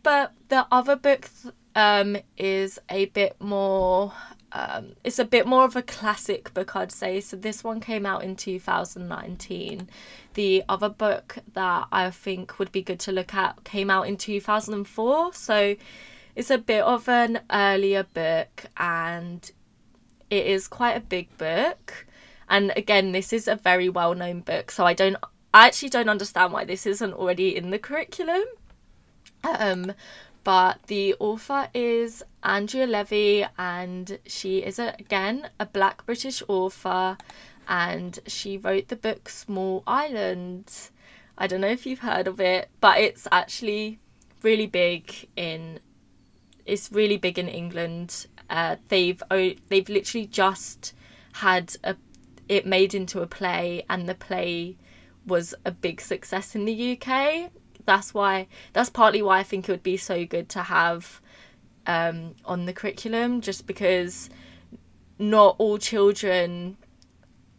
but 0.03 0.34
the 0.47 0.65
other 0.72 0.95
book 0.95 1.30
um, 1.76 2.17
is 2.38 2.80
a 2.89 3.05
bit 3.05 3.36
more. 3.39 4.13
Um, 4.51 4.93
it's 5.03 5.19
a 5.19 5.25
bit 5.25 5.45
more 5.45 5.63
of 5.63 5.75
a 5.75 5.81
classic 5.81 6.53
book, 6.53 6.75
I'd 6.75 6.91
say. 6.91 7.21
So 7.21 7.37
this 7.37 7.63
one 7.63 7.79
came 7.79 8.05
out 8.05 8.23
in 8.23 8.35
2019. 8.35 9.89
The 10.33 10.63
other 10.67 10.89
book 10.89 11.37
that 11.53 11.87
I 11.91 12.09
think 12.09 12.59
would 12.59 12.71
be 12.71 12.81
good 12.81 12.99
to 13.01 13.11
look 13.11 13.33
at 13.33 13.63
came 13.63 13.89
out 13.89 14.07
in 14.07 14.17
2004. 14.17 15.33
So 15.33 15.75
it's 16.35 16.49
a 16.49 16.57
bit 16.57 16.83
of 16.83 17.07
an 17.09 17.41
earlier 17.51 18.03
book 18.03 18.65
and 18.77 19.51
it 20.29 20.45
is 20.45 20.67
quite 20.67 20.95
a 20.95 21.01
big 21.01 21.35
book. 21.37 22.05
And 22.47 22.71
again, 22.75 23.11
this 23.11 23.31
is 23.31 23.47
a 23.47 23.55
very 23.55 23.89
well 23.89 24.15
known 24.15 24.41
book, 24.41 24.71
so 24.71 24.85
I 24.85 24.93
don't 24.93 25.17
I 25.53 25.67
actually 25.67 25.89
don't 25.89 26.09
understand 26.09 26.53
why 26.53 26.65
this 26.65 26.85
isn't 26.85 27.13
already 27.13 27.55
in 27.55 27.71
the 27.71 27.79
curriculum. 27.79 28.43
Um, 29.43 29.93
but 30.43 30.83
the 30.87 31.15
author 31.19 31.69
is 31.73 32.23
Andrea 32.43 32.87
Levy, 32.87 33.45
and 33.57 34.19
she 34.25 34.59
is 34.59 34.79
a, 34.79 34.95
again 34.99 35.49
a 35.59 35.65
Black 35.65 36.05
British 36.05 36.41
author, 36.47 37.17
and 37.67 38.19
she 38.27 38.57
wrote 38.57 38.87
the 38.87 38.95
book 38.95 39.29
Small 39.29 39.83
Island. 39.85 40.71
I 41.37 41.47
don't 41.47 41.61
know 41.61 41.67
if 41.67 41.85
you've 41.85 41.99
heard 41.99 42.27
of 42.27 42.39
it, 42.39 42.69
but 42.81 42.99
it's 42.99 43.27
actually 43.31 43.99
really 44.41 44.67
big 44.67 45.27
in 45.35 45.79
it's 46.65 46.91
really 46.91 47.17
big 47.17 47.39
in 47.39 47.47
England. 47.47 48.27
Uh, 48.49 48.77
they've 48.87 49.21
they've 49.29 49.89
literally 49.89 50.27
just 50.27 50.93
had 51.33 51.75
a 51.83 51.95
it 52.47 52.65
made 52.65 52.95
into 52.95 53.21
a 53.21 53.27
play, 53.27 53.83
and 53.89 54.09
the 54.09 54.15
play 54.15 54.75
was 55.25 55.53
a 55.65 55.71
big 55.71 56.01
success 56.01 56.55
in 56.55 56.65
the 56.65 56.97
UK. 56.97 57.51
That's 57.89 58.13
why 58.13 58.45
that's 58.73 58.91
partly 58.91 59.23
why 59.23 59.39
I 59.39 59.43
think 59.43 59.67
it 59.67 59.71
would 59.71 59.81
be 59.81 59.97
so 59.97 60.23
good 60.23 60.47
to 60.49 60.61
have 60.61 61.19
um, 61.87 62.35
on 62.45 62.67
the 62.67 62.71
curriculum, 62.71 63.41
just 63.41 63.65
because 63.65 64.29
not 65.17 65.55
all 65.57 65.79
children 65.79 66.77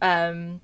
um, 0.01 0.61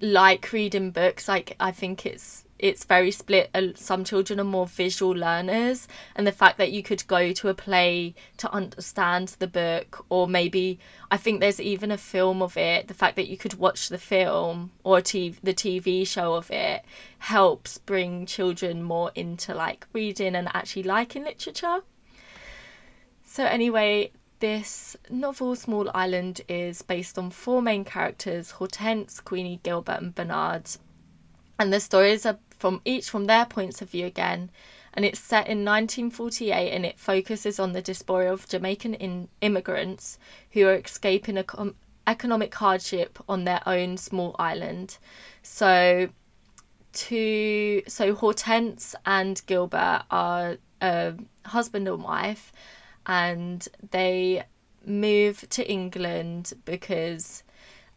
like 0.00 0.50
reading 0.50 0.92
books. 0.92 1.28
Like 1.28 1.56
I 1.60 1.72
think 1.72 2.06
it's 2.06 2.46
it's 2.58 2.84
very 2.84 3.10
split. 3.10 3.50
Some 3.76 4.04
children 4.04 4.40
are 4.40 4.44
more 4.44 4.66
visual 4.66 5.12
learners, 5.12 5.86
and 6.16 6.26
the 6.26 6.32
fact 6.32 6.58
that 6.58 6.72
you 6.72 6.82
could 6.82 7.06
go 7.06 7.32
to 7.32 7.48
a 7.48 7.54
play 7.54 8.14
to 8.38 8.52
understand 8.52 9.36
the 9.38 9.46
book, 9.46 10.04
or 10.08 10.26
maybe 10.26 10.78
I 11.10 11.16
think 11.16 11.40
there's 11.40 11.60
even 11.60 11.90
a 11.90 11.98
film 11.98 12.42
of 12.42 12.56
it. 12.56 12.88
The 12.88 12.94
fact 12.94 13.16
that 13.16 13.28
you 13.28 13.36
could 13.36 13.54
watch 13.54 13.88
the 13.88 13.98
film 13.98 14.72
or 14.82 14.98
TV, 15.00 15.36
the 15.42 15.54
TV 15.54 16.06
show 16.06 16.34
of 16.34 16.50
it 16.50 16.84
helps 17.18 17.78
bring 17.78 18.26
children 18.26 18.82
more 18.82 19.12
into 19.14 19.54
like 19.54 19.86
reading 19.92 20.34
and 20.34 20.48
actually 20.54 20.82
liking 20.82 21.24
literature. 21.24 21.80
So 23.24 23.44
anyway, 23.44 24.12
this 24.40 24.96
novel, 25.10 25.54
Small 25.56 25.90
Island, 25.94 26.40
is 26.48 26.82
based 26.82 27.18
on 27.18 27.30
four 27.30 27.60
main 27.60 27.84
characters 27.84 28.52
Hortense, 28.52 29.20
Queenie, 29.20 29.60
Gilbert, 29.62 30.00
and 30.00 30.14
Bernard. 30.14 30.70
And 31.58 31.72
the 31.72 31.80
stories 31.80 32.24
are 32.24 32.38
from 32.58 32.80
each 32.84 33.08
from 33.08 33.26
their 33.26 33.44
points 33.44 33.80
of 33.80 33.90
view 33.90 34.06
again. 34.06 34.50
And 34.94 35.04
it's 35.04 35.20
set 35.20 35.46
in 35.46 35.64
1948 35.64 36.70
and 36.72 36.84
it 36.84 36.98
focuses 36.98 37.60
on 37.60 37.72
the 37.72 37.82
diaspora 37.82 38.32
of 38.32 38.48
Jamaican 38.48 38.94
in- 38.94 39.28
immigrants 39.40 40.18
who 40.52 40.66
are 40.66 40.74
escaping 40.74 41.38
a 41.38 41.44
com- 41.44 41.76
economic 42.06 42.54
hardship 42.54 43.18
on 43.28 43.44
their 43.44 43.60
own 43.66 43.96
small 43.96 44.34
island. 44.38 44.98
So, 45.42 46.08
to 46.92 47.82
so 47.86 48.14
Hortense 48.14 48.94
and 49.04 49.40
Gilbert 49.46 50.04
are 50.10 50.56
a 50.80 51.14
husband 51.44 51.86
and 51.86 52.02
wife, 52.02 52.52
and 53.06 53.66
they 53.90 54.44
move 54.84 55.44
to 55.50 55.70
England 55.70 56.54
because 56.64 57.42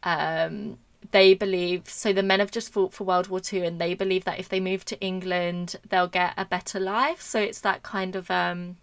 um, 0.04 0.78
they 1.12 1.34
believe 1.34 1.90
so 1.90 2.14
the 2.14 2.24
men 2.24 2.40
have 2.40 2.52
just 2.52 2.72
fought 2.72 2.94
for 2.94 3.04
World 3.04 3.28
War 3.28 3.40
Two 3.40 3.64
and 3.64 3.80
they 3.80 3.94
believe 3.94 4.24
that 4.26 4.40
if 4.40 4.50
they 4.50 4.60
move 4.60 4.86
to 4.86 5.00
England 5.00 5.76
they'll 5.88 6.08
get 6.08 6.34
a 6.38 6.46
better 6.46 6.80
life. 6.80 7.22
So 7.22 7.40
it's 7.40 7.62
that 7.62 7.84
kind 7.84 8.16
of 8.16 8.32
um 8.32 8.78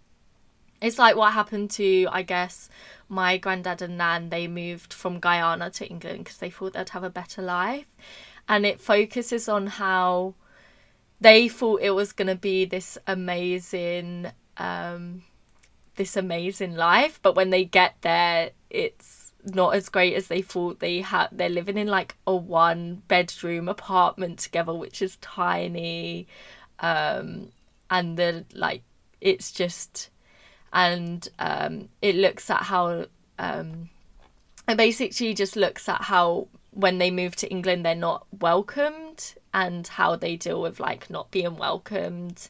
it's 0.81 0.99
like 0.99 1.17
what 1.17 1.33
happened 1.33 1.71
to 1.73 2.07
I 2.11 2.23
guess 2.23 2.69
my 3.09 3.39
granddad 3.39 3.83
and 3.83 3.97
nan. 3.97 4.29
They 4.29 4.47
moved 4.47 4.93
from 4.93 5.21
Guyana 5.21 5.71
to 5.71 5.87
England 5.87 6.19
because 6.25 6.39
they 6.39 6.51
thought 6.51 6.75
they'd 6.75 6.91
have 6.91 7.05
a 7.05 7.11
better 7.11 7.43
life. 7.43 7.87
And 8.49 8.65
it 8.65 8.81
focuses 8.81 9.49
on 9.49 9.67
how 9.67 10.35
they 11.21 11.49
thought 11.49 11.81
it 11.83 11.91
was 11.91 12.13
going 12.13 12.29
to 12.29 12.37
be 12.37 12.65
this 12.65 12.97
amazing 13.07 14.31
um 14.59 15.23
this 15.97 16.17
amazing 16.17 16.77
life. 16.77 17.21
But 17.23 17.35
when 17.37 17.51
they 17.51 17.65
get 17.65 17.97
there 18.03 18.51
it's 18.71 19.28
not 19.55 19.75
as 19.75 19.89
great 19.89 20.15
as 20.15 20.29
they 20.29 20.43
thought 20.43 20.81
they 20.81 21.01
had. 21.01 21.29
They're 21.33 21.49
living 21.49 21.79
in 21.79 21.89
like 21.89 22.17
a 22.27 22.35
one 22.35 23.03
bedroom 23.09 23.69
apartment 23.69 24.39
together 24.39 24.75
which 24.75 25.03
is 25.03 25.17
tiny 25.17 26.27
um 26.81 27.49
and 27.91 28.17
the 28.17 28.45
like 28.55 28.83
it's 29.21 29.51
just 29.51 30.11
and 30.73 31.29
um 31.39 31.89
it 32.03 32.15
looks 32.15 32.51
at 32.51 32.63
how 32.63 33.07
um 33.39 33.89
it 34.69 34.77
basically 34.77 35.35
just 35.35 35.57
looks 35.57 35.89
at 35.89 36.03
how 36.03 36.47
when 36.73 36.99
they 36.99 37.11
move 37.11 37.35
to 37.35 37.49
England 37.49 37.85
they're 37.85 37.95
not 37.95 38.27
welcomed 38.41 39.35
and 39.55 39.87
how 39.89 40.15
they 40.15 40.37
deal 40.37 40.61
with 40.61 40.79
like 40.79 41.11
not 41.11 41.31
being 41.31 41.57
welcomed 41.57 42.49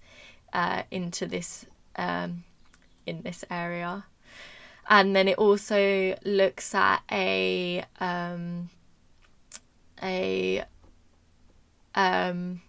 uh 0.52 0.82
into 0.90 1.26
this 1.26 1.64
um 1.96 2.44
in 3.06 3.22
this 3.22 3.44
area 3.50 4.04
and 4.88 5.14
then 5.14 5.28
it 5.28 5.36
also 5.36 6.16
looks 6.24 6.74
at 6.74 7.02
a 7.12 7.84
um, 8.00 8.70
a 10.02 10.64
um, 11.94 12.62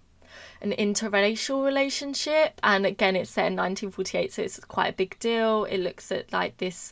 an 0.61 0.71
interracial 0.77 1.63
relationship. 1.63 2.59
And 2.61 2.85
again 2.85 3.15
it's 3.15 3.31
set 3.31 3.47
in 3.47 3.55
1948 3.55 4.33
so 4.33 4.41
it's 4.41 4.59
quite 4.59 4.89
a 4.89 4.93
big 4.93 5.17
deal. 5.19 5.63
It 5.63 5.79
looks 5.79 6.11
at 6.11 6.31
like 6.33 6.57
this 6.57 6.91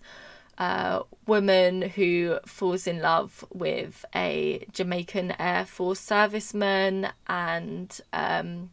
uh, 0.57 1.01
woman 1.27 1.81
who 1.81 2.39
falls 2.45 2.87
in 2.87 3.01
love 3.01 3.43
with 3.53 4.05
a 4.15 4.65
Jamaican 4.71 5.35
Air 5.39 5.65
Force 5.65 5.99
serviceman. 5.99 7.11
And 7.27 7.99
um, 8.13 8.69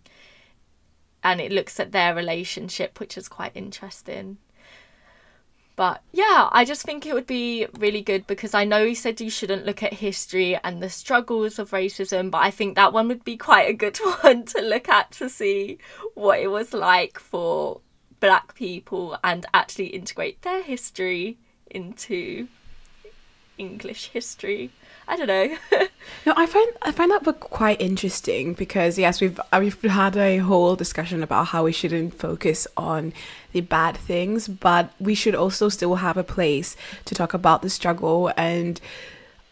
and 1.25 1.41
it 1.41 1.51
looks 1.51 1.81
at 1.81 1.91
their 1.91 2.15
relationship 2.15 3.01
which 3.01 3.19
is 3.19 3.29
quite 3.29 3.53
interesting 3.57 4.37
but 5.77 6.03
yeah, 6.13 6.49
I 6.53 6.65
just 6.65 6.83
think 6.83 7.05
it 7.05 7.15
would 7.15 7.27
be 7.27 7.67
really 7.79 8.01
good 8.01 8.27
because 8.27 8.55
I 8.55 8.65
know 8.65 8.87
he 8.87 8.95
said 8.95 9.21
you 9.21 9.31
shouldn't 9.31 9.67
look 9.67 9.83
at 9.83 9.95
history 9.95 10.59
and 10.63 10.81
the 10.81 10.89
struggles 10.89 11.59
of 11.59 11.71
racism, 11.71 12.31
but 12.31 12.39
I 12.39 12.51
think 12.51 12.77
that 12.77 12.93
one 12.93 13.09
would 13.09 13.25
be 13.25 13.37
quite 13.37 13.69
a 13.69 13.73
good 13.73 13.97
one 14.21 14.45
to 14.47 14.61
look 14.61 14.89
at 14.89 15.11
to 15.13 15.29
see 15.29 15.79
what 16.15 16.39
it 16.39 16.49
was 16.49 16.73
like 16.73 17.19
for 17.19 17.81
black 18.21 18.55
people 18.55 19.19
and 19.25 19.47
actually 19.53 19.87
integrate 19.87 20.41
their 20.43 20.63
history 20.63 21.39
into 21.71 22.47
English 23.59 24.11
history. 24.11 24.71
I 25.07 25.17
don't 25.17 25.27
know. 25.27 25.57
no, 26.27 26.33
I 26.37 26.47
find 26.47 26.73
I 26.83 26.91
find 26.91 27.11
that 27.11 27.23
book 27.23 27.41
quite 27.41 27.81
interesting 27.81 28.55
because 28.55 28.99
yes, 28.99 29.21
we've 29.21 29.39
uh, 29.53 29.59
we've 29.61 29.81
had 29.83 30.17
a 30.17 30.39
whole 30.39 30.77
discussion 30.77 31.23
about 31.23 31.49
how 31.49 31.65
we 31.65 31.73
shouldn't 31.73 32.19
focus 32.19 32.67
on 32.77 33.13
the 33.53 33.61
bad 33.61 33.97
things, 33.97 34.49
but 34.49 34.93
we 34.99 35.15
should 35.15 35.35
also 35.35 35.69
still 35.69 35.97
have 35.97 36.17
a 36.17 36.25
place 36.25 36.77
to 37.05 37.15
talk 37.15 37.35
about 37.35 37.63
the 37.63 37.71
struggle 37.71 38.33
and 38.37 38.81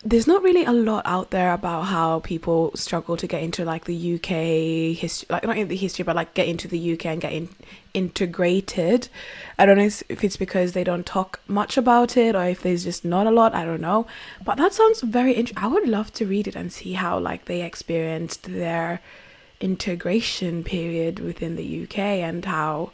there's 0.04 0.26
not 0.26 0.42
really 0.42 0.64
a 0.64 0.72
lot 0.72 1.06
out 1.06 1.30
there 1.30 1.52
about 1.52 1.82
how 1.82 2.18
people 2.20 2.72
struggle 2.74 3.16
to 3.16 3.26
get 3.28 3.40
into 3.40 3.64
like 3.64 3.84
the 3.84 4.14
UK 4.14 4.96
history, 4.98 5.28
like 5.30 5.44
not 5.44 5.56
in 5.56 5.68
the 5.68 5.76
history, 5.76 6.02
but 6.02 6.16
like 6.16 6.34
get 6.34 6.48
into 6.48 6.66
the 6.66 6.94
UK 6.94 7.06
and 7.06 7.20
get 7.20 7.32
in, 7.32 7.48
integrated. 7.94 9.08
I 9.58 9.66
don't 9.66 9.78
know 9.78 9.84
if 9.84 10.24
it's 10.24 10.36
because 10.36 10.72
they 10.72 10.82
don't 10.82 11.06
talk 11.06 11.40
much 11.46 11.76
about 11.76 12.16
it 12.16 12.34
or 12.34 12.44
if 12.44 12.62
there's 12.62 12.82
just 12.82 13.04
not 13.04 13.28
a 13.28 13.30
lot. 13.30 13.54
I 13.54 13.64
don't 13.64 13.80
know, 13.80 14.08
but 14.44 14.56
that 14.56 14.72
sounds 14.72 15.02
very 15.02 15.34
interesting. 15.34 15.62
I 15.62 15.68
would 15.68 15.86
love 15.86 16.12
to 16.14 16.26
read 16.26 16.48
it 16.48 16.56
and 16.56 16.72
see 16.72 16.94
how 16.94 17.20
like 17.20 17.44
they 17.44 17.62
experienced 17.62 18.44
their 18.44 19.00
integration 19.60 20.64
period 20.64 21.20
within 21.20 21.54
the 21.54 21.84
UK 21.84 21.98
and 21.98 22.44
how 22.44 22.90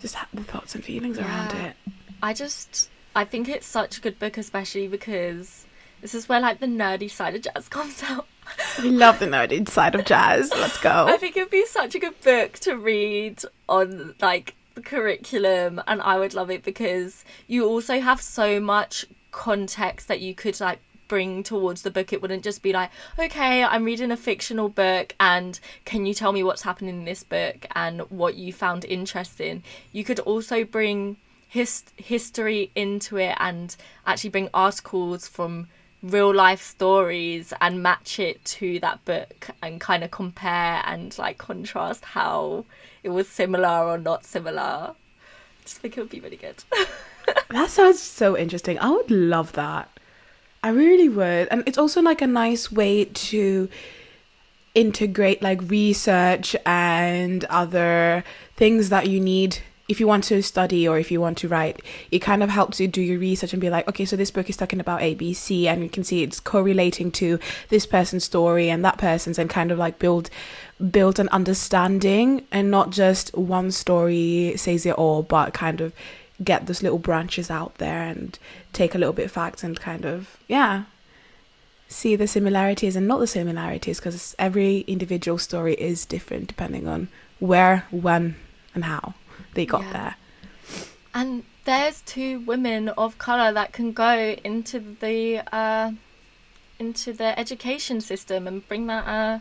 just 0.00 0.16
the 0.32 0.44
thoughts 0.44 0.76
and 0.76 0.84
feelings 0.84 1.18
yeah. 1.18 1.24
around 1.24 1.66
it. 1.66 1.76
I 2.22 2.34
just 2.34 2.88
I 3.16 3.24
think 3.24 3.48
it's 3.48 3.66
such 3.66 3.98
a 3.98 4.00
good 4.00 4.20
book, 4.20 4.38
especially 4.38 4.86
because 4.86 5.66
this 6.00 6.14
is 6.14 6.28
where 6.28 6.40
like 6.40 6.60
the 6.60 6.66
nerdy 6.66 7.10
side 7.10 7.34
of 7.34 7.42
Jaz 7.42 7.70
comes 7.70 8.02
out. 8.02 8.26
We 8.82 8.90
love 8.90 9.18
the 9.18 9.26
nerdy 9.26 9.68
side 9.68 9.94
of 9.94 10.02
Jaz. 10.02 10.50
Let's 10.50 10.78
go. 10.78 10.90
I 11.08 11.16
think 11.16 11.36
it'd 11.36 11.50
be 11.50 11.66
such 11.66 11.94
a 11.94 11.98
good 11.98 12.20
book 12.22 12.54
to 12.60 12.76
read 12.76 13.42
on 13.68 14.14
like 14.20 14.54
the 14.74 14.80
curriculum, 14.80 15.82
and 15.86 16.00
I 16.00 16.18
would 16.18 16.34
love 16.34 16.50
it 16.50 16.62
because 16.62 17.24
you 17.46 17.66
also 17.66 18.00
have 18.00 18.20
so 18.20 18.60
much 18.60 19.04
context 19.30 20.08
that 20.08 20.20
you 20.20 20.34
could 20.34 20.58
like 20.60 20.80
bring 21.08 21.42
towards 21.42 21.82
the 21.82 21.90
book. 21.90 22.12
It 22.12 22.22
wouldn't 22.22 22.44
just 22.44 22.62
be 22.62 22.72
like, 22.72 22.90
okay, 23.18 23.64
I'm 23.64 23.84
reading 23.84 24.10
a 24.10 24.16
fictional 24.16 24.68
book, 24.68 25.14
and 25.18 25.58
can 25.84 26.06
you 26.06 26.14
tell 26.14 26.32
me 26.32 26.42
what's 26.42 26.62
happening 26.62 26.98
in 26.98 27.04
this 27.04 27.24
book 27.24 27.66
and 27.74 28.02
what 28.10 28.36
you 28.36 28.52
found 28.52 28.84
interesting? 28.84 29.62
You 29.92 30.04
could 30.04 30.20
also 30.20 30.64
bring 30.64 31.16
his 31.48 31.82
history 31.96 32.70
into 32.74 33.16
it 33.16 33.34
and 33.40 33.74
actually 34.06 34.30
bring 34.30 34.50
articles 34.52 35.26
from 35.26 35.66
real 36.02 36.32
life 36.32 36.62
stories 36.62 37.52
and 37.60 37.82
match 37.82 38.18
it 38.18 38.44
to 38.44 38.78
that 38.80 39.04
book 39.04 39.50
and 39.62 39.80
kind 39.80 40.04
of 40.04 40.10
compare 40.10 40.82
and 40.84 41.16
like 41.18 41.38
contrast 41.38 42.04
how 42.04 42.64
it 43.02 43.08
was 43.08 43.28
similar 43.28 43.84
or 43.84 43.98
not 43.98 44.24
similar. 44.24 44.60
I 44.60 44.94
just 45.62 45.78
think 45.78 45.96
it 45.96 46.00
would 46.00 46.10
be 46.10 46.20
really 46.20 46.36
good. 46.36 46.62
that 47.50 47.70
sounds 47.70 48.00
so 48.00 48.36
interesting. 48.36 48.78
I 48.78 48.90
would 48.90 49.10
love 49.10 49.52
that. 49.52 49.90
I 50.62 50.70
really 50.70 51.08
would. 51.08 51.48
And 51.50 51.62
it's 51.66 51.78
also 51.78 52.00
like 52.00 52.22
a 52.22 52.26
nice 52.26 52.70
way 52.70 53.04
to 53.04 53.68
integrate 54.74 55.42
like 55.42 55.60
research 55.70 56.54
and 56.64 57.44
other 57.46 58.22
things 58.56 58.90
that 58.90 59.08
you 59.08 59.20
need 59.20 59.58
if 59.88 59.98
you 60.00 60.06
want 60.06 60.24
to 60.24 60.42
study 60.42 60.86
or 60.86 60.98
if 60.98 61.10
you 61.10 61.20
want 61.20 61.38
to 61.38 61.48
write, 61.48 61.80
it 62.10 62.18
kind 62.18 62.42
of 62.42 62.50
helps 62.50 62.78
you 62.78 62.86
do 62.86 63.00
your 63.00 63.18
research 63.18 63.52
and 63.54 63.60
be 63.60 63.70
like, 63.70 63.88
okay, 63.88 64.04
so 64.04 64.16
this 64.16 64.30
book 64.30 64.50
is 64.50 64.56
talking 64.56 64.80
about 64.80 65.00
ABC, 65.00 65.64
and 65.64 65.82
you 65.82 65.88
can 65.88 66.04
see 66.04 66.22
it's 66.22 66.40
correlating 66.40 67.10
to 67.12 67.38
this 67.70 67.86
person's 67.86 68.24
story 68.24 68.68
and 68.68 68.84
that 68.84 68.98
person's, 68.98 69.38
and 69.38 69.48
kind 69.48 69.70
of 69.70 69.78
like 69.78 69.98
build 69.98 70.30
build 70.90 71.18
an 71.18 71.28
understanding 71.30 72.46
and 72.52 72.70
not 72.70 72.90
just 72.90 73.36
one 73.36 73.72
story 73.72 74.52
says 74.56 74.86
it 74.86 74.94
all, 74.94 75.22
but 75.22 75.52
kind 75.52 75.80
of 75.80 75.92
get 76.44 76.66
those 76.66 76.84
little 76.84 76.98
branches 76.98 77.50
out 77.50 77.74
there 77.78 78.02
and 78.02 78.38
take 78.72 78.94
a 78.94 78.98
little 78.98 79.12
bit 79.12 79.24
of 79.24 79.32
facts 79.32 79.64
and 79.64 79.80
kind 79.80 80.04
of 80.04 80.38
yeah 80.46 80.84
see 81.88 82.14
the 82.14 82.28
similarities 82.28 82.94
and 82.94 83.08
not 83.08 83.18
the 83.18 83.26
similarities 83.26 83.98
because 83.98 84.36
every 84.38 84.80
individual 84.80 85.38
story 85.38 85.74
is 85.74 86.04
different 86.04 86.46
depending 86.46 86.86
on 86.86 87.08
where, 87.40 87.86
when, 87.90 88.36
and 88.74 88.84
how 88.84 89.14
they 89.54 89.66
got 89.66 89.82
yeah. 89.82 89.92
there. 89.92 90.16
And 91.14 91.44
there's 91.64 92.00
two 92.02 92.40
women 92.40 92.88
of 92.90 93.18
color 93.18 93.52
that 93.52 93.72
can 93.72 93.92
go 93.92 94.36
into 94.44 94.96
the 95.00 95.42
uh, 95.52 95.92
into 96.78 97.12
the 97.12 97.38
education 97.38 98.00
system 98.00 98.46
and 98.46 98.66
bring 98.68 98.86
that 98.86 99.06
uh, 99.06 99.38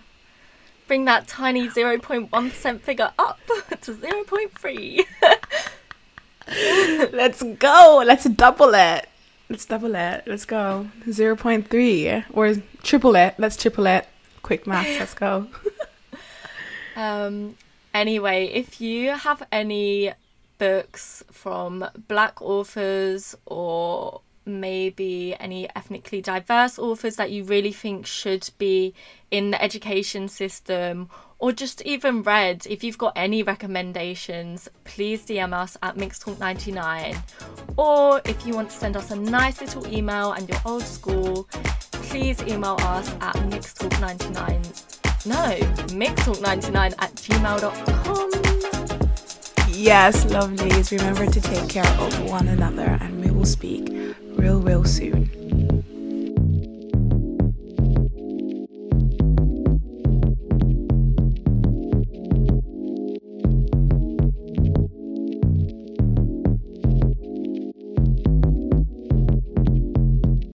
bring 0.88 1.06
that 1.06 1.28
tiny 1.28 1.70
zero 1.70 1.98
point 2.00 2.32
one 2.32 2.50
percent 2.50 2.82
figure 2.82 3.12
up 3.20 3.40
to 3.82 3.94
zero 3.94 4.24
point 4.24 4.58
three. 4.58 5.06
Let's 6.48 7.44
go. 7.44 8.04
Let's 8.06 8.26
double 8.26 8.74
it. 8.74 9.08
Let's 9.50 9.66
double 9.66 9.96
it. 9.96 10.24
Let's 10.26 10.46
go. 10.46 10.90
0.3 11.06 12.26
or 12.34 12.56
triple 12.84 13.16
it. 13.16 13.36
Let's 13.38 13.56
triple 13.56 13.86
it. 13.88 14.08
Quick 14.42 14.68
math. 14.68 15.00
Let's 15.00 15.14
go. 15.14 15.48
um 16.96 17.56
anyway, 17.98 18.46
if 18.46 18.80
you 18.80 19.12
have 19.12 19.44
any 19.52 20.14
books 20.58 21.24
from 21.32 21.86
black 22.08 22.42
authors 22.42 23.36
or 23.46 24.22
maybe 24.46 25.36
any 25.40 25.68
ethnically 25.76 26.22
diverse 26.22 26.80
authors 26.80 27.18
that 27.18 27.32
you 27.32 27.44
really 27.44 27.72
think 27.72 28.06
should 28.06 28.50
be 28.58 28.94
in 29.30 29.52
the 29.52 29.62
education 29.62 30.28
system 30.28 31.10
or 31.40 31.52
just 31.52 31.82
even 31.82 32.24
read 32.24 32.66
if 32.70 32.82
you've 32.84 32.98
got 32.98 33.12
any 33.18 33.44
recommendations 33.44 34.70
please 34.86 35.26
dm 35.26 35.54
us 35.54 35.76
at 35.84 35.98
MixedTalk99 35.98 37.22
or 37.78 38.22
if 38.24 38.48
you 38.48 38.56
want 38.56 38.70
to 38.70 38.78
send 38.78 38.96
us 38.96 39.12
a 39.12 39.18
nice 39.18 39.60
little 39.60 39.86
email 39.94 40.32
and 40.32 40.48
you're 40.48 40.62
old 40.66 40.82
school 40.82 41.44
please 41.92 42.42
email 42.44 42.78
us 42.80 43.10
at 43.20 43.36
MixedTalk99 43.36 44.97
no 45.28 45.58
MixedTalk99 45.94 46.94
at 47.00 47.14
gmail.com 47.16 48.30
yes 49.70 50.26
lovelies 50.26 50.92
remember 50.98 51.26
to 51.26 51.42
take 51.42 51.68
care 51.70 51.86
of 52.00 52.30
one 52.30 52.48
another 52.48 52.98
and 53.02 53.24
we 53.24 53.30
will 53.32 53.46
speak 53.46 53.90
real 54.38 54.60
real 54.60 54.84
soon 54.84 55.30